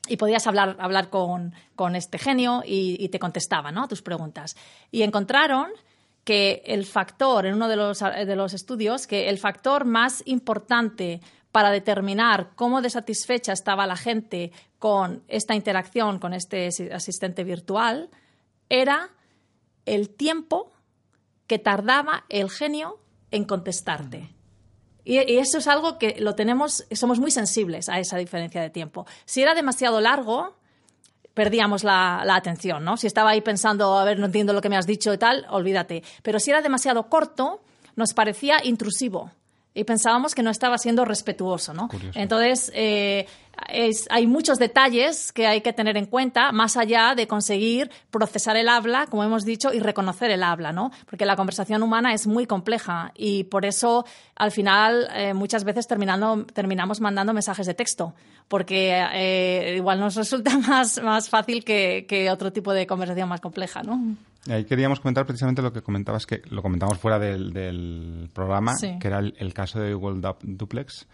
y 0.10 0.18
podías 0.18 0.46
hablar, 0.48 0.76
hablar 0.80 1.10
con, 1.10 1.54
con 1.76 1.96
este 1.96 2.18
genio 2.18 2.64
y, 2.66 2.98
y, 3.00 3.10
te 3.10 3.20
contestaba 3.20 3.72
¿no? 3.72 3.88
tus 3.88 4.02
preguntas. 4.02 4.56
Y 4.92 5.04
encontraron 5.04 5.68
que 6.30 6.62
el 6.64 6.86
factor, 6.86 7.48
en 7.48 7.56
uno 7.56 7.68
de 7.68 7.76
los, 7.76 8.02
de 8.02 8.36
los 8.36 8.54
estudios, 8.54 9.08
que 9.08 9.30
el 9.30 9.40
factor 9.40 9.84
más 9.84 10.22
importante 10.28 11.22
para 11.52 11.72
determinar 11.72 12.52
cómo 12.54 12.84
desatisfecha 12.84 13.52
estaba 13.52 13.88
la 13.88 13.98
gente 13.98 14.52
con 14.78 15.24
esta 15.28 15.56
interacción 15.56 16.20
con 16.20 16.36
este 16.36 16.70
asistente 16.94 17.44
virtual 17.44 18.12
era 18.70 19.10
el 19.88 20.12
tiempo 20.12 20.72
que 21.48 21.58
tardaba 21.58 22.26
el 22.30 22.52
genio 22.52 23.00
en 23.32 23.46
contestarte. 23.46 24.30
Y, 25.04 25.18
eso 25.18 25.58
es 25.58 25.68
algo 25.68 25.98
que 25.98 26.18
lo 26.20 26.36
tenemos, 26.36 26.86
somos 26.92 27.20
muy 27.20 27.32
sensibles 27.32 27.90
a 27.90 27.98
esa 27.98 28.18
diferencia 28.18 28.62
de 28.62 28.70
tiempo. 28.70 29.08
Si 29.26 29.42
era 29.42 29.56
demasiado 29.56 30.00
largo, 30.00 30.59
perdíamos 31.40 31.86
la, 31.86 32.36
atención, 32.36 32.84
¿no? 32.84 32.98
Si 32.98 33.08
estaba 33.08 33.30
ahí 33.30 33.40
pensando, 33.40 33.98
a 33.98 34.04
ver, 34.04 34.20
no 34.20 34.26
entiendo 34.26 34.52
lo 34.52 34.60
que 34.60 34.68
me 34.68 34.76
has 34.76 34.86
dicho 34.86 35.14
y 35.14 35.18
tal, 35.18 35.46
olvídate. 35.50 36.04
Pero 36.22 36.38
si 36.38 36.52
era 36.52 36.62
demasiado 36.62 37.04
corto, 37.08 37.62
nos 37.96 38.14
parecía 38.14 38.58
intrusivo 38.62 39.32
y 39.74 39.86
pensábamos 39.86 40.36
que 40.36 40.44
no 40.44 40.50
estaba 40.50 40.78
siendo 40.78 41.06
respetuoso, 41.06 41.74
¿no? 41.74 41.88
Entonces, 42.14 42.74
eh, 42.76 43.26
hay 44.10 44.28
muchos 44.28 44.60
detalles 44.60 45.32
que 45.32 45.48
hay 45.48 45.62
que 45.62 45.74
tener 45.74 45.98
en 45.98 46.06
cuenta, 46.06 46.52
más 46.52 46.78
allá 46.78 47.16
de 47.16 47.28
conseguir 47.28 47.90
procesar 48.12 48.58
el 48.58 48.70
habla, 48.70 49.08
como 49.08 49.24
hemos 49.24 49.46
dicho, 49.46 49.74
y 49.74 49.80
reconocer 49.80 50.32
el 50.32 50.44
habla, 50.44 50.72
¿no? 50.72 50.92
Porque 51.10 51.26
la 51.26 51.36
conversación 51.36 51.84
humana 51.84 52.14
es 52.14 52.28
muy 52.28 52.46
compleja 52.46 53.12
y 53.16 53.46
por 53.46 53.66
eso, 53.66 54.06
al 54.36 54.52
final, 54.52 55.10
eh, 55.14 55.34
muchas 55.34 55.64
veces 55.64 55.88
terminando, 55.88 56.46
terminamos 56.46 57.02
mandando 57.02 57.34
mensajes 57.34 57.68
de 57.68 57.74
texto, 57.74 58.14
porque 58.48 59.06
eh, 59.14 59.76
igual 59.78 60.00
nos 60.00 60.16
resulta 60.16 60.58
más, 60.68 61.02
más 61.02 61.30
fácil 61.30 61.64
que, 61.64 62.06
que 62.08 62.30
otro 62.32 62.52
tipo 62.52 62.74
de 62.74 62.88
conversación 62.88 63.30
más 63.30 63.42
compleja, 63.42 63.84
¿no? 63.84 64.16
Ahí 64.48 64.64
queríamos 64.66 65.00
comentar 65.00 65.26
precisamente 65.26 65.62
lo 65.62 65.74
que 65.74 65.82
comentabas, 65.82 66.26
que 66.26 66.42
lo 66.50 66.62
comentamos 66.62 66.98
fuera 66.98 67.20
del, 67.20 68.30
programa, 68.34 68.74
que 68.80 69.08
era 69.08 69.20
el, 69.20 69.54
caso 69.54 69.80
de 69.80 69.94
Google 69.94 70.22
Duplex, 70.42 71.08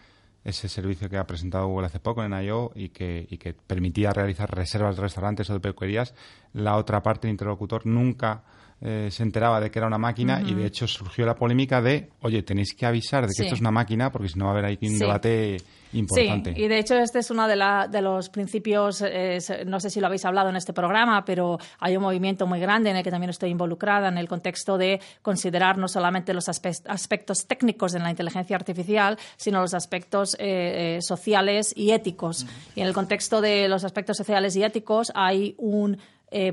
ese 0.46 0.70
servicio 0.70 1.10
que 1.10 1.18
ha 1.18 1.26
presentado 1.26 1.68
Google 1.68 1.88
hace 1.88 2.00
poco 2.00 2.24
en 2.24 2.32
I.O. 2.32 2.72
Y 2.76 2.90
que, 2.90 3.28
y 3.30 3.38
que 3.38 3.54
permitía 3.54 4.14
realizar 4.14 4.50
reservas 4.56 4.96
de 4.96 5.02
restaurantes 5.02 5.50
o 5.50 5.54
de 5.54 5.60
peluquerías. 5.60 6.14
La 6.54 6.78
otra 6.78 7.02
parte, 7.04 7.28
el 7.28 7.32
interlocutor, 7.32 7.86
nunca 7.86 8.44
eh, 8.80 9.10
se 9.12 9.24
enteraba 9.24 9.60
de 9.60 9.72
que 9.72 9.80
era 9.80 9.88
una 9.88 9.98
máquina 9.98 10.42
y 10.46 10.54
de 10.54 10.66
hecho 10.66 10.86
surgió 10.88 11.26
la 11.26 11.36
polémica 11.36 11.82
de, 11.82 12.10
oye, 12.22 12.44
tenéis 12.44 12.74
que 12.74 12.86
avisar 12.86 13.26
de 13.26 13.34
que 13.36 13.44
esto 13.44 13.56
es 13.56 13.62
una 13.62 13.72
máquina 13.72 14.12
porque 14.12 14.30
si 14.30 14.38
no 14.38 14.46
va 14.46 14.52
a 14.52 14.54
haber 14.54 14.66
ahí 14.66 14.78
un 14.82 15.00
debate 15.00 15.58
importante. 15.98 16.54
Sí, 16.54 16.62
y 16.62 16.68
de 16.68 16.80
hecho 16.80 16.96
este 16.96 17.20
es 17.20 17.32
uno 17.32 17.48
de, 17.48 17.56
de 17.90 18.02
los 18.02 18.30
principios, 18.30 19.02
eh, 19.06 19.40
no 19.66 19.80
sé 19.80 19.90
si 19.90 20.00
lo 20.00 20.08
habéis 20.08 20.26
hablado 20.26 20.50
en 20.50 20.56
este 20.56 20.74
programa, 20.74 21.26
pero 21.26 21.58
hay 21.80 21.98
un 21.98 22.04
movimiento 22.04 22.48
muy 22.48 22.60
grande 22.60 22.90
en 22.90 22.98
el 22.98 23.04
que 23.04 23.12
también 23.12 23.30
estoy 23.30 23.50
involucrada 23.50 24.08
en 24.08 24.18
el 24.18 24.28
contexto 24.28 24.78
de 24.78 25.00
considerar 25.22 25.78
no 25.78 25.88
solamente 25.88 26.34
los 26.34 26.50
aspectos 26.50 27.48
técnicos 27.48 27.92
de 27.92 28.00
la 28.00 28.10
inteligencia 28.10 28.56
artificial, 28.56 29.18
sino 29.38 29.62
los 29.62 29.74
aspectos 29.74 30.36
eh, 30.40 31.00
sociales 31.02 31.74
y 31.76 31.92
éticos. 31.92 32.46
Y 32.76 32.82
en 32.82 32.88
el 32.88 32.94
contexto 32.94 33.42
de 33.42 33.68
los 33.68 33.84
aspectos 33.84 34.18
sociales 34.18 34.56
y 34.56 34.64
éticos 34.64 35.12
hay 35.16 35.56
un 35.58 35.98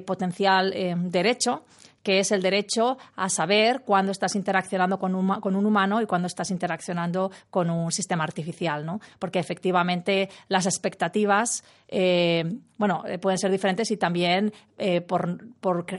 potencial 0.07 0.73
derecho 1.11 1.65
que 2.03 2.19
es 2.19 2.33
el 2.33 2.43
derecho 2.43 2.99
a 3.17 3.29
saber 3.29 3.83
cuándo 3.83 4.13
estás 4.13 4.35
interaccionando 4.35 4.99
con 4.99 5.15
un, 5.15 5.41
con 5.41 5.57
un 5.57 5.67
humano 5.67 6.01
y 6.01 6.07
cuándo 6.07 6.27
estás 6.27 6.51
interaccionando 6.51 7.31
con 7.51 7.71
un 7.71 7.93
sistema 7.93 8.25
artificial, 8.25 8.85
¿no? 8.85 9.01
Porque 9.19 9.39
efectivamente 9.39 10.29
las 10.49 10.67
expectativas, 10.67 11.65
eh, 11.89 12.59
bueno, 12.79 13.05
eh, 13.07 13.19
pueden 13.19 13.39
ser 13.39 13.51
diferentes 13.51 13.91
y 13.91 13.97
también 13.97 14.53
eh, 14.79 15.01
por, 15.01 15.39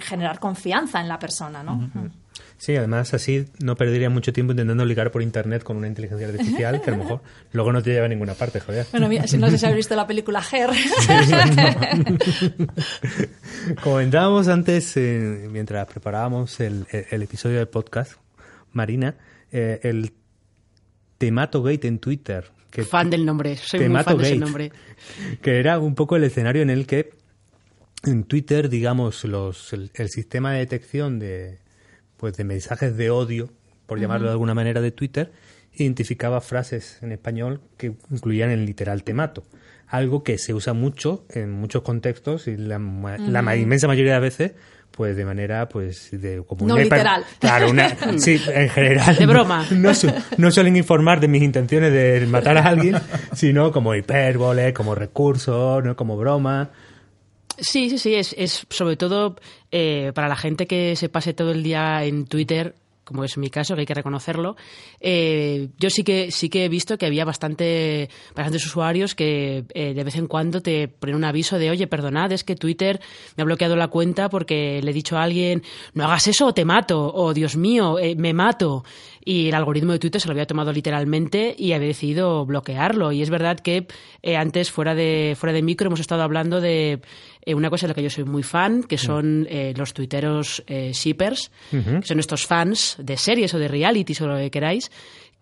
generar 0.02 0.40
confianza 0.40 1.00
en 1.00 1.08
la 1.08 1.20
persona, 1.20 1.64
¿no? 1.64 1.90
Sí, 2.64 2.78
además 2.78 3.14
así 3.14 3.46
no 3.60 3.76
perdería 3.76 4.10
mucho 4.10 4.32
tiempo 4.32 4.54
intentando 4.54 4.86
ligar 4.86 5.12
por 5.12 5.22
internet 5.22 5.64
con 5.64 5.76
una 5.76 5.88
inteligencia 5.88 6.30
artificial 6.30 6.82
que 6.82 6.92
a 6.92 6.96
lo 6.96 7.04
mejor 7.04 7.22
luego 7.52 7.74
no 7.74 7.84
te 7.84 7.92
lleva 7.92 8.06
a 8.06 8.08
ninguna 8.08 8.36
parte, 8.36 8.62
joder. 8.62 8.86
Bueno, 8.90 9.10
si 9.28 9.38
no 9.38 9.50
sé 9.50 9.58
si 9.58 9.66
habéis 9.66 9.80
visto 9.80 9.98
la 9.98 10.08
película 10.08 10.42
Her. 10.50 10.70
Comentábamos 13.84 14.48
antes, 14.48 14.96
eh, 14.96 15.50
mientras 15.52 15.86
preparábamos 15.88 16.58
el, 16.62 16.88
episodio 17.12 17.58
del 17.58 17.68
podcast, 17.68 18.14
Marina, 18.72 19.18
eh, 19.52 19.82
el 19.84 20.14
Gate 21.20 21.88
en 21.90 22.00
Twitter. 22.00 22.50
Que, 22.72 22.86
fan 22.86 23.10
del 23.10 23.26
nombre, 23.26 23.58
soy 23.58 23.90
muy 23.90 24.04
fan 24.04 24.18
de 24.18 24.24
ese 24.24 24.38
nombre. 24.38 24.72
Que 25.42 25.60
era 25.60 25.80
un 25.80 25.96
poco 25.96 26.16
el 26.16 26.24
escenario 26.24 26.62
en 26.62 26.70
el 26.70 26.88
que 26.88 27.10
en 28.06 28.24
Twitter, 28.24 28.70
digamos, 28.70 29.26
los, 29.26 29.74
el 29.74 30.10
sistema 30.10 30.54
de 30.54 30.60
detección 30.60 31.20
de, 31.20 31.63
pues 32.24 32.38
de 32.38 32.46
mensajes 32.46 32.96
de 32.96 33.10
odio, 33.10 33.50
por 33.86 34.00
llamarlo 34.00 34.28
de 34.28 34.32
alguna 34.32 34.54
manera, 34.54 34.80
de 34.80 34.92
Twitter, 34.92 35.34
identificaba 35.74 36.40
frases 36.40 37.00
en 37.02 37.12
español 37.12 37.60
que 37.76 37.96
incluían 38.10 38.50
el 38.50 38.66
literal 38.66 39.04
temato. 39.04 39.44
Algo 39.90 40.24
que 40.24 40.38
se 40.38 40.54
usa 40.54 40.72
mucho 40.72 41.26
en 41.32 41.52
muchos 41.52 41.82
contextos 41.82 42.48
y 42.48 42.56
la, 42.56 42.78
inmensa 43.58 43.88
mayoría 43.88 44.14
de 44.14 44.20
veces 44.22 44.52
pues 44.92 45.18
de 45.18 45.26
manera 45.26 45.68
pues 45.68 46.12
de 46.12 46.42
como 46.48 46.66
no 46.66 46.78
literal. 46.78 47.26
claro 47.40 47.70
una, 47.70 47.90
sí 48.18 48.40
en 48.48 48.70
general. 48.70 49.18
De 49.18 49.26
broma. 49.26 49.66
No, 49.72 49.92
no, 50.38 50.50
suelen 50.50 50.78
informar 50.78 51.20
de 51.20 51.28
mis 51.28 51.44
intenciones 51.44 51.92
de 51.92 52.26
matar 52.28 52.58
a 52.58 52.70
alguien 52.70 52.96
sino 53.34 53.74
como 53.74 53.96
hipérbole 53.96 54.72
como 54.72 54.96
recurso 54.96 55.82
no 55.82 55.98
como 55.98 56.16
broma 56.16 56.72
Sí, 57.58 57.90
sí, 57.90 57.98
sí, 57.98 58.16
es, 58.16 58.34
es 58.38 58.66
sobre 58.70 58.96
todo 58.96 59.36
eh, 59.72 60.12
para 60.16 60.28
la 60.28 60.36
gente 60.36 60.68
que 60.68 60.96
se 60.96 61.10
pase 61.10 61.34
todo 61.34 61.52
el 61.52 61.64
día 61.64 62.04
en 62.04 62.26
Twitter 62.26 62.76
como 63.04 63.24
es 63.24 63.38
mi 63.38 63.50
caso, 63.50 63.76
que 63.76 63.82
hay 63.82 63.86
que 63.86 63.94
reconocerlo, 63.94 64.56
eh, 65.02 65.68
yo 65.78 65.90
sí 65.90 66.06
que 66.06 66.32
sí 66.32 66.50
que 66.50 66.64
he 66.64 66.70
visto 66.70 66.98
que 66.98 67.06
había 67.06 67.26
bastante, 67.26 68.10
bastantes 68.34 68.66
usuarios 68.66 69.14
que 69.14 69.66
eh, 69.74 69.94
de 69.94 70.04
vez 70.04 70.16
en 70.16 70.28
cuando 70.28 70.62
te 70.62 70.88
ponen 70.88 71.18
un 71.18 71.26
aviso 71.26 71.60
de, 71.60 71.70
oye, 71.70 71.88
perdonad, 71.88 72.32
es 72.32 72.46
que 72.46 72.56
Twitter 72.56 73.02
me 73.36 73.42
ha 73.42 73.46
bloqueado 73.46 73.76
la 73.76 73.90
cuenta 73.90 74.30
porque 74.30 74.82
le 74.82 74.92
he 74.92 74.94
dicho 74.94 75.18
a 75.18 75.24
alguien, 75.24 75.64
no 75.94 76.06
hagas 76.06 76.28
eso 76.28 76.48
o 76.48 76.54
te 76.54 76.66
mato, 76.66 77.14
o 77.14 77.34
Dios 77.34 77.58
mío, 77.58 77.98
me 78.16 78.34
mato 78.34 78.86
y 79.26 79.50
el 79.50 79.56
algoritmo 79.56 79.94
de 79.94 80.00
Twitter 80.00 80.20
se 80.20 80.28
lo 80.28 80.34
había 80.34 80.48
tomado 80.48 80.72
literalmente 80.72 81.56
y 81.58 81.74
había 81.74 81.88
decidido 81.88 82.46
bloquearlo. 82.46 83.12
Y 83.12 83.22
es 83.22 83.30
verdad 83.30 83.58
que 83.60 83.88
antes, 84.36 84.70
fuera 84.70 84.96
de, 84.96 85.36
fuera 85.38 85.54
de 85.54 85.62
micro, 85.62 85.88
hemos 85.88 86.02
estado 86.02 86.24
hablando 86.24 86.60
de 86.60 87.02
eh, 87.46 87.54
una 87.54 87.70
cosa 87.70 87.86
de 87.86 87.90
la 87.90 87.96
que 87.96 88.04
yo 88.04 88.10
soy 88.10 88.24
muy 88.24 88.44
fan, 88.44 88.84
que 88.84 88.98
son 88.98 89.48
eh, 89.50 89.74
los 89.76 89.94
tuiteros 89.94 90.64
shippers, 90.68 91.52
que 91.70 92.02
son 92.04 92.20
estos 92.20 92.46
fans 92.46 92.98
de 93.00 93.18
series 93.18 93.54
o 93.54 93.60
de 93.60 93.68
realities 93.68 94.22
o 94.22 94.28
lo 94.28 94.38
que 94.38 94.52
queráis, 94.52 94.92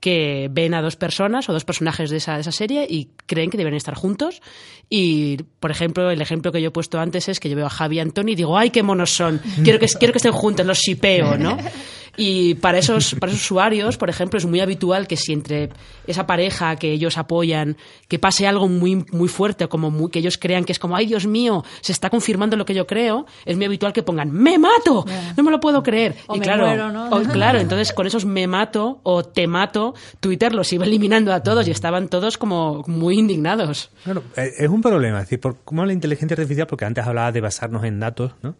que 0.02 0.50
ven 0.52 0.74
a 0.74 0.82
dos 0.82 0.96
personas 0.96 1.48
o 1.48 1.54
dos 1.54 1.64
personajes 1.64 2.10
de 2.10 2.18
esa, 2.18 2.34
de 2.34 2.42
esa 2.42 2.52
serie 2.52 2.88
y 2.90 3.10
creen 3.28 3.52
que 3.52 3.58
deben 3.58 3.76
estar 3.76 3.94
juntos. 3.94 4.42
Y, 4.90 5.38
por 5.60 5.70
ejemplo, 5.70 6.10
el 6.10 6.22
ejemplo 6.22 6.52
que 6.52 6.60
yo 6.60 6.70
he 6.70 6.72
puesto 6.72 7.00
antes 7.00 7.30
es 7.30 7.40
que 7.40 7.50
yo 7.50 7.56
veo 7.56 7.68
a 7.68 7.70
Javi 7.70 7.98
y 7.98 8.00
Antonio 8.00 8.34
y 8.34 8.36
digo, 8.36 8.58
¡ay, 8.58 8.72
qué 8.72 8.82
monos 8.82 9.12
son! 9.12 9.40
Quiero 9.64 9.80
que, 9.80 9.86
quiero 9.88 10.12
que 10.12 10.18
estén 10.18 10.32
juntos, 10.32 10.66
los 10.66 10.80
shipeo, 10.80 11.38
¿no? 11.38 11.56
Y 12.18 12.56
para 12.56 12.78
esos, 12.78 13.16
para 13.16 13.32
esos 13.32 13.44
usuarios, 13.46 13.98
por 13.98 14.10
ejemplo, 14.10 14.38
es 14.38 14.46
muy 14.46 14.60
habitual 14.60 15.08
que 15.08 15.16
si 15.16 15.32
entre 15.34 15.70
esa 16.08 16.28
pareja 16.28 16.76
que 16.76 16.92
ellos 16.92 17.18
apoyan, 17.18 17.78
que 18.10 18.20
pase 18.20 18.48
algo 18.48 18.68
muy, 18.68 19.06
muy 19.12 19.30
fuerte, 19.30 19.68
como 19.68 19.90
muy- 19.92 20.12
que 20.12 20.20
ellos 20.20 20.38
crean 20.38 20.66
que 20.66 20.74
es 20.74 20.80
como, 20.80 20.96
ay 20.96 21.06
Dios 21.06 21.26
mío, 21.26 21.64
se 21.82 21.92
está 21.94 22.10
confirmando 22.10 22.58
lo 22.58 22.66
que 22.66 22.74
yo 22.74 22.86
creo, 22.86 23.26
es 23.46 23.56
muy 23.56 23.66
habitual 23.66 23.94
que 23.94 24.04
pongan, 24.04 24.30
me 24.32 24.58
mato, 24.60 25.06
no 25.38 25.44
me 25.44 25.52
lo 25.52 25.60
puedo 25.60 25.82
creer. 25.84 26.16
O 26.28 26.36
y 26.36 26.40
me 26.40 26.46
claro, 26.46 26.66
muero, 26.66 26.92
¿no? 26.92 27.10
o- 27.10 27.22
claro, 27.24 27.60
entonces 27.60 27.94
con 27.94 28.06
esos 28.08 28.26
me 28.26 28.46
mato 28.48 29.00
o 29.04 29.24
te 29.24 29.48
mato, 29.48 29.94
Twitter 30.20 30.54
los 30.54 30.72
iba 30.74 30.86
eliminando 30.86 31.34
a 31.34 31.42
todos 31.44 31.68
y 31.68 31.72
estaban 31.72 32.10
todos 32.10 32.38
como 32.38 32.84
muy 32.88 33.18
indignados. 33.20 33.90
Claro, 34.04 34.24
eh, 34.36 34.52
es 34.60 34.70
un 34.70 34.82
problema. 34.82 35.20
Es 35.20 35.26
decir, 35.26 35.40
por, 35.40 35.58
como 35.64 35.86
la 35.86 35.94
inteligencia 35.94 36.36
artificial, 36.36 36.68
porque 36.68 36.86
antes 36.86 37.06
hablabas 37.06 37.34
de 37.34 37.42
basarnos 37.42 37.84
en 37.86 38.00
datos, 38.00 38.34
¿no? 38.42 38.56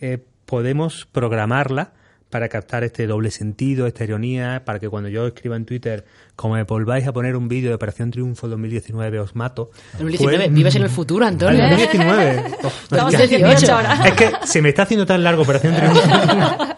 Eh, 0.00 0.18
podemos 0.44 1.06
programarla 1.12 1.92
para 2.30 2.48
captar 2.48 2.82
este 2.84 3.06
doble 3.06 3.30
sentido, 3.30 3.86
esta 3.86 4.04
ironía, 4.04 4.62
para 4.64 4.78
que 4.80 4.88
cuando 4.88 5.08
yo 5.08 5.26
escriba 5.28 5.56
en 5.56 5.64
Twitter, 5.64 6.04
como 6.34 6.54
me 6.54 6.64
volváis 6.64 7.06
a 7.06 7.12
poner 7.12 7.36
un 7.36 7.48
vídeo 7.48 7.68
de 7.70 7.74
Operación 7.76 8.10
Triunfo 8.10 8.48
2019, 8.48 9.20
os 9.20 9.36
mato. 9.36 9.70
2019, 9.92 10.36
pues- 10.44 10.52
vives 10.52 10.74
en 10.76 10.82
el 10.82 10.90
futuro, 10.90 11.24
Antonio. 11.24 11.62
2019. 11.68 12.44
Oh, 12.64 12.68
Estamos 12.68 13.12
ya. 13.12 13.24
en 13.24 13.28
18 13.30 13.72
ahora. 13.74 14.08
Es 14.08 14.14
que 14.14 14.32
se 14.44 14.60
me 14.62 14.70
está 14.70 14.82
haciendo 14.82 15.06
tan 15.06 15.22
largo 15.22 15.42
Operación 15.42 15.74
Triunfo. 15.76 16.00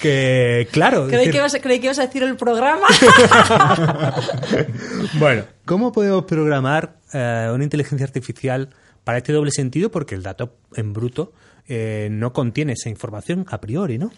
que, 0.00 0.68
claro. 0.72 1.06
Creí 1.08 1.26
decir- 1.28 1.50
que, 1.52 1.60
creí 1.60 1.78
que 1.80 1.86
ibas 1.86 1.98
a 1.98 2.06
decir 2.06 2.22
el 2.22 2.36
programa. 2.36 2.86
Bueno, 5.18 5.44
¿cómo 5.64 5.92
podemos 5.92 6.24
programar 6.24 6.96
eh, 7.12 7.50
una 7.52 7.64
inteligencia 7.64 8.06
artificial 8.06 8.70
para 9.04 9.18
este 9.18 9.32
doble 9.32 9.50
sentido? 9.50 9.90
Porque 9.90 10.14
el 10.14 10.22
dato 10.22 10.54
en 10.74 10.92
bruto 10.92 11.32
eh, 11.68 12.08
no 12.10 12.32
contiene 12.32 12.72
esa 12.72 12.88
información 12.88 13.46
a 13.48 13.60
priori, 13.60 13.98
¿no? 13.98 14.10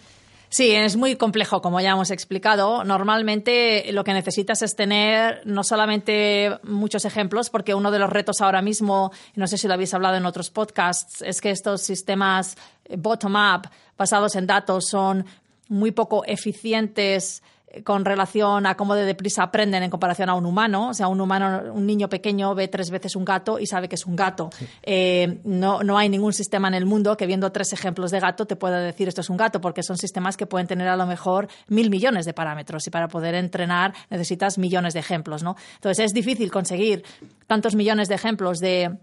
Sí, 0.54 0.70
es 0.70 0.94
muy 0.94 1.16
complejo, 1.16 1.60
como 1.60 1.80
ya 1.80 1.90
hemos 1.90 2.12
explicado. 2.12 2.84
Normalmente 2.84 3.90
lo 3.90 4.04
que 4.04 4.12
necesitas 4.12 4.62
es 4.62 4.76
tener 4.76 5.42
no 5.44 5.64
solamente 5.64 6.60
muchos 6.62 7.04
ejemplos, 7.04 7.50
porque 7.50 7.74
uno 7.74 7.90
de 7.90 7.98
los 7.98 8.08
retos 8.08 8.40
ahora 8.40 8.62
mismo, 8.62 9.10
no 9.34 9.48
sé 9.48 9.58
si 9.58 9.66
lo 9.66 9.74
habéis 9.74 9.94
hablado 9.94 10.16
en 10.16 10.26
otros 10.26 10.50
podcasts, 10.50 11.22
es 11.22 11.40
que 11.40 11.50
estos 11.50 11.82
sistemas 11.82 12.56
eh, 12.84 12.94
bottom-up 12.96 13.68
basados 13.98 14.36
en 14.36 14.46
datos 14.46 14.86
son 14.86 15.26
muy 15.68 15.90
poco 15.90 16.24
eficientes 16.24 17.42
con 17.82 18.04
relación 18.04 18.66
a 18.66 18.76
cómo 18.76 18.94
de 18.94 19.04
deprisa 19.04 19.44
aprenden 19.44 19.82
en 19.82 19.90
comparación 19.90 20.28
a 20.28 20.34
un 20.34 20.46
humano. 20.46 20.90
O 20.90 20.94
sea, 20.94 21.08
un 21.08 21.20
humano, 21.20 21.72
un 21.72 21.86
niño 21.86 22.08
pequeño 22.08 22.54
ve 22.54 22.68
tres 22.68 22.90
veces 22.90 23.16
un 23.16 23.24
gato 23.24 23.58
y 23.58 23.66
sabe 23.66 23.88
que 23.88 23.96
es 23.96 24.06
un 24.06 24.16
gato. 24.16 24.50
Eh, 24.82 25.40
no, 25.44 25.82
no 25.82 25.98
hay 25.98 26.08
ningún 26.08 26.32
sistema 26.32 26.68
en 26.68 26.74
el 26.74 26.86
mundo 26.86 27.16
que 27.16 27.26
viendo 27.26 27.50
tres 27.52 27.72
ejemplos 27.72 28.10
de 28.10 28.20
gato 28.20 28.46
te 28.46 28.56
pueda 28.56 28.78
decir 28.80 29.08
esto 29.08 29.20
es 29.20 29.30
un 29.30 29.36
gato, 29.36 29.60
porque 29.60 29.82
son 29.82 29.98
sistemas 29.98 30.36
que 30.36 30.46
pueden 30.46 30.66
tener 30.66 30.88
a 30.88 30.96
lo 30.96 31.06
mejor 31.06 31.48
mil 31.68 31.90
millones 31.90 32.26
de 32.26 32.34
parámetros 32.34 32.86
y 32.86 32.90
para 32.90 33.08
poder 33.08 33.34
entrenar 33.34 33.94
necesitas 34.10 34.58
millones 34.58 34.94
de 34.94 35.00
ejemplos, 35.00 35.42
¿no? 35.42 35.56
Entonces 35.76 36.06
es 36.06 36.14
difícil 36.14 36.50
conseguir 36.50 37.04
tantos 37.46 37.74
millones 37.74 38.08
de 38.08 38.14
ejemplos 38.14 38.60
de 38.60 38.98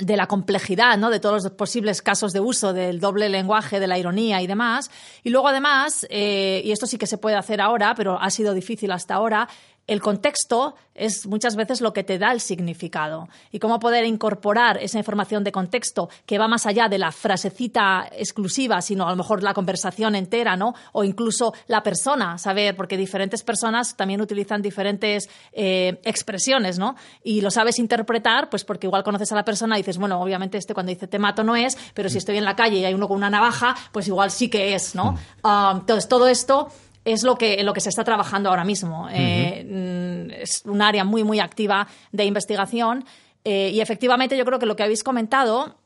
de 0.00 0.16
la 0.16 0.26
complejidad, 0.26 0.96
¿no? 0.98 1.10
De 1.10 1.20
todos 1.20 1.44
los 1.44 1.52
posibles 1.52 2.02
casos 2.02 2.32
de 2.32 2.40
uso 2.40 2.72
del 2.72 3.00
doble 3.00 3.28
lenguaje, 3.28 3.80
de 3.80 3.86
la 3.86 3.98
ironía 3.98 4.42
y 4.42 4.46
demás. 4.46 4.90
Y 5.22 5.30
luego, 5.30 5.48
además, 5.48 6.06
eh, 6.10 6.62
y 6.64 6.72
esto 6.72 6.86
sí 6.86 6.98
que 6.98 7.06
se 7.06 7.18
puede 7.18 7.36
hacer 7.36 7.60
ahora, 7.60 7.94
pero 7.94 8.20
ha 8.20 8.30
sido 8.30 8.54
difícil 8.54 8.90
hasta 8.92 9.14
ahora, 9.14 9.48
el 9.88 10.00
contexto 10.00 10.76
es 10.94 11.26
muchas 11.26 11.56
veces 11.56 11.80
lo 11.80 11.92
que 11.92 12.04
te 12.04 12.18
da 12.18 12.32
el 12.32 12.40
significado. 12.40 13.28
Y 13.50 13.58
cómo 13.58 13.78
poder 13.78 14.04
incorporar 14.04 14.78
esa 14.78 14.98
información 14.98 15.44
de 15.44 15.52
contexto 15.52 16.10
que 16.26 16.38
va 16.38 16.46
más 16.46 16.66
allá 16.66 16.88
de 16.88 16.98
la 16.98 17.10
frasecita 17.10 18.08
exclusiva, 18.12 18.82
sino 18.82 19.06
a 19.06 19.10
lo 19.10 19.16
mejor 19.16 19.42
la 19.42 19.54
conversación 19.54 20.14
entera, 20.14 20.56
¿no? 20.56 20.74
O 20.92 21.04
incluso 21.04 21.54
la 21.68 21.82
persona, 21.82 22.36
saber, 22.36 22.76
porque 22.76 22.96
diferentes 22.96 23.42
personas 23.42 23.96
también 23.96 24.20
utilizan 24.20 24.60
diferentes 24.60 25.30
eh, 25.52 26.00
expresiones, 26.04 26.78
¿no? 26.78 26.94
Y 27.22 27.40
lo 27.40 27.50
sabes 27.50 27.78
interpretar, 27.78 28.50
pues 28.50 28.64
porque 28.64 28.88
igual 28.88 29.04
conoces 29.04 29.32
a 29.32 29.36
la 29.36 29.44
persona 29.44 29.78
y 29.78 29.82
dices, 29.82 29.98
bueno, 29.98 30.20
obviamente 30.20 30.58
este 30.58 30.74
cuando 30.74 30.90
dice 30.90 31.06
te 31.06 31.18
mato 31.18 31.44
no 31.44 31.56
es, 31.56 31.78
pero 31.94 32.10
si 32.10 32.18
estoy 32.18 32.36
en 32.36 32.44
la 32.44 32.56
calle 32.56 32.78
y 32.78 32.84
hay 32.84 32.94
uno 32.94 33.08
con 33.08 33.16
una 33.16 33.30
navaja, 33.30 33.74
pues 33.92 34.06
igual 34.08 34.30
sí 34.30 34.50
que 34.50 34.74
es, 34.74 34.94
¿no? 34.94 35.16
Ah, 35.42 35.76
entonces, 35.78 36.08
todo 36.08 36.28
esto 36.28 36.68
es 37.04 37.22
lo 37.22 37.36
que, 37.36 37.54
en 37.54 37.66
lo 37.66 37.72
que 37.72 37.80
se 37.80 37.88
está 37.88 38.04
trabajando 38.04 38.50
ahora 38.50 38.64
mismo. 38.64 39.08
Eh, 39.10 39.64
mm, 39.64 40.30
es 40.42 40.62
un 40.64 40.82
área 40.82 41.04
muy, 41.04 41.24
muy 41.24 41.40
activa 41.40 41.86
de 42.12 42.24
investigación 42.24 43.04
eh, 43.44 43.70
y 43.72 43.80
efectivamente 43.80 44.36
yo 44.36 44.44
creo 44.44 44.58
que 44.58 44.66
lo 44.66 44.76
que 44.76 44.82
habéis 44.82 45.02
comentado 45.02 45.76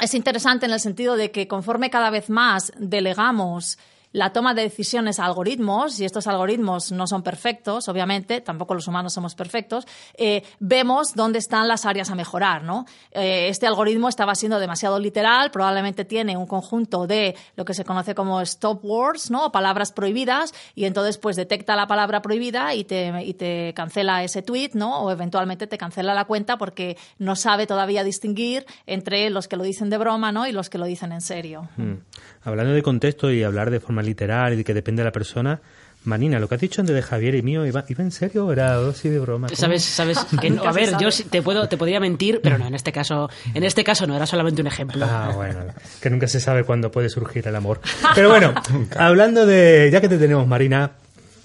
es 0.00 0.14
interesante 0.14 0.66
en 0.66 0.72
el 0.72 0.80
sentido 0.80 1.16
de 1.16 1.30
que 1.30 1.48
conforme 1.48 1.90
cada 1.90 2.10
vez 2.10 2.30
más 2.30 2.72
delegamos 2.76 3.78
la 4.12 4.32
toma 4.32 4.54
de 4.54 4.62
decisiones 4.62 5.18
a 5.18 5.26
algoritmos, 5.26 6.00
y 6.00 6.04
estos 6.04 6.26
algoritmos 6.26 6.92
no 6.92 7.06
son 7.06 7.22
perfectos, 7.22 7.88
obviamente, 7.88 8.40
tampoco 8.40 8.74
los 8.74 8.88
humanos 8.88 9.12
somos 9.12 9.34
perfectos, 9.34 9.86
eh, 10.14 10.42
vemos 10.58 11.14
dónde 11.14 11.38
están 11.38 11.68
las 11.68 11.86
áreas 11.86 12.10
a 12.10 12.14
mejorar. 12.14 12.62
¿no? 12.62 12.86
Eh, 13.12 13.48
este 13.48 13.66
algoritmo 13.66 14.08
estaba 14.08 14.34
siendo 14.34 14.58
demasiado 14.58 14.98
literal, 14.98 15.50
probablemente 15.50 16.04
tiene 16.04 16.36
un 16.36 16.46
conjunto 16.46 17.06
de 17.06 17.36
lo 17.56 17.64
que 17.64 17.74
se 17.74 17.84
conoce 17.84 18.14
como 18.14 18.40
stop 18.40 18.84
words, 18.84 19.30
¿no? 19.30 19.52
palabras 19.52 19.92
prohibidas, 19.92 20.54
y 20.74 20.84
entonces 20.86 21.18
pues 21.18 21.36
detecta 21.36 21.76
la 21.76 21.86
palabra 21.86 22.22
prohibida 22.22 22.74
y 22.74 22.84
te, 22.84 23.12
y 23.24 23.34
te 23.34 23.72
cancela 23.74 24.24
ese 24.24 24.42
tweet, 24.42 24.70
¿no? 24.74 25.02
o 25.02 25.10
eventualmente 25.10 25.66
te 25.66 25.78
cancela 25.78 26.14
la 26.14 26.24
cuenta 26.24 26.58
porque 26.58 26.96
no 27.18 27.36
sabe 27.36 27.66
todavía 27.66 28.02
distinguir 28.02 28.66
entre 28.86 29.30
los 29.30 29.46
que 29.46 29.56
lo 29.56 29.62
dicen 29.62 29.90
de 29.90 29.98
broma 29.98 30.32
¿no? 30.32 30.46
y 30.46 30.52
los 30.52 30.68
que 30.68 30.78
lo 30.78 30.86
dicen 30.86 31.12
en 31.12 31.20
serio. 31.20 31.68
Mm. 31.76 31.94
Hablando 32.42 32.72
de 32.72 32.82
contexto 32.82 33.30
y 33.30 33.42
hablar 33.42 33.70
de 33.70 33.80
forma 33.80 34.02
literal 34.02 34.54
y 34.54 34.56
de 34.56 34.64
que 34.64 34.74
depende 34.74 35.00
de 35.02 35.04
la 35.04 35.12
persona, 35.12 35.60
Manina, 36.04 36.38
lo 36.38 36.48
que 36.48 36.54
has 36.54 36.60
dicho 36.60 36.80
antes 36.80 36.96
de 36.96 37.02
Javier 37.02 37.34
y 37.34 37.42
mío, 37.42 37.66
¿iba, 37.66 37.84
iba 37.88 38.02
en 38.02 38.10
serio 38.10 38.46
o 38.46 38.52
era 38.52 38.78
así 38.88 39.10
de 39.10 39.18
broma? 39.18 39.48
¿Cómo? 39.48 39.56
Sabes, 39.56 39.84
sabes 39.84 40.18
que 40.40 40.48
no, 40.48 40.64
a 40.64 40.72
ver, 40.72 40.96
yo 40.98 41.10
sí 41.10 41.24
te 41.24 41.42
puedo, 41.42 41.68
te 41.68 41.76
podría 41.76 42.00
mentir, 42.00 42.40
pero 42.42 42.56
no, 42.56 42.66
en 42.66 42.74
este 42.74 42.90
caso, 42.90 43.28
en 43.52 43.64
este 43.64 43.84
caso 43.84 44.06
no, 44.06 44.16
era 44.16 44.24
solamente 44.24 44.62
un 44.62 44.68
ejemplo. 44.68 45.04
Ah, 45.06 45.32
bueno, 45.36 45.60
que 46.00 46.08
nunca 46.08 46.26
se 46.26 46.40
sabe 46.40 46.64
cuándo 46.64 46.90
puede 46.90 47.10
surgir 47.10 47.46
el 47.46 47.54
amor. 47.54 47.80
Pero 48.14 48.30
bueno, 48.30 48.54
hablando 48.96 49.44
de, 49.44 49.90
ya 49.92 50.00
que 50.00 50.08
te 50.08 50.16
tenemos, 50.16 50.46
Marina, 50.46 50.92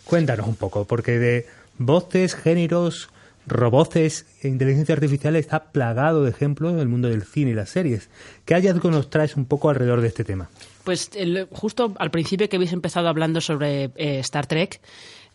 cuéntanos 0.06 0.48
un 0.48 0.56
poco, 0.56 0.86
porque 0.86 1.20
de 1.20 1.48
voces, 1.78 2.36
géneros, 2.36 3.10
roboces 3.48 4.26
e 4.41 4.48
inteligencia 4.48 4.96
artificial 4.96 5.36
está 5.36 5.66
plagado 5.66 6.24
de 6.24 6.30
ejemplos 6.30 6.78
del 6.78 6.88
mundo 6.88 7.10
del 7.10 7.24
cine 7.24 7.52
y 7.52 7.54
las 7.56 7.70
series. 7.70 8.08
¿Qué 8.46 8.54
hallazgo 8.54 8.89
nos 8.89 9.10
traes 9.10 9.36
un 9.36 9.46
poco 9.46 9.70
alrededor 9.70 10.00
de 10.00 10.08
este 10.08 10.24
tema? 10.24 10.50
Pues 10.86 11.09
el- 11.15 11.47
justo 11.51 11.93
al 11.97 12.11
principio 12.11 12.47
que 12.47 12.55
habéis 12.55 12.71
empezado 12.71 13.09
hablando 13.09 13.41
sobre 13.41 13.91
eh, 13.95 14.19
Star 14.19 14.47
Trek 14.47 14.79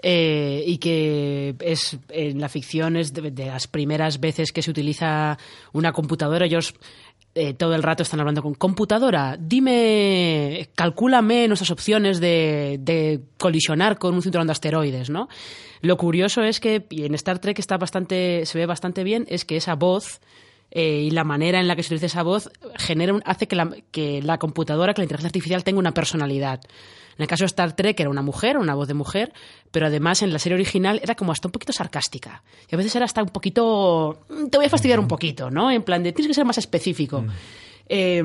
eh, 0.03 0.62
y 0.66 0.78
que 0.78 1.55
es 1.61 1.98
en 2.09 2.40
la 2.40 2.48
ficción 2.48 2.96
es 2.96 3.12
de, 3.12 3.30
las 3.30 3.66
primeras 3.66 4.20
veces 4.20 4.53
que 4.53 4.62
se 4.62 4.70
utiliza 4.70 5.36
una 5.74 5.92
computadora, 5.92 6.46
ellos 6.46 6.72
eh, 7.34 7.53
todo 7.55 7.74
el 7.74 7.82
rato 7.82 8.03
están 8.03 8.18
hablando 8.20 8.42
con 8.42 8.55
computadora, 8.55 9.36
dime, 9.38 10.68
calcúlame 10.74 11.46
nuestras 11.48 11.70
opciones 11.70 12.18
de, 12.20 12.78
de 12.80 13.20
colisionar 13.38 13.98
con 13.98 14.14
un 14.14 14.22
cinturón 14.22 14.46
de 14.48 14.53
asteroides, 14.53 15.11
¿no? 15.11 15.28
Lo 15.80 15.96
curioso 15.96 16.42
es 16.42 16.61
que, 16.61 16.86
y 16.90 17.05
en 17.05 17.14
Star 17.14 17.38
Trek 17.38 17.59
está 17.59 17.76
bastante, 17.78 18.46
se 18.46 18.59
ve 18.59 18.66
bastante 18.66 19.05
bien, 19.05 19.26
es 19.28 19.44
que 19.44 19.57
esa 19.57 19.74
voz 19.76 20.20
eh, 20.71 21.03
y 21.07 21.11
la 21.11 21.25
manera 21.25 21.59
en 21.61 21.66
la 21.68 21.77
que 21.77 21.83
se 21.83 21.89
utiliza 21.89 22.07
esa 22.07 22.23
voz 22.23 22.51
genera 22.77 23.12
un- 23.14 23.23
hace 23.25 23.49
que 23.49 23.57
la, 23.57 23.71
que 23.91 24.23
la 24.23 24.39
computadora, 24.39 24.95
que 24.95 25.01
la 25.01 25.05
inteligencia 25.05 25.29
artificial 25.29 25.64
tenga 25.64 25.79
una 25.79 25.93
personalidad. 25.93 26.61
En 27.16 27.23
el 27.25 27.29
caso 27.29 27.43
de 27.43 27.47
Star 27.47 27.75
Trek 27.77 27.99
era 28.01 28.09
una 28.09 28.23
mujer, 28.23 28.57
una 28.57 28.75
voz 28.75 28.89
de 28.89 28.95
mujer, 28.95 29.33
pero 29.71 29.87
además 29.87 30.23
en 30.23 30.33
la 30.33 30.39
serie 30.39 30.55
original 30.55 31.01
era 31.03 31.14
como 31.14 31.33
hasta 31.33 31.49
un 31.49 31.53
poquito 31.53 31.73
sarcástica. 31.73 32.43
Y 32.71 32.75
a 32.75 32.79
veces 32.79 32.95
era 32.97 33.05
hasta 33.05 33.23
un 33.23 33.29
poquito... 33.29 34.21
"Mm, 34.31 34.47
Te 34.49 34.57
voy 34.57 34.66
a 34.66 34.71
fastidiar 34.71 34.99
un 35.01 35.09
poquito, 35.09 35.51
¿no? 35.51 35.71
En 35.71 35.83
plan 35.83 36.03
de 36.03 36.12
tienes 36.12 36.29
que 36.29 36.35
ser 36.35 36.45
más 36.47 36.57
específico. 36.59 37.25
Eh, 37.89 38.23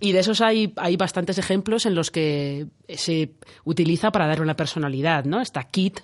y 0.00 0.12
de 0.12 0.18
esos 0.18 0.40
hay, 0.40 0.72
hay 0.76 0.96
bastantes 0.96 1.38
ejemplos 1.38 1.86
en 1.86 1.94
los 1.94 2.10
que 2.10 2.66
se 2.88 3.30
utiliza 3.64 4.10
para 4.10 4.26
darle 4.26 4.42
una 4.42 4.56
personalidad, 4.56 5.24
¿no? 5.24 5.40
Está 5.40 5.62
Kit, 5.64 6.00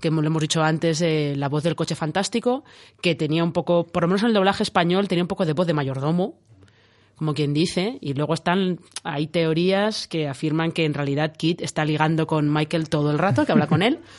que 0.00 0.10
lo 0.10 0.20
hemos 0.22 0.42
dicho 0.42 0.62
antes, 0.62 1.00
eh, 1.00 1.34
la 1.36 1.48
voz 1.48 1.62
del 1.62 1.74
coche 1.76 1.94
fantástico, 1.94 2.64
que 3.00 3.14
tenía 3.14 3.42
un 3.44 3.52
poco, 3.52 3.86
por 3.86 4.02
lo 4.02 4.08
menos 4.08 4.22
en 4.22 4.28
el 4.28 4.34
doblaje 4.34 4.62
español, 4.62 5.08
tenía 5.08 5.24
un 5.24 5.28
poco 5.28 5.46
de 5.46 5.52
voz 5.52 5.66
de 5.66 5.72
mayordomo, 5.74 6.38
como 7.16 7.32
quien 7.32 7.54
dice, 7.54 7.96
y 8.02 8.12
luego 8.12 8.34
están, 8.34 8.78
hay 9.02 9.26
teorías 9.26 10.06
que 10.06 10.28
afirman 10.28 10.70
que 10.72 10.84
en 10.84 10.92
realidad 10.94 11.32
Kit 11.36 11.62
está 11.62 11.84
ligando 11.84 12.26
con 12.26 12.52
Michael 12.52 12.88
todo 12.90 13.10
el 13.10 13.18
rato, 13.18 13.46
que 13.46 13.52
habla 13.52 13.66
con 13.66 13.82
él. 13.82 14.00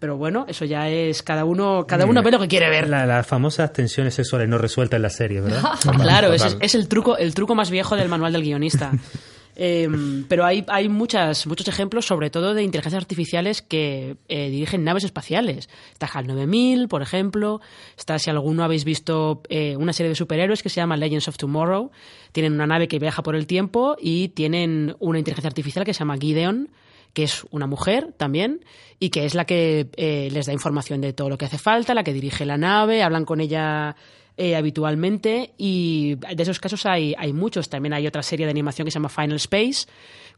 Pero 0.00 0.18
bueno, 0.18 0.44
eso 0.48 0.66
ya 0.66 0.90
es 0.90 1.22
cada 1.22 1.46
uno, 1.46 1.86
cada 1.86 2.04
uno 2.04 2.22
ve 2.22 2.30
lo 2.30 2.38
que 2.38 2.48
quiere 2.48 2.68
ver. 2.68 2.90
La- 2.90 3.06
las 3.06 3.26
famosas 3.26 3.72
tensiones 3.72 4.12
sexuales 4.14 4.48
no 4.48 4.58
resueltas 4.58 4.98
en 4.98 5.02
la 5.02 5.08
serie, 5.08 5.40
¿verdad? 5.40 5.62
Claro, 6.02 6.32
es, 6.34 6.58
es 6.60 6.74
el 6.74 6.88
truco, 6.88 7.16
el 7.16 7.32
truco 7.34 7.54
más 7.54 7.70
viejo 7.70 7.96
del 7.96 8.08
manual 8.10 8.32
del 8.32 8.42
guionista. 8.42 8.92
Eh, 9.56 9.88
pero 10.28 10.44
hay, 10.44 10.64
hay 10.68 10.88
muchas, 10.88 11.46
muchos 11.46 11.68
ejemplos, 11.68 12.06
sobre 12.06 12.30
todo 12.30 12.54
de 12.54 12.62
inteligencias 12.62 13.02
artificiales 13.02 13.62
que 13.62 14.16
eh, 14.28 14.50
dirigen 14.50 14.84
naves 14.84 15.04
espaciales. 15.04 15.68
Está 15.92 16.06
HAL 16.06 16.26
9000, 16.26 16.88
por 16.88 17.02
ejemplo. 17.02 17.60
Está, 17.96 18.18
si 18.18 18.30
alguno 18.30 18.64
habéis 18.64 18.84
visto 18.84 19.42
eh, 19.48 19.76
una 19.76 19.92
serie 19.92 20.10
de 20.10 20.16
superhéroes 20.16 20.62
que 20.62 20.68
se 20.68 20.76
llama 20.76 20.96
Legends 20.96 21.28
of 21.28 21.36
Tomorrow. 21.36 21.90
Tienen 22.32 22.52
una 22.52 22.66
nave 22.66 22.88
que 22.88 22.98
viaja 22.98 23.22
por 23.22 23.36
el 23.36 23.46
tiempo 23.46 23.96
y 24.00 24.28
tienen 24.28 24.96
una 24.98 25.18
inteligencia 25.18 25.48
artificial 25.48 25.84
que 25.84 25.94
se 25.94 26.00
llama 26.00 26.18
Gideon, 26.18 26.70
que 27.12 27.22
es 27.22 27.46
una 27.50 27.66
mujer 27.66 28.12
también 28.16 28.64
y 28.98 29.10
que 29.10 29.24
es 29.24 29.34
la 29.34 29.44
que 29.44 29.88
eh, 29.96 30.28
les 30.32 30.46
da 30.46 30.52
información 30.52 31.00
de 31.00 31.12
todo 31.12 31.28
lo 31.28 31.38
que 31.38 31.44
hace 31.44 31.58
falta, 31.58 31.94
la 31.94 32.04
que 32.04 32.12
dirige 32.12 32.44
la 32.44 32.58
nave, 32.58 33.02
hablan 33.02 33.24
con 33.24 33.40
ella 33.40 33.96
eh, 34.36 34.56
habitualmente 34.56 35.52
y 35.56 36.16
de 36.16 36.42
esos 36.42 36.58
casos 36.58 36.86
hay, 36.86 37.14
hay 37.16 37.32
muchos. 37.32 37.68
También 37.68 37.92
hay 37.92 38.06
otra 38.06 38.22
serie 38.22 38.46
de 38.46 38.50
animación 38.50 38.84
que 38.84 38.90
se 38.90 38.96
llama 38.96 39.08
Final 39.08 39.36
Space 39.36 39.86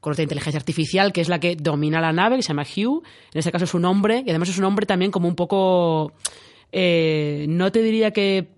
con 0.01 0.13
otra 0.13 0.23
inteligencia 0.23 0.59
artificial 0.59 1.13
que 1.13 1.21
es 1.21 1.29
la 1.29 1.41
que 1.41 1.57
domina 1.57 2.01
la 2.01 2.13
nave, 2.13 2.37
que 2.37 2.43
se 2.43 2.49
llama 2.49 2.65
Hugh. 2.65 3.03
En 3.33 3.39
este 3.39 3.51
caso 3.51 3.65
es 3.65 3.75
un 3.75 3.85
hombre 3.85 4.23
y 4.27 4.31
además 4.31 4.51
es 4.51 4.59
un 4.59 4.65
hombre 4.65 4.87
también 4.87 5.11
como 5.11 5.29
un 5.29 5.35
poco... 5.35 6.13
Eh, 6.73 7.47
no 7.49 7.73
te 7.73 7.81
diría 7.81 8.11
que 8.11 8.49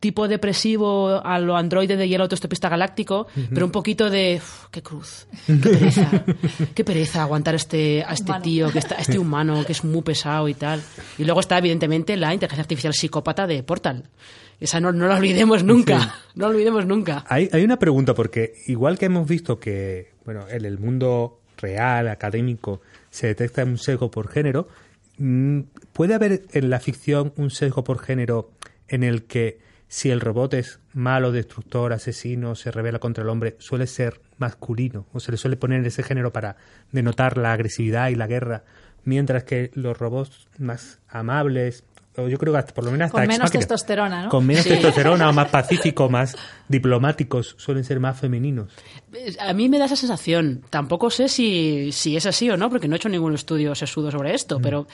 tipo 0.00 0.28
depresivo 0.28 1.20
a 1.24 1.38
lo 1.38 1.56
androide 1.56 1.96
de 1.96 2.08
hielo 2.08 2.24
autostopista 2.24 2.68
galáctico, 2.68 3.26
pero 3.52 3.66
un 3.66 3.72
poquito 3.72 4.10
de 4.10 4.36
uf, 4.36 4.66
qué 4.70 4.82
cruz, 4.82 5.26
qué 5.46 5.54
pereza, 5.54 6.24
qué 6.74 6.84
pereza 6.84 7.22
aguantar 7.22 7.54
este, 7.54 8.04
a 8.04 8.12
este 8.12 8.30
Humano. 8.30 8.42
tío, 8.42 8.72
que 8.72 8.78
está, 8.78 8.96
a 8.96 8.98
este 8.98 9.18
humano 9.18 9.64
que 9.64 9.72
es 9.72 9.84
muy 9.84 10.02
pesado 10.02 10.48
y 10.48 10.54
tal. 10.54 10.82
Y 11.18 11.24
luego 11.24 11.40
está 11.40 11.58
evidentemente 11.58 12.16
la 12.16 12.32
inteligencia 12.32 12.62
artificial 12.62 12.94
psicópata 12.94 13.46
de 13.46 13.62
Portal. 13.62 14.04
Esa 14.60 14.80
no, 14.80 14.92
no 14.92 15.06
la 15.06 15.16
olvidemos 15.16 15.62
nunca, 15.62 16.14
no 16.34 16.46
la 16.46 16.48
olvidemos 16.48 16.86
nunca. 16.86 17.24
Hay, 17.28 17.48
hay 17.52 17.64
una 17.64 17.78
pregunta, 17.78 18.14
porque 18.14 18.54
igual 18.66 18.98
que 18.98 19.06
hemos 19.06 19.28
visto 19.28 19.60
que 19.60 20.12
bueno, 20.24 20.44
en 20.50 20.64
el 20.66 20.78
mundo 20.78 21.40
real, 21.56 22.08
académico, 22.08 22.82
se 23.10 23.28
detecta 23.28 23.64
un 23.64 23.78
sesgo 23.78 24.10
por 24.10 24.28
género, 24.28 24.68
mm, 25.16 25.60
¿puede 25.92 26.14
haber 26.14 26.42
en 26.52 26.70
la 26.70 26.80
ficción 26.80 27.32
un 27.36 27.50
sesgo 27.50 27.82
por 27.82 27.98
género 27.98 28.50
en 28.88 29.04
el 29.04 29.24
que 29.24 29.58
si 29.88 30.10
el 30.10 30.20
robot 30.20 30.52
es 30.52 30.80
malo, 30.92 31.32
destructor, 31.32 31.94
asesino, 31.94 32.54
se 32.54 32.70
revela 32.70 32.98
contra 32.98 33.24
el 33.24 33.30
hombre, 33.30 33.56
suele 33.58 33.86
ser 33.86 34.20
masculino 34.36 35.06
o 35.12 35.20
se 35.20 35.32
le 35.32 35.38
suele 35.38 35.56
poner 35.56 35.86
ese 35.86 36.02
género 36.02 36.30
para 36.30 36.56
denotar 36.92 37.38
la 37.38 37.54
agresividad 37.54 38.10
y 38.10 38.14
la 38.14 38.26
guerra, 38.26 38.64
mientras 39.04 39.44
que 39.44 39.70
los 39.72 39.98
robots 39.98 40.46
más 40.58 41.00
amables, 41.08 41.84
yo 42.26 42.38
creo 42.38 42.52
que 42.54 42.58
hasta, 42.58 42.74
por 42.74 42.84
lo 42.84 42.90
menos 42.90 43.06
hasta 43.06 43.18
Con 43.18 43.28
menos 43.28 43.50
testosterona, 43.52 44.24
¿no? 44.24 44.28
con 44.30 44.44
menos 44.46 44.64
Sí. 44.64 44.70
testosterona 44.70 45.28
o 45.28 45.32
más 45.32 45.48
pacíficos, 45.50 46.10
más 46.10 46.36
diplomáticos, 46.66 47.54
suelen 47.58 47.84
ser 47.84 48.00
más 48.00 48.18
femeninos. 48.18 48.72
A 49.40 49.52
mí 49.52 49.68
me 49.68 49.78
da 49.78 49.84
esa 49.84 49.96
sensación. 49.96 50.62
Tampoco 50.70 51.10
sé 51.10 51.28
si, 51.28 51.90
si 51.92 52.16
es 52.16 52.26
así 52.26 52.50
o 52.50 52.56
no, 52.56 52.70
porque 52.70 52.88
no 52.88 52.94
he 52.94 52.98
hecho 52.98 53.08
ningún 53.08 53.34
estudio 53.34 53.74
sesudo 53.74 54.10
sobre 54.10 54.34
esto, 54.34 54.58
pero 54.60 54.86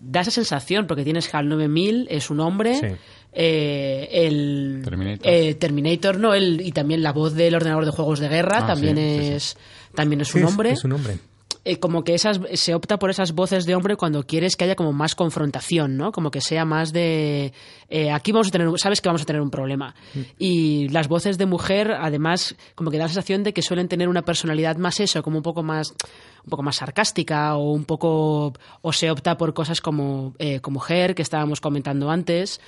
da 0.00 0.22
esa 0.22 0.30
sensación, 0.30 0.86
porque 0.86 1.04
tienes 1.04 1.32
HAL 1.32 1.48
9000, 1.48 2.06
es 2.10 2.30
un 2.30 2.40
hombre, 2.40 2.74
Sí. 2.74 2.86
eh, 3.32 4.08
el 4.26 4.80
Terminator. 4.84 5.26
eh, 5.32 5.54
Terminator, 5.54 6.18
no, 6.18 6.34
el, 6.34 6.60
y 6.60 6.72
también 6.72 7.02
la 7.02 7.12
voz 7.12 7.34
del 7.34 7.54
ordenador 7.54 7.84
de 7.84 7.90
juegos 7.92 8.18
de 8.18 8.28
guerra 8.28 8.58
Ah, 8.62 8.66
también 8.66 8.96
sí, 8.96 9.02
sí, 9.18 9.26
sí. 9.26 9.32
es 9.34 9.56
también 9.94 10.20
es 10.22 10.28
Sí, 10.28 10.38
un 10.38 10.46
hombre. 10.46 10.70
Es 10.72 10.84
un 10.84 10.92
hombre. 10.92 11.18
Eh, 11.64 11.78
como 11.78 12.02
que 12.02 12.14
esas 12.14 12.40
se 12.54 12.74
opta 12.74 12.98
por 12.98 13.10
esas 13.10 13.32
voces 13.32 13.66
de 13.66 13.76
hombre 13.76 13.96
cuando 13.96 14.24
quieres 14.24 14.56
que 14.56 14.64
haya 14.64 14.74
como 14.74 14.92
más 14.92 15.14
confrontación, 15.14 15.96
¿no? 15.96 16.10
Como 16.10 16.32
que 16.32 16.40
sea 16.40 16.64
más 16.64 16.92
de 16.92 17.52
eh, 17.88 18.10
aquí 18.10 18.32
vamos 18.32 18.48
a 18.48 18.50
tener, 18.50 18.68
sabes 18.78 19.00
que 19.00 19.08
vamos 19.08 19.22
a 19.22 19.26
tener 19.26 19.40
un 19.40 19.50
problema. 19.50 19.94
Y 20.38 20.88
las 20.88 21.06
voces 21.06 21.38
de 21.38 21.46
mujer, 21.46 21.92
además, 21.92 22.56
como 22.74 22.90
que 22.90 22.98
da 22.98 23.04
la 23.04 23.08
sensación 23.08 23.44
de 23.44 23.52
que 23.52 23.62
suelen 23.62 23.86
tener 23.86 24.08
una 24.08 24.22
personalidad 24.22 24.76
más 24.76 24.98
eso, 24.98 25.22
como 25.22 25.36
un 25.36 25.42
poco 25.42 25.62
más 25.62 25.94
un 26.44 26.50
poco 26.50 26.64
más 26.64 26.76
sarcástica 26.76 27.54
o 27.54 27.70
un 27.70 27.84
poco 27.84 28.54
o 28.80 28.92
se 28.92 29.10
opta 29.10 29.36
por 29.36 29.54
cosas 29.54 29.80
como 29.80 30.34
eh, 30.38 30.58
como 30.60 30.72
mujer 30.72 31.14
que 31.14 31.22
estábamos 31.22 31.60
comentando 31.60 32.10
antes. 32.10 32.60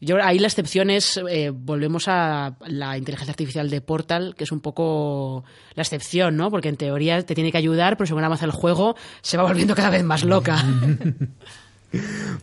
Yo 0.00 0.16
ahí 0.22 0.38
la 0.38 0.46
excepción 0.46 0.88
es, 0.88 1.20
eh, 1.28 1.50
volvemos 1.50 2.08
a 2.08 2.56
la 2.66 2.96
inteligencia 2.96 3.32
artificial 3.32 3.68
de 3.68 3.80
Portal, 3.82 4.34
que 4.36 4.44
es 4.44 4.52
un 4.52 4.60
poco 4.60 5.44
la 5.74 5.82
excepción, 5.82 6.36
¿no? 6.36 6.50
Porque 6.50 6.68
en 6.68 6.76
teoría 6.76 7.22
te 7.22 7.34
tiene 7.34 7.52
que 7.52 7.58
ayudar, 7.58 7.96
pero 7.96 8.06
según 8.06 8.24
avanza 8.24 8.46
el 8.46 8.50
juego 8.50 8.96
se 9.20 9.36
va 9.36 9.42
volviendo 9.42 9.74
cada 9.74 9.90
vez 9.90 10.02
más 10.04 10.24
loca. 10.24 10.64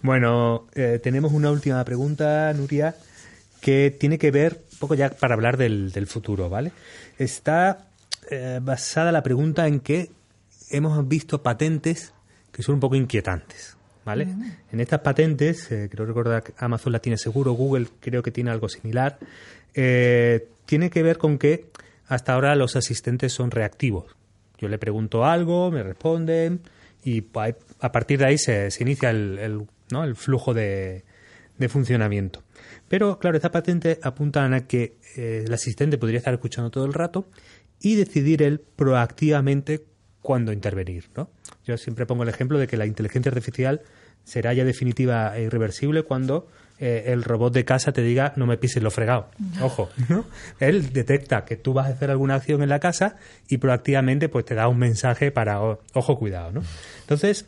Bueno, 0.01 0.67
eh, 0.75 0.99
tenemos 1.01 1.31
una 1.31 1.51
última 1.51 1.83
pregunta, 1.85 2.51
Nuria, 2.53 2.95
que 3.61 3.95
tiene 3.97 4.17
que 4.17 4.31
ver 4.31 4.61
un 4.73 4.79
poco 4.79 4.95
ya 4.95 5.09
para 5.09 5.35
hablar 5.35 5.57
del, 5.57 6.07
futuro, 6.07 6.49
¿vale? 6.49 6.71
Está 7.17 7.87
eh, 8.29 8.59
basada 8.61 9.11
la 9.11 9.23
pregunta 9.23 9.67
en 9.67 9.79
que 9.79 10.11
hemos 10.69 11.07
visto 11.07 11.41
patentes 11.41 12.13
que 12.51 12.63
son 12.63 12.75
un 12.75 12.81
poco 12.81 12.95
inquietantes, 12.95 13.76
¿vale? 14.07 14.25
En 14.71 14.79
estas 14.79 15.01
patentes, 15.01 15.69
eh, 15.69 15.89
creo 15.91 16.05
recordar 16.05 16.41
que 16.41 16.53
Amazon 16.57 16.93
la 16.93 16.99
tiene 16.99 17.17
seguro, 17.17 17.51
Google 17.51 17.87
creo 17.99 18.23
que 18.23 18.31
tiene 18.31 18.49
algo 18.51 18.69
similar, 18.69 19.19
eh, 19.73 20.47
tiene 20.65 20.89
que 20.89 21.03
ver 21.03 21.17
con 21.17 21.37
que 21.37 21.65
hasta 22.07 22.33
ahora 22.33 22.55
los 22.55 22.77
asistentes 22.77 23.33
son 23.33 23.51
reactivos. 23.51 24.15
Yo 24.59 24.69
le 24.69 24.77
pregunto 24.77 25.25
algo, 25.25 25.69
me 25.71 25.83
responden 25.83 26.61
y 27.03 27.21
a 27.81 27.91
partir 27.91 28.19
de 28.19 28.27
ahí 28.27 28.37
se, 28.37 28.71
se 28.71 28.83
inicia 28.83 29.09
el, 29.09 29.37
el, 29.39 29.67
¿no? 29.91 30.05
el 30.05 30.15
flujo 30.15 30.53
de, 30.53 31.03
de 31.57 31.67
funcionamiento. 31.67 32.43
Pero 32.87 33.19
claro, 33.19 33.35
esta 33.35 33.51
patente 33.51 33.99
apuntan 34.01 34.53
a 34.53 34.67
que 34.67 34.95
eh, 35.17 35.43
el 35.45 35.53
asistente 35.53 35.97
podría 35.97 36.19
estar 36.19 36.33
escuchando 36.33 36.71
todo 36.71 36.85
el 36.85 36.93
rato 36.93 37.27
y 37.81 37.95
decidir 37.95 38.41
él 38.41 38.61
proactivamente 38.61 39.83
cuándo 40.21 40.51
intervenir. 40.51 41.09
¿no? 41.15 41.29
Yo 41.65 41.77
siempre 41.77 42.05
pongo 42.05 42.23
el 42.23 42.29
ejemplo 42.29 42.59
de 42.59 42.67
que 42.67 42.75
la 42.75 42.85
inteligencia 42.85 43.29
artificial 43.29 43.81
será 44.27 44.53
ya 44.53 44.65
definitiva 44.65 45.37
e 45.37 45.43
irreversible 45.43 46.03
cuando 46.03 46.47
eh, 46.79 47.05
el 47.07 47.23
robot 47.23 47.53
de 47.53 47.63
casa 47.63 47.93
te 47.93 48.01
diga 48.01 48.33
no 48.35 48.45
me 48.45 48.57
pises 48.57 48.83
lo 48.83 48.91
fregado. 48.91 49.29
Ojo, 49.61 49.89
¿no? 50.09 50.25
Él 50.59 50.91
detecta 50.91 51.45
que 51.45 51.55
tú 51.55 51.73
vas 51.73 51.87
a 51.87 51.91
hacer 51.91 52.11
alguna 52.11 52.35
acción 52.35 52.61
en 52.61 52.69
la 52.69 52.79
casa 52.79 53.15
y 53.47 53.57
proactivamente 53.57 54.27
pues 54.27 54.43
te 54.43 54.53
da 54.53 54.67
un 54.67 54.77
mensaje 54.77 55.31
para 55.31 55.61
ojo 55.61 56.19
cuidado, 56.19 56.51
¿no? 56.51 56.63
Entonces, 57.01 57.45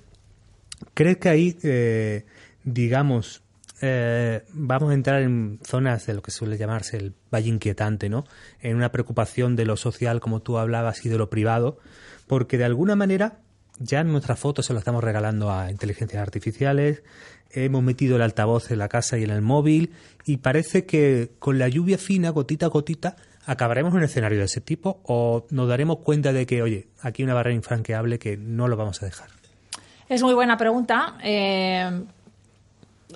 ¿crees 0.94 1.18
que 1.18 1.28
ahí, 1.28 1.58
eh, 1.64 2.26
digamos, 2.64 3.44
eh, 3.82 4.44
vamos 4.54 4.92
a 4.92 4.94
entrar 4.94 5.22
en 5.22 5.60
zonas 5.64 6.06
de 6.06 6.14
lo 6.14 6.22
que 6.22 6.32
suele 6.32 6.58
llamarse 6.58 6.96
el 6.96 7.14
valle 7.34 7.50
inquietante, 7.50 8.08
¿no? 8.08 8.26
En 8.62 8.78
una 8.78 8.92
preocupación 8.92 9.58
de 9.58 9.66
lo 9.66 9.76
social, 9.76 10.22
como 10.22 10.42
tú 10.42 10.58
hablabas, 10.58 11.06
y 11.06 11.10
de 11.10 11.18
lo 11.18 11.30
privado, 11.30 11.78
porque 12.26 12.58
de 12.58 12.64
alguna 12.64 12.96
manera 12.96 13.40
ya 13.80 14.04
nuestras 14.04 14.40
fotos 14.40 14.66
se 14.66 14.74
las 14.74 14.82
estamos 14.82 15.04
regalando 15.04 15.52
a 15.52 15.72
inteligencias 15.72 16.22
artificiales, 16.22 17.02
hemos 17.52 17.82
metido 17.84 18.16
el 18.18 18.22
altavoz 18.22 18.72
en 18.72 18.80
la 18.80 18.88
casa 18.90 19.18
y 19.18 19.24
en 19.24 19.32
el 19.32 19.42
móvil, 19.42 19.94
y 20.26 20.38
parece 20.38 20.86
que 20.86 21.32
con 21.40 21.58
la 21.58 21.68
lluvia 21.68 21.98
fina, 21.98 22.30
gotita 22.30 22.68
a 22.68 22.70
gotita, 22.70 23.16
acabaremos 23.46 23.92
en 23.94 23.98
un 24.00 24.04
escenario 24.04 24.38
de 24.40 24.46
ese 24.46 24.62
tipo 24.62 25.00
o 25.06 25.48
nos 25.50 25.68
daremos 25.68 25.98
cuenta 26.00 26.32
de 26.34 26.46
que, 26.46 26.62
oye, 26.62 26.88
aquí 27.02 27.22
hay 27.22 27.26
una 27.26 27.34
barrera 27.34 27.56
infranqueable 27.56 28.20
que 28.20 28.38
no 28.38 28.68
lo 28.68 28.78
vamos 28.78 29.02
a 29.02 29.06
dejar. 29.06 29.30
Es 30.08 30.22
muy 30.22 30.34
buena 30.36 30.56
pregunta. 30.58 31.18
Eh, 31.24 32.04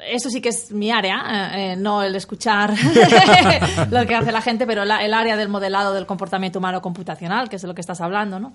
eso 0.10 0.30
sí 0.32 0.42
que 0.42 0.50
es 0.50 0.72
mi 0.72 0.90
área, 0.90 1.52
eh, 1.54 1.74
eh, 1.74 1.76
no 1.76 2.02
el 2.02 2.16
escuchar 2.16 2.74
lo 3.92 4.06
que 4.08 4.16
hace 4.16 4.32
la 4.32 4.42
gente, 4.42 4.66
pero 4.66 4.86
la- 4.86 5.06
el 5.06 5.14
área 5.14 5.38
del 5.38 5.50
modelado 5.50 5.94
del 5.94 6.08
comportamiento 6.08 6.58
humano 6.60 6.82
computacional, 6.82 7.48
que 7.50 7.58
es 7.58 7.62
de 7.62 7.68
lo 7.68 7.76
que 7.76 7.82
estás 7.82 8.02
hablando, 8.02 8.40
¿no? 8.40 8.54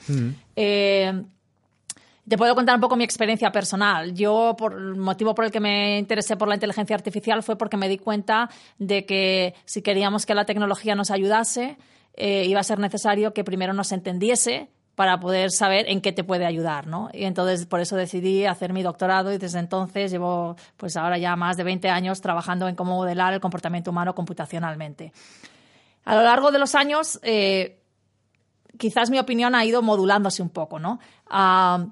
Eh, 0.56 1.22
te 2.28 2.36
puedo 2.36 2.54
contar 2.54 2.74
un 2.74 2.80
poco 2.80 2.96
mi 2.96 3.04
experiencia 3.04 3.50
personal. 3.50 4.14
Yo, 4.14 4.54
por 4.58 4.74
el 4.74 4.96
motivo 4.96 5.34
por 5.34 5.44
el 5.44 5.50
que 5.50 5.60
me 5.60 5.98
interesé 5.98 6.36
por 6.36 6.48
la 6.48 6.54
inteligencia 6.54 6.94
artificial 6.94 7.42
fue 7.42 7.56
porque 7.56 7.76
me 7.76 7.88
di 7.88 7.98
cuenta 7.98 8.50
de 8.78 9.06
que 9.06 9.54
si 9.64 9.82
queríamos 9.82 10.26
que 10.26 10.34
la 10.34 10.44
tecnología 10.44 10.94
nos 10.94 11.10
ayudase, 11.10 11.78
eh, 12.14 12.44
iba 12.46 12.60
a 12.60 12.64
ser 12.64 12.78
necesario 12.78 13.32
que 13.32 13.44
primero 13.44 13.72
nos 13.72 13.92
entendiese 13.92 14.68
para 14.94 15.20
poder 15.20 15.52
saber 15.52 15.88
en 15.88 16.00
qué 16.00 16.10
te 16.12 16.24
puede 16.24 16.44
ayudar, 16.44 16.88
¿no? 16.88 17.08
Y 17.12 17.24
entonces 17.24 17.66
por 17.66 17.78
eso 17.78 17.94
decidí 17.94 18.46
hacer 18.46 18.72
mi 18.72 18.82
doctorado 18.82 19.32
y 19.32 19.38
desde 19.38 19.60
entonces 19.60 20.10
llevo, 20.10 20.56
pues 20.76 20.96
ahora 20.96 21.18
ya 21.18 21.36
más 21.36 21.56
de 21.56 21.62
20 21.62 21.88
años 21.88 22.20
trabajando 22.20 22.66
en 22.66 22.74
cómo 22.74 22.96
modelar 22.96 23.32
el 23.32 23.40
comportamiento 23.40 23.92
humano 23.92 24.14
computacionalmente. 24.16 25.12
A 26.04 26.16
lo 26.16 26.22
largo 26.22 26.50
de 26.50 26.58
los 26.58 26.74
años, 26.74 27.20
eh, 27.22 27.80
quizás 28.76 29.08
mi 29.08 29.20
opinión 29.20 29.54
ha 29.54 29.64
ido 29.64 29.82
modulándose 29.82 30.42
un 30.42 30.50
poco, 30.50 30.80
¿no? 30.80 30.98
Ah, 31.30 31.86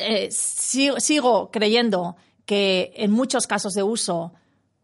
eh, 0.00 0.28
sigo, 0.30 1.50
creyendo 1.50 2.16
que 2.46 2.92
en 2.96 3.10
muchos 3.10 3.46
casos 3.46 3.74
de 3.74 3.82
uso 3.82 4.32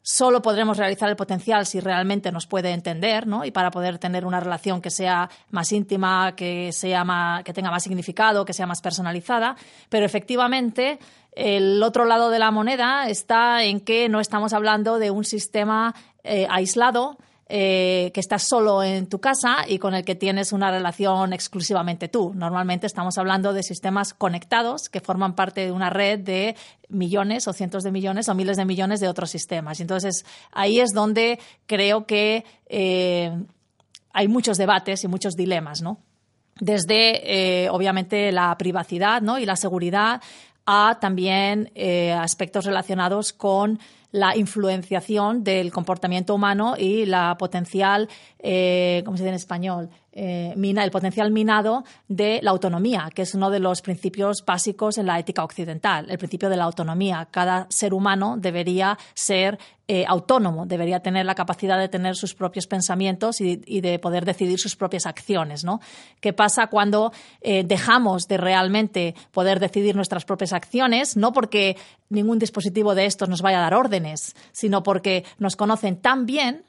solo 0.02 0.40
podremos 0.40 0.76
realizar 0.76 1.08
el 1.08 1.16
potencial 1.16 1.66
si 1.66 1.80
realmente 1.80 2.30
nos 2.30 2.46
puede 2.46 2.70
entender, 2.70 3.26
¿no? 3.26 3.44
Y 3.44 3.50
para 3.50 3.72
poder 3.72 3.98
tener 3.98 4.24
una 4.24 4.38
relación 4.38 4.80
que 4.80 4.90
sea 4.90 5.28
más 5.50 5.72
íntima, 5.72 6.36
que 6.36 6.72
sea 6.72 7.02
más, 7.02 7.42
que 7.42 7.52
tenga 7.52 7.72
más 7.72 7.82
significado, 7.82 8.44
que 8.44 8.52
sea 8.52 8.66
más 8.66 8.80
personalizada. 8.80 9.56
Pero 9.88 10.06
efectivamente, 10.06 11.00
el 11.32 11.82
otro 11.82 12.04
lado 12.04 12.30
de 12.30 12.38
la 12.38 12.52
moneda 12.52 13.08
está 13.08 13.64
en 13.64 13.80
que 13.80 14.08
no 14.08 14.20
estamos 14.20 14.52
hablando 14.52 15.00
de 15.00 15.10
un 15.10 15.24
sistema 15.24 15.92
eh, 16.22 16.46
aislado 16.48 17.18
eh, 17.48 18.10
que 18.12 18.18
estás 18.18 18.42
solo 18.48 18.82
en 18.82 19.06
tu 19.06 19.20
casa 19.20 19.58
y 19.68 19.78
con 19.78 19.94
el 19.94 20.04
que 20.04 20.16
tienes 20.16 20.52
una 20.52 20.68
relación 20.72 21.32
exclusivamente 21.32 22.08
tú. 22.08 22.32
Normalmente 22.34 22.88
estamos 22.88 23.18
hablando 23.18 23.52
de 23.52 23.62
sistemas 23.62 24.14
conectados 24.14 24.88
que 24.88 25.00
forman 25.00 25.36
parte 25.36 25.60
de 25.60 25.70
una 25.70 25.88
red 25.88 26.18
de 26.18 26.56
millones 26.88 27.46
o 27.46 27.52
cientos 27.52 27.84
de 27.84 27.92
millones 27.92 28.28
o 28.28 28.34
miles 28.34 28.56
de 28.56 28.64
millones 28.64 28.98
de 28.98 29.06
otros 29.06 29.30
sistemas. 29.30 29.78
Entonces, 29.78 30.26
ahí 30.50 30.80
es 30.80 30.90
donde 30.90 31.38
creo 31.66 32.04
que 32.04 32.44
eh, 32.68 33.30
hay 34.12 34.26
muchos 34.26 34.58
debates 34.58 35.04
y 35.04 35.06
muchos 35.06 35.34
dilemas, 35.34 35.82
¿no? 35.82 35.98
desde, 36.58 37.64
eh, 37.64 37.70
obviamente, 37.70 38.32
la 38.32 38.58
privacidad 38.58 39.22
¿no? 39.22 39.38
y 39.38 39.46
la 39.46 39.54
seguridad 39.54 40.20
a 40.64 40.98
también 41.00 41.70
aspectos 42.18 42.64
relacionados 42.64 43.32
con 43.32 43.78
la 44.16 44.34
influenciación 44.34 45.44
del 45.44 45.70
comportamiento 45.70 46.34
humano 46.34 46.74
y 46.78 47.04
la 47.04 47.36
potencial, 47.38 48.08
eh, 48.38 49.02
¿cómo 49.04 49.18
se 49.18 49.24
dice 49.24 49.28
en 49.28 49.34
español? 49.34 49.90
Eh, 50.18 50.54
mina, 50.56 50.82
el 50.82 50.90
potencial 50.90 51.30
minado 51.30 51.84
de 52.08 52.40
la 52.42 52.50
autonomía, 52.50 53.10
que 53.14 53.20
es 53.20 53.34
uno 53.34 53.50
de 53.50 53.60
los 53.60 53.82
principios 53.82 54.42
básicos 54.46 54.96
en 54.96 55.04
la 55.04 55.18
ética 55.18 55.44
occidental, 55.44 56.06
el 56.08 56.16
principio 56.16 56.48
de 56.48 56.56
la 56.56 56.64
autonomía. 56.64 57.28
Cada 57.30 57.66
ser 57.68 57.92
humano 57.92 58.36
debería 58.38 58.96
ser 59.12 59.58
eh, 59.86 60.06
autónomo, 60.08 60.64
debería 60.64 61.00
tener 61.00 61.26
la 61.26 61.34
capacidad 61.34 61.78
de 61.78 61.90
tener 61.90 62.16
sus 62.16 62.34
propios 62.34 62.66
pensamientos 62.66 63.42
y, 63.42 63.56
de 63.56 63.98
poder 63.98 64.24
decidir 64.24 64.58
sus 64.58 64.74
propias 64.74 65.04
acciones. 65.04 65.64
¿no? 65.64 65.82
¿Qué 66.18 66.32
pasa 66.32 66.68
cuando 66.68 67.12
eh, 67.42 67.62
dejamos 67.64 68.26
de 68.26 68.38
realmente 68.38 69.14
poder 69.32 69.60
decidir 69.60 69.96
nuestras 69.96 70.24
propias 70.24 70.54
acciones? 70.54 71.18
No 71.18 71.34
porque 71.34 71.76
ningún 72.08 72.38
dispositivo 72.38 72.94
de 72.94 73.04
estos 73.04 73.28
nos 73.28 73.42
vaya 73.42 73.58
a 73.58 73.62
dar 73.64 73.74
órdenes, 73.74 74.34
sino 74.52 74.82
porque 74.82 75.26
nos 75.38 75.56
conocen 75.56 76.00
tan 76.00 76.24
bien 76.24 76.64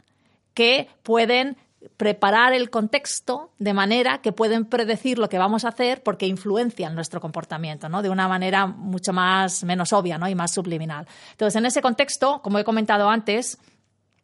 que 0.53 0.89
pueden 1.01 1.55
preparar 1.95 2.53
el 2.53 2.69
contexto 2.69 3.51
de 3.59 3.73
manera 3.73 4.21
que 4.21 4.31
pueden 4.31 4.65
predecir 4.65 5.17
lo 5.17 5.29
que 5.29 5.37
vamos 5.37 5.65
a 5.65 5.69
hacer 5.69 6.03
porque 6.03 6.27
influencian 6.27 6.95
nuestro 6.95 7.21
comportamiento, 7.21 7.89
¿no? 7.89 8.01
De 8.01 8.09
una 8.09 8.27
manera 8.27 8.67
mucho 8.67 9.13
más 9.13 9.63
menos 9.63 9.93
obvia, 9.93 10.17
¿no? 10.17 10.27
Y 10.27 10.35
más 10.35 10.51
subliminal. 10.51 11.07
Entonces, 11.31 11.55
en 11.55 11.65
ese 11.65 11.81
contexto, 11.81 12.41
como 12.41 12.59
he 12.59 12.63
comentado 12.63 13.09
antes, 13.09 13.57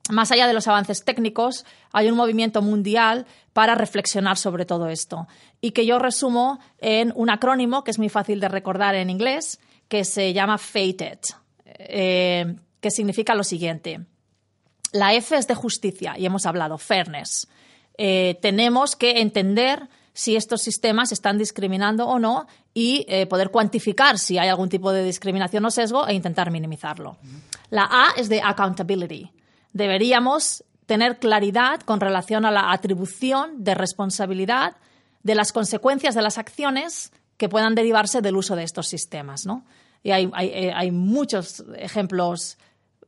más 0.09 0.31
allá 0.31 0.47
de 0.47 0.53
los 0.53 0.67
avances 0.67 1.05
técnicos, 1.05 1.65
hay 1.93 2.09
un 2.09 2.17
movimiento 2.17 2.61
mundial 2.61 3.25
para 3.53 3.75
reflexionar 3.75 4.37
sobre 4.37 4.65
todo 4.65 4.89
esto 4.89 5.27
y 5.61 5.71
que 5.71 5.85
yo 5.85 5.97
resumo 5.99 6.59
en 6.79 7.13
un 7.15 7.29
acrónimo 7.29 7.83
que 7.83 7.91
es 7.91 7.99
muy 7.99 8.09
fácil 8.09 8.39
de 8.39 8.49
recordar 8.49 8.95
en 8.95 9.09
inglés, 9.09 9.59
que 9.87 10.03
se 10.03 10.33
llama 10.33 10.57
FATED, 10.57 11.19
eh, 11.65 12.55
que 12.81 12.91
significa 12.91 13.33
lo 13.33 13.43
siguiente. 13.43 14.01
La 14.93 15.13
F 15.13 15.35
es 15.35 15.47
de 15.47 15.55
justicia 15.55 16.15
y 16.17 16.25
hemos 16.25 16.45
hablado, 16.45 16.77
fairness. 16.77 17.47
Eh, 17.97 18.37
tenemos 18.41 18.95
que 18.95 19.21
entender 19.21 19.89
si 20.13 20.35
estos 20.35 20.61
sistemas 20.61 21.11
están 21.11 21.39
discriminando 21.39 22.07
o 22.07 22.19
no 22.19 22.45
y 22.73 23.05
eh, 23.09 23.25
poder 23.25 23.49
cuantificar 23.49 24.19
si 24.19 24.37
hay 24.37 24.49
algún 24.49 24.69
tipo 24.69 24.91
de 24.91 25.03
discriminación 25.03 25.65
o 25.65 25.71
sesgo 25.71 26.07
e 26.07 26.13
intentar 26.13 26.51
minimizarlo. 26.51 27.17
La 27.71 27.89
A 27.91 28.11
es 28.17 28.29
de 28.29 28.41
accountability. 28.41 29.31
Deberíamos 29.73 30.63
tener 30.85 31.17
claridad 31.17 31.81
con 31.81 31.99
relación 31.99 32.45
a 32.45 32.51
la 32.51 32.71
atribución 32.71 33.63
de 33.63 33.73
responsabilidad 33.73 34.75
de 35.23 35.33
las 35.33 35.51
consecuencias 35.51 36.13
de 36.13 36.21
las 36.21 36.37
acciones 36.37 37.11
que 37.37 37.49
puedan 37.49 37.73
derivarse 37.73 38.21
del 38.21 38.35
uso 38.35 38.55
de 38.55 38.63
estos 38.63 38.87
sistemas. 38.87 39.47
Y 40.03 40.11
hay, 40.11 40.29
hay 40.33 40.89
eh, 40.89 40.91
muchos 40.91 41.63
ejemplos 41.77 42.59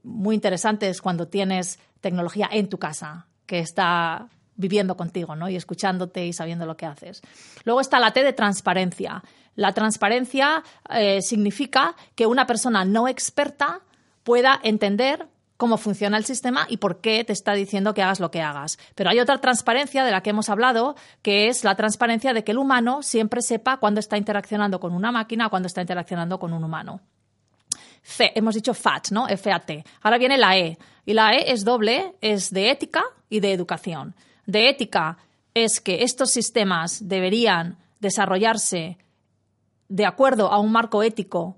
muy 0.05 0.35
interesantes 0.35 1.01
cuando 1.01 1.27
tienes 1.27 1.79
tecnología 1.99 2.47
en 2.51 2.69
tu 2.69 2.77
casa, 2.77 3.25
que 3.45 3.59
está 3.59 4.29
viviendo 4.55 4.95
contigo, 4.95 5.35
¿no? 5.35 5.49
Y 5.49 5.55
escuchándote 5.55 6.25
y 6.25 6.33
sabiendo 6.33 6.65
lo 6.65 6.77
que 6.77 6.85
haces. 6.85 7.21
Luego 7.63 7.81
está 7.81 7.99
la 7.99 8.11
T 8.11 8.23
de 8.23 8.33
transparencia. 8.33 9.23
La 9.55 9.73
transparencia 9.73 10.63
eh, 10.89 11.21
significa 11.21 11.95
que 12.15 12.25
una 12.25 12.45
persona 12.45 12.85
no 12.85 13.07
experta 13.07 13.81
pueda 14.23 14.59
entender 14.63 15.27
cómo 15.57 15.77
funciona 15.77 16.17
el 16.17 16.25
sistema 16.25 16.67
y 16.69 16.77
por 16.77 16.99
qué 16.99 17.23
te 17.23 17.33
está 17.33 17.53
diciendo 17.53 17.93
que 17.93 18.01
hagas 18.01 18.19
lo 18.19 18.31
que 18.31 18.41
hagas. 18.41 18.77
Pero 18.95 19.09
hay 19.09 19.19
otra 19.19 19.39
transparencia 19.39 20.03
de 20.03 20.11
la 20.11 20.21
que 20.21 20.31
hemos 20.31 20.49
hablado, 20.49 20.95
que 21.21 21.47
es 21.47 21.63
la 21.63 21.75
transparencia 21.75 22.33
de 22.33 22.43
que 22.43 22.51
el 22.51 22.57
humano 22.57 23.03
siempre 23.03 23.41
sepa 23.41 23.77
cuándo 23.77 23.99
está 23.99 24.17
interaccionando 24.17 24.79
con 24.79 24.93
una 24.93 25.11
máquina 25.11 25.49
cuándo 25.49 25.67
está 25.67 25.81
interaccionando 25.81 26.39
con 26.39 26.53
un 26.53 26.63
humano 26.63 27.01
hemos 28.19 28.55
dicho 28.55 28.73
FAT, 28.73 29.11
¿no? 29.11 29.27
F-A-T. 29.27 29.83
Ahora 30.01 30.17
viene 30.17 30.37
la 30.37 30.57
E. 30.57 30.77
Y 31.05 31.13
la 31.13 31.33
E 31.33 31.51
es 31.51 31.63
doble, 31.63 32.15
es 32.21 32.51
de 32.51 32.71
ética 32.71 33.03
y 33.29 33.39
de 33.39 33.53
educación. 33.53 34.15
De 34.45 34.69
ética 34.69 35.17
es 35.53 35.79
que 35.79 36.03
estos 36.03 36.31
sistemas 36.31 37.07
deberían 37.07 37.77
desarrollarse 37.99 38.97
de 39.87 40.05
acuerdo 40.05 40.51
a 40.51 40.59
un 40.59 40.71
marco 40.71 41.03
ético 41.03 41.55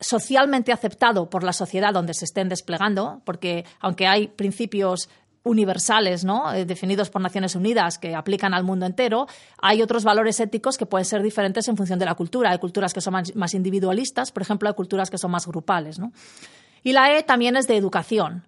socialmente 0.00 0.72
aceptado 0.72 1.28
por 1.28 1.42
la 1.42 1.52
sociedad 1.52 1.92
donde 1.92 2.14
se 2.14 2.24
estén 2.24 2.48
desplegando, 2.48 3.20
porque 3.24 3.64
aunque 3.80 4.06
hay 4.06 4.28
principios 4.28 5.08
universales, 5.42 6.24
¿no? 6.24 6.52
Eh, 6.52 6.64
definidos 6.64 7.10
por 7.10 7.22
Naciones 7.22 7.54
Unidas, 7.54 7.98
que 7.98 8.14
aplican 8.14 8.54
al 8.54 8.64
mundo 8.64 8.86
entero, 8.86 9.26
hay 9.60 9.82
otros 9.82 10.04
valores 10.04 10.40
éticos 10.40 10.76
que 10.78 10.86
pueden 10.86 11.04
ser 11.04 11.22
diferentes 11.22 11.68
en 11.68 11.76
función 11.76 11.98
de 11.98 12.04
la 12.04 12.14
cultura. 12.14 12.50
Hay 12.50 12.58
culturas 12.58 12.92
que 12.92 13.00
son 13.00 13.14
más, 13.34 13.54
individualistas, 13.54 14.32
por 14.32 14.42
ejemplo, 14.42 14.68
hay 14.68 14.74
culturas 14.74 15.10
que 15.10 15.18
son 15.18 15.30
más 15.30 15.46
grupales. 15.46 16.00
Y 16.82 16.92
la 16.92 17.16
E 17.16 17.22
también 17.22 17.56
es 17.56 17.66
de 17.66 17.76
educación. 17.76 18.44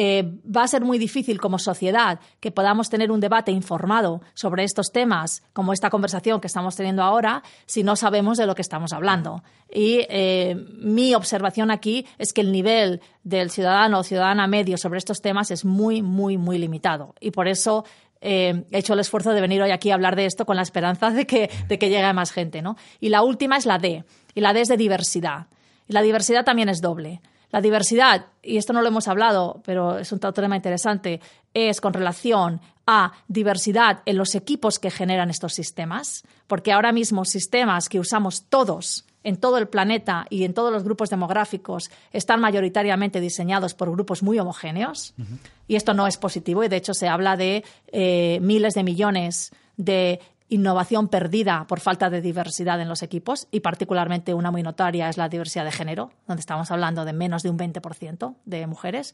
Eh, 0.00 0.22
va 0.46 0.62
a 0.62 0.68
ser 0.68 0.84
muy 0.84 0.96
difícil 0.96 1.40
como 1.40 1.58
sociedad 1.58 2.20
que 2.38 2.52
podamos 2.52 2.88
tener 2.88 3.10
un 3.10 3.18
debate 3.18 3.50
informado 3.50 4.20
sobre 4.32 4.62
estos 4.62 4.92
temas, 4.92 5.42
como 5.52 5.72
esta 5.72 5.90
conversación 5.90 6.40
que 6.40 6.46
estamos 6.46 6.76
teniendo 6.76 7.02
ahora, 7.02 7.42
si 7.66 7.82
no 7.82 7.96
sabemos 7.96 8.38
de 8.38 8.46
lo 8.46 8.54
que 8.54 8.62
estamos 8.62 8.92
hablando. 8.92 9.42
Y 9.68 10.06
eh, 10.08 10.54
mi 10.78 11.16
observación 11.16 11.72
aquí 11.72 12.06
es 12.16 12.32
que 12.32 12.42
el 12.42 12.52
nivel 12.52 13.00
del 13.24 13.50
ciudadano 13.50 13.98
o 13.98 14.04
ciudadana 14.04 14.46
medio 14.46 14.78
sobre 14.78 14.98
estos 14.98 15.20
temas 15.20 15.50
es 15.50 15.64
muy, 15.64 16.00
muy, 16.00 16.38
muy 16.38 16.58
limitado. 16.58 17.16
Y 17.18 17.32
por 17.32 17.48
eso 17.48 17.84
eh, 18.20 18.66
he 18.70 18.78
hecho 18.78 18.92
el 18.92 19.00
esfuerzo 19.00 19.32
de 19.32 19.40
venir 19.40 19.60
hoy 19.62 19.72
aquí 19.72 19.90
a 19.90 19.94
hablar 19.94 20.14
de 20.14 20.26
esto 20.26 20.46
con 20.46 20.54
la 20.54 20.62
esperanza 20.62 21.10
de 21.10 21.26
que, 21.26 21.50
de 21.66 21.76
que 21.76 21.88
llegue 21.88 22.12
más 22.12 22.30
gente. 22.30 22.62
¿no? 22.62 22.76
Y 23.00 23.08
la 23.08 23.24
última 23.24 23.56
es 23.56 23.66
la 23.66 23.78
D. 23.78 24.04
Y 24.36 24.42
la 24.42 24.52
D 24.52 24.60
es 24.60 24.68
de 24.68 24.76
diversidad. 24.76 25.48
Y 25.88 25.92
la 25.92 26.02
diversidad 26.02 26.44
también 26.44 26.68
es 26.68 26.80
doble. 26.80 27.20
La 27.50 27.60
diversidad, 27.60 28.26
y 28.42 28.58
esto 28.58 28.72
no 28.72 28.82
lo 28.82 28.88
hemos 28.88 29.08
hablado, 29.08 29.62
pero 29.64 29.98
es 29.98 30.12
un 30.12 30.20
tema 30.20 30.56
interesante, 30.56 31.20
es 31.54 31.80
con 31.80 31.94
relación 31.94 32.60
a 32.86 33.12
diversidad 33.26 34.00
en 34.06 34.16
los 34.16 34.34
equipos 34.34 34.78
que 34.78 34.90
generan 34.90 35.30
estos 35.30 35.54
sistemas, 35.54 36.24
porque 36.46 36.72
ahora 36.72 36.92
mismo 36.92 37.24
sistemas 37.24 37.88
que 37.88 38.00
usamos 38.00 38.44
todos 38.48 39.04
en 39.24 39.36
todo 39.36 39.58
el 39.58 39.68
planeta 39.68 40.26
y 40.30 40.44
en 40.44 40.54
todos 40.54 40.72
los 40.72 40.84
grupos 40.84 41.10
demográficos 41.10 41.90
están 42.12 42.40
mayoritariamente 42.40 43.20
diseñados 43.20 43.74
por 43.74 43.90
grupos 43.90 44.22
muy 44.22 44.38
homogéneos, 44.38 45.14
y 45.66 45.76
esto 45.76 45.94
no 45.94 46.06
es 46.06 46.16
positivo, 46.16 46.64
y 46.64 46.68
de 46.68 46.76
hecho 46.76 46.94
se 46.94 47.08
habla 47.08 47.36
de 47.36 47.64
eh, 47.88 48.38
miles 48.40 48.74
de 48.74 48.84
millones 48.84 49.52
de 49.76 50.20
innovación 50.48 51.08
perdida 51.08 51.66
por 51.68 51.80
falta 51.80 52.10
de 52.10 52.20
diversidad 52.20 52.80
en 52.80 52.88
los 52.88 53.02
equipos 53.02 53.48
y 53.50 53.60
particularmente 53.60 54.34
una 54.34 54.50
muy 54.50 54.62
notaria 54.62 55.08
es 55.08 55.16
la 55.16 55.28
diversidad 55.28 55.64
de 55.64 55.72
género, 55.72 56.10
donde 56.26 56.40
estamos 56.40 56.70
hablando 56.70 57.04
de 57.04 57.12
menos 57.12 57.42
de 57.42 57.50
un 57.50 57.58
20% 57.58 58.34
de 58.44 58.66
mujeres. 58.66 59.12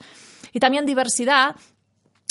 Y 0.52 0.60
también 0.60 0.86
diversidad 0.86 1.56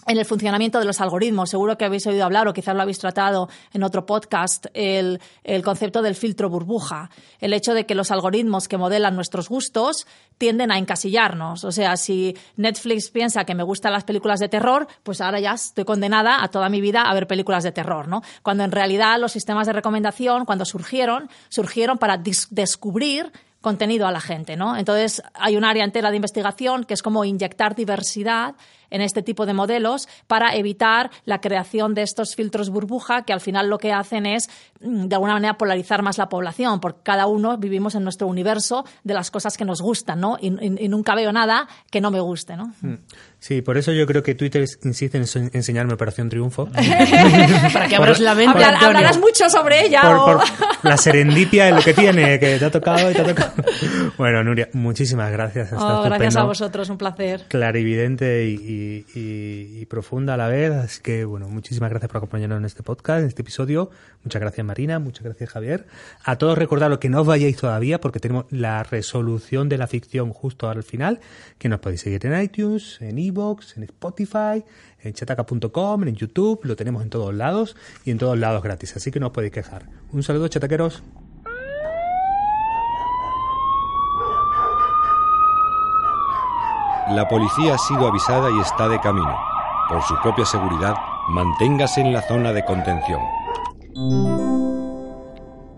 en 0.07 0.17
el 0.17 0.25
funcionamiento 0.25 0.79
de 0.79 0.85
los 0.85 1.01
algoritmos. 1.01 1.49
Seguro 1.49 1.77
que 1.77 1.85
habéis 1.85 2.05
oído 2.07 2.23
hablar 2.23 2.47
o 2.47 2.53
quizás 2.53 2.75
lo 2.75 2.81
habéis 2.81 2.99
tratado 2.99 3.49
en 3.73 3.83
otro 3.83 4.05
podcast, 4.05 4.67
el, 4.73 5.19
concepto 5.63 6.01
del 6.01 6.15
filtro 6.15 6.49
burbuja. 6.49 7.09
El 7.39 7.53
hecho 7.53 7.73
de 7.73 7.85
que 7.85 7.95
los 7.95 8.11
algoritmos 8.11 8.67
que 8.67 8.77
modelan 8.77 9.15
nuestros 9.15 9.49
gustos 9.49 10.07
tienden 10.37 10.71
a 10.71 10.77
encasillarnos. 10.77 11.63
O 11.63 11.71
sea, 11.71 11.97
si 11.97 12.35
Netflix 12.57 13.09
piensa 13.09 13.45
que 13.45 13.55
me 13.55 13.63
gustan 13.63 13.93
las 13.93 14.03
películas 14.03 14.39
de 14.39 14.49
terror, 14.49 14.87
pues 15.03 15.21
ahora 15.21 15.39
ya 15.39 15.53
estoy 15.53 15.85
condenada 15.85 16.43
a 16.43 16.47
toda 16.49 16.69
mi 16.69 16.81
vida 16.81 17.03
a 17.03 17.13
ver 17.13 17.27
películas 17.27 17.63
de 17.63 17.71
terror, 17.71 18.07
¿no? 18.07 18.21
Cuando 18.41 18.63
en 18.63 18.71
realidad 18.71 19.19
los 19.19 19.31
sistemas 19.31 19.67
de 19.67 19.73
recomendación, 19.73 20.45
cuando 20.45 20.65
surgieron, 20.65 21.29
surgieron 21.49 21.97
para 21.97 22.17
descubrir 22.17 23.31
contenido 23.63 24.05
a 24.05 24.11
la 24.11 24.19
gente, 24.19 24.57
¿no? 24.57 24.75
Entonces, 24.77 25.23
hay 25.33 25.55
un 25.55 25.63
área 25.63 25.85
entera 25.85 26.11
de 26.11 26.17
investigación 26.17 26.83
que 26.83 26.93
es 26.93 27.01
como 27.01 27.23
inyectar 27.23 27.75
diversidad 27.75 28.55
en 28.89 29.01
este 29.01 29.23
tipo 29.23 29.45
de 29.45 29.53
modelos 29.53 30.07
para 30.27 30.53
evitar 30.55 31.09
la 31.23 31.39
creación 31.39 31.95
de 31.95 32.03
estos 32.03 32.35
filtros 32.35 32.69
burbuja 32.69 33.23
que 33.23 33.31
al 33.31 33.39
final 33.39 33.69
lo 33.69 33.77
que 33.79 33.93
hacen 33.93 34.25
es 34.25 34.49
mm, 34.81 35.05
de 35.05 35.15
alguna 35.15 35.33
manera 35.33 35.57
polarizar 35.57 36.03
más 36.03 36.17
la 36.17 36.27
población, 36.27 36.81
porque 36.81 36.99
cada 37.03 37.25
uno 37.25 37.57
vivimos 37.57 37.95
en 37.95 38.03
nuestro 38.03 38.27
universo 38.27 38.85
de 39.05 39.13
las 39.13 39.31
cosas 39.31 39.57
que 39.57 39.63
nos 39.63 39.81
gustan, 39.81 40.19
¿no? 40.19 40.37
Y, 40.39 40.51
nunca 40.89 41.15
veo 41.15 41.31
nada 41.31 41.67
que 41.89 42.01
no 42.01 42.11
me 42.11 42.19
guste, 42.19 42.57
¿no? 42.57 42.73
Sí, 43.43 43.61
por 43.61 43.77
eso 43.77 43.91
yo 43.91 44.07
creo 44.07 44.23
que 44.23 44.35
Twitter 44.35 44.63
insiste 44.85 45.17
en 45.17 45.25
enseñarme 45.51 45.91
Operación 45.91 46.29
Triunfo. 46.29 46.67
Para 46.67 47.87
que 47.89 47.95
abras 47.97 48.21
la 48.21 48.35
mente. 48.35 48.63
hablarás 48.63 49.19
mucho 49.19 49.49
sobre 49.49 49.85
ella. 49.85 50.01
Por, 50.01 50.39
la 50.83 50.95
serendipia 50.95 51.67
en 51.67 51.75
lo 51.75 51.81
que 51.81 51.93
tiene, 51.93 52.39
que 52.39 52.57
te 52.57 52.63
ha 52.63 52.71
tocado 52.71 53.11
y 53.11 53.13
te 53.13 53.19
ha 53.19 53.25
tocado. 53.25 53.51
Bueno, 54.17 54.43
Nuria, 54.43 54.69
muchísimas 54.73 55.29
gracias. 55.31 55.73
Oh, 55.73 56.03
gracias 56.03 56.37
a 56.37 56.43
vosotros, 56.43 56.89
un 56.89 56.97
placer. 56.97 57.43
Clarividente 57.49 58.45
y 58.45 59.03
y, 59.13 59.85
profunda 59.85 60.35
a 60.35 60.37
la 60.37 60.47
vez. 60.47 60.71
Así 60.71 61.01
que, 61.01 61.25
bueno, 61.25 61.47
muchísimas 61.47 61.89
gracias 61.89 62.09
por 62.09 62.17
acompañarnos 62.17 62.59
en 62.59 62.65
este 62.65 62.83
podcast, 62.83 63.21
en 63.21 63.27
este 63.27 63.41
episodio. 63.41 63.89
Muchas 64.23 64.41
gracias, 64.41 64.65
Marina. 64.65 64.99
Muchas 64.99 65.23
gracias, 65.23 65.49
Javier. 65.49 65.85
A 66.23 66.37
todos 66.37 66.57
recordaros 66.57 66.99
que 66.99 67.09
no 67.09 67.21
os 67.21 67.27
vayáis 67.27 67.57
todavía 67.57 67.99
porque 67.99 68.19
tenemos 68.19 68.45
la 68.49 68.83
resolución 68.83 69.69
de 69.69 69.77
la 69.77 69.87
ficción 69.87 70.31
justo 70.31 70.69
al 70.69 70.83
final, 70.83 71.19
que 71.57 71.69
nos 71.69 71.79
podéis 71.79 72.01
seguir 72.01 72.25
en 72.25 72.41
iTunes, 72.41 72.97
en 73.01 73.19
Evox, 73.33 73.77
en 73.77 73.83
Spotify, 73.83 74.63
en 75.01 75.13
chataca.com, 75.13 76.03
en 76.03 76.15
YouTube, 76.15 76.61
lo 76.63 76.75
tenemos 76.75 77.01
en 77.03 77.09
todos 77.09 77.33
lados 77.33 77.75
y 78.05 78.11
en 78.11 78.17
todos 78.17 78.37
lados 78.37 78.61
gratis, 78.61 78.95
así 78.95 79.11
que 79.11 79.19
no 79.19 79.27
os 79.27 79.33
podéis 79.33 79.53
quejar. 79.53 79.89
Un 80.11 80.23
saludo, 80.23 80.47
chataqueros. 80.47 81.03
La 87.09 87.27
policía 87.27 87.75
ha 87.75 87.77
sido 87.77 88.07
avisada 88.07 88.49
y 88.49 88.59
está 88.61 88.87
de 88.87 88.99
camino. 89.01 89.35
Por 89.89 90.01
su 90.03 90.15
propia 90.21 90.45
seguridad, 90.45 90.95
manténgase 91.29 91.99
en 91.99 92.13
la 92.13 92.21
zona 92.21 92.53
de 92.53 92.63
contención. 92.63 93.21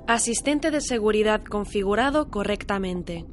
Asistente 0.07 0.69
de 0.69 0.81
seguridad 0.81 1.43
configurado 1.43 2.29
correctamente. 2.29 3.25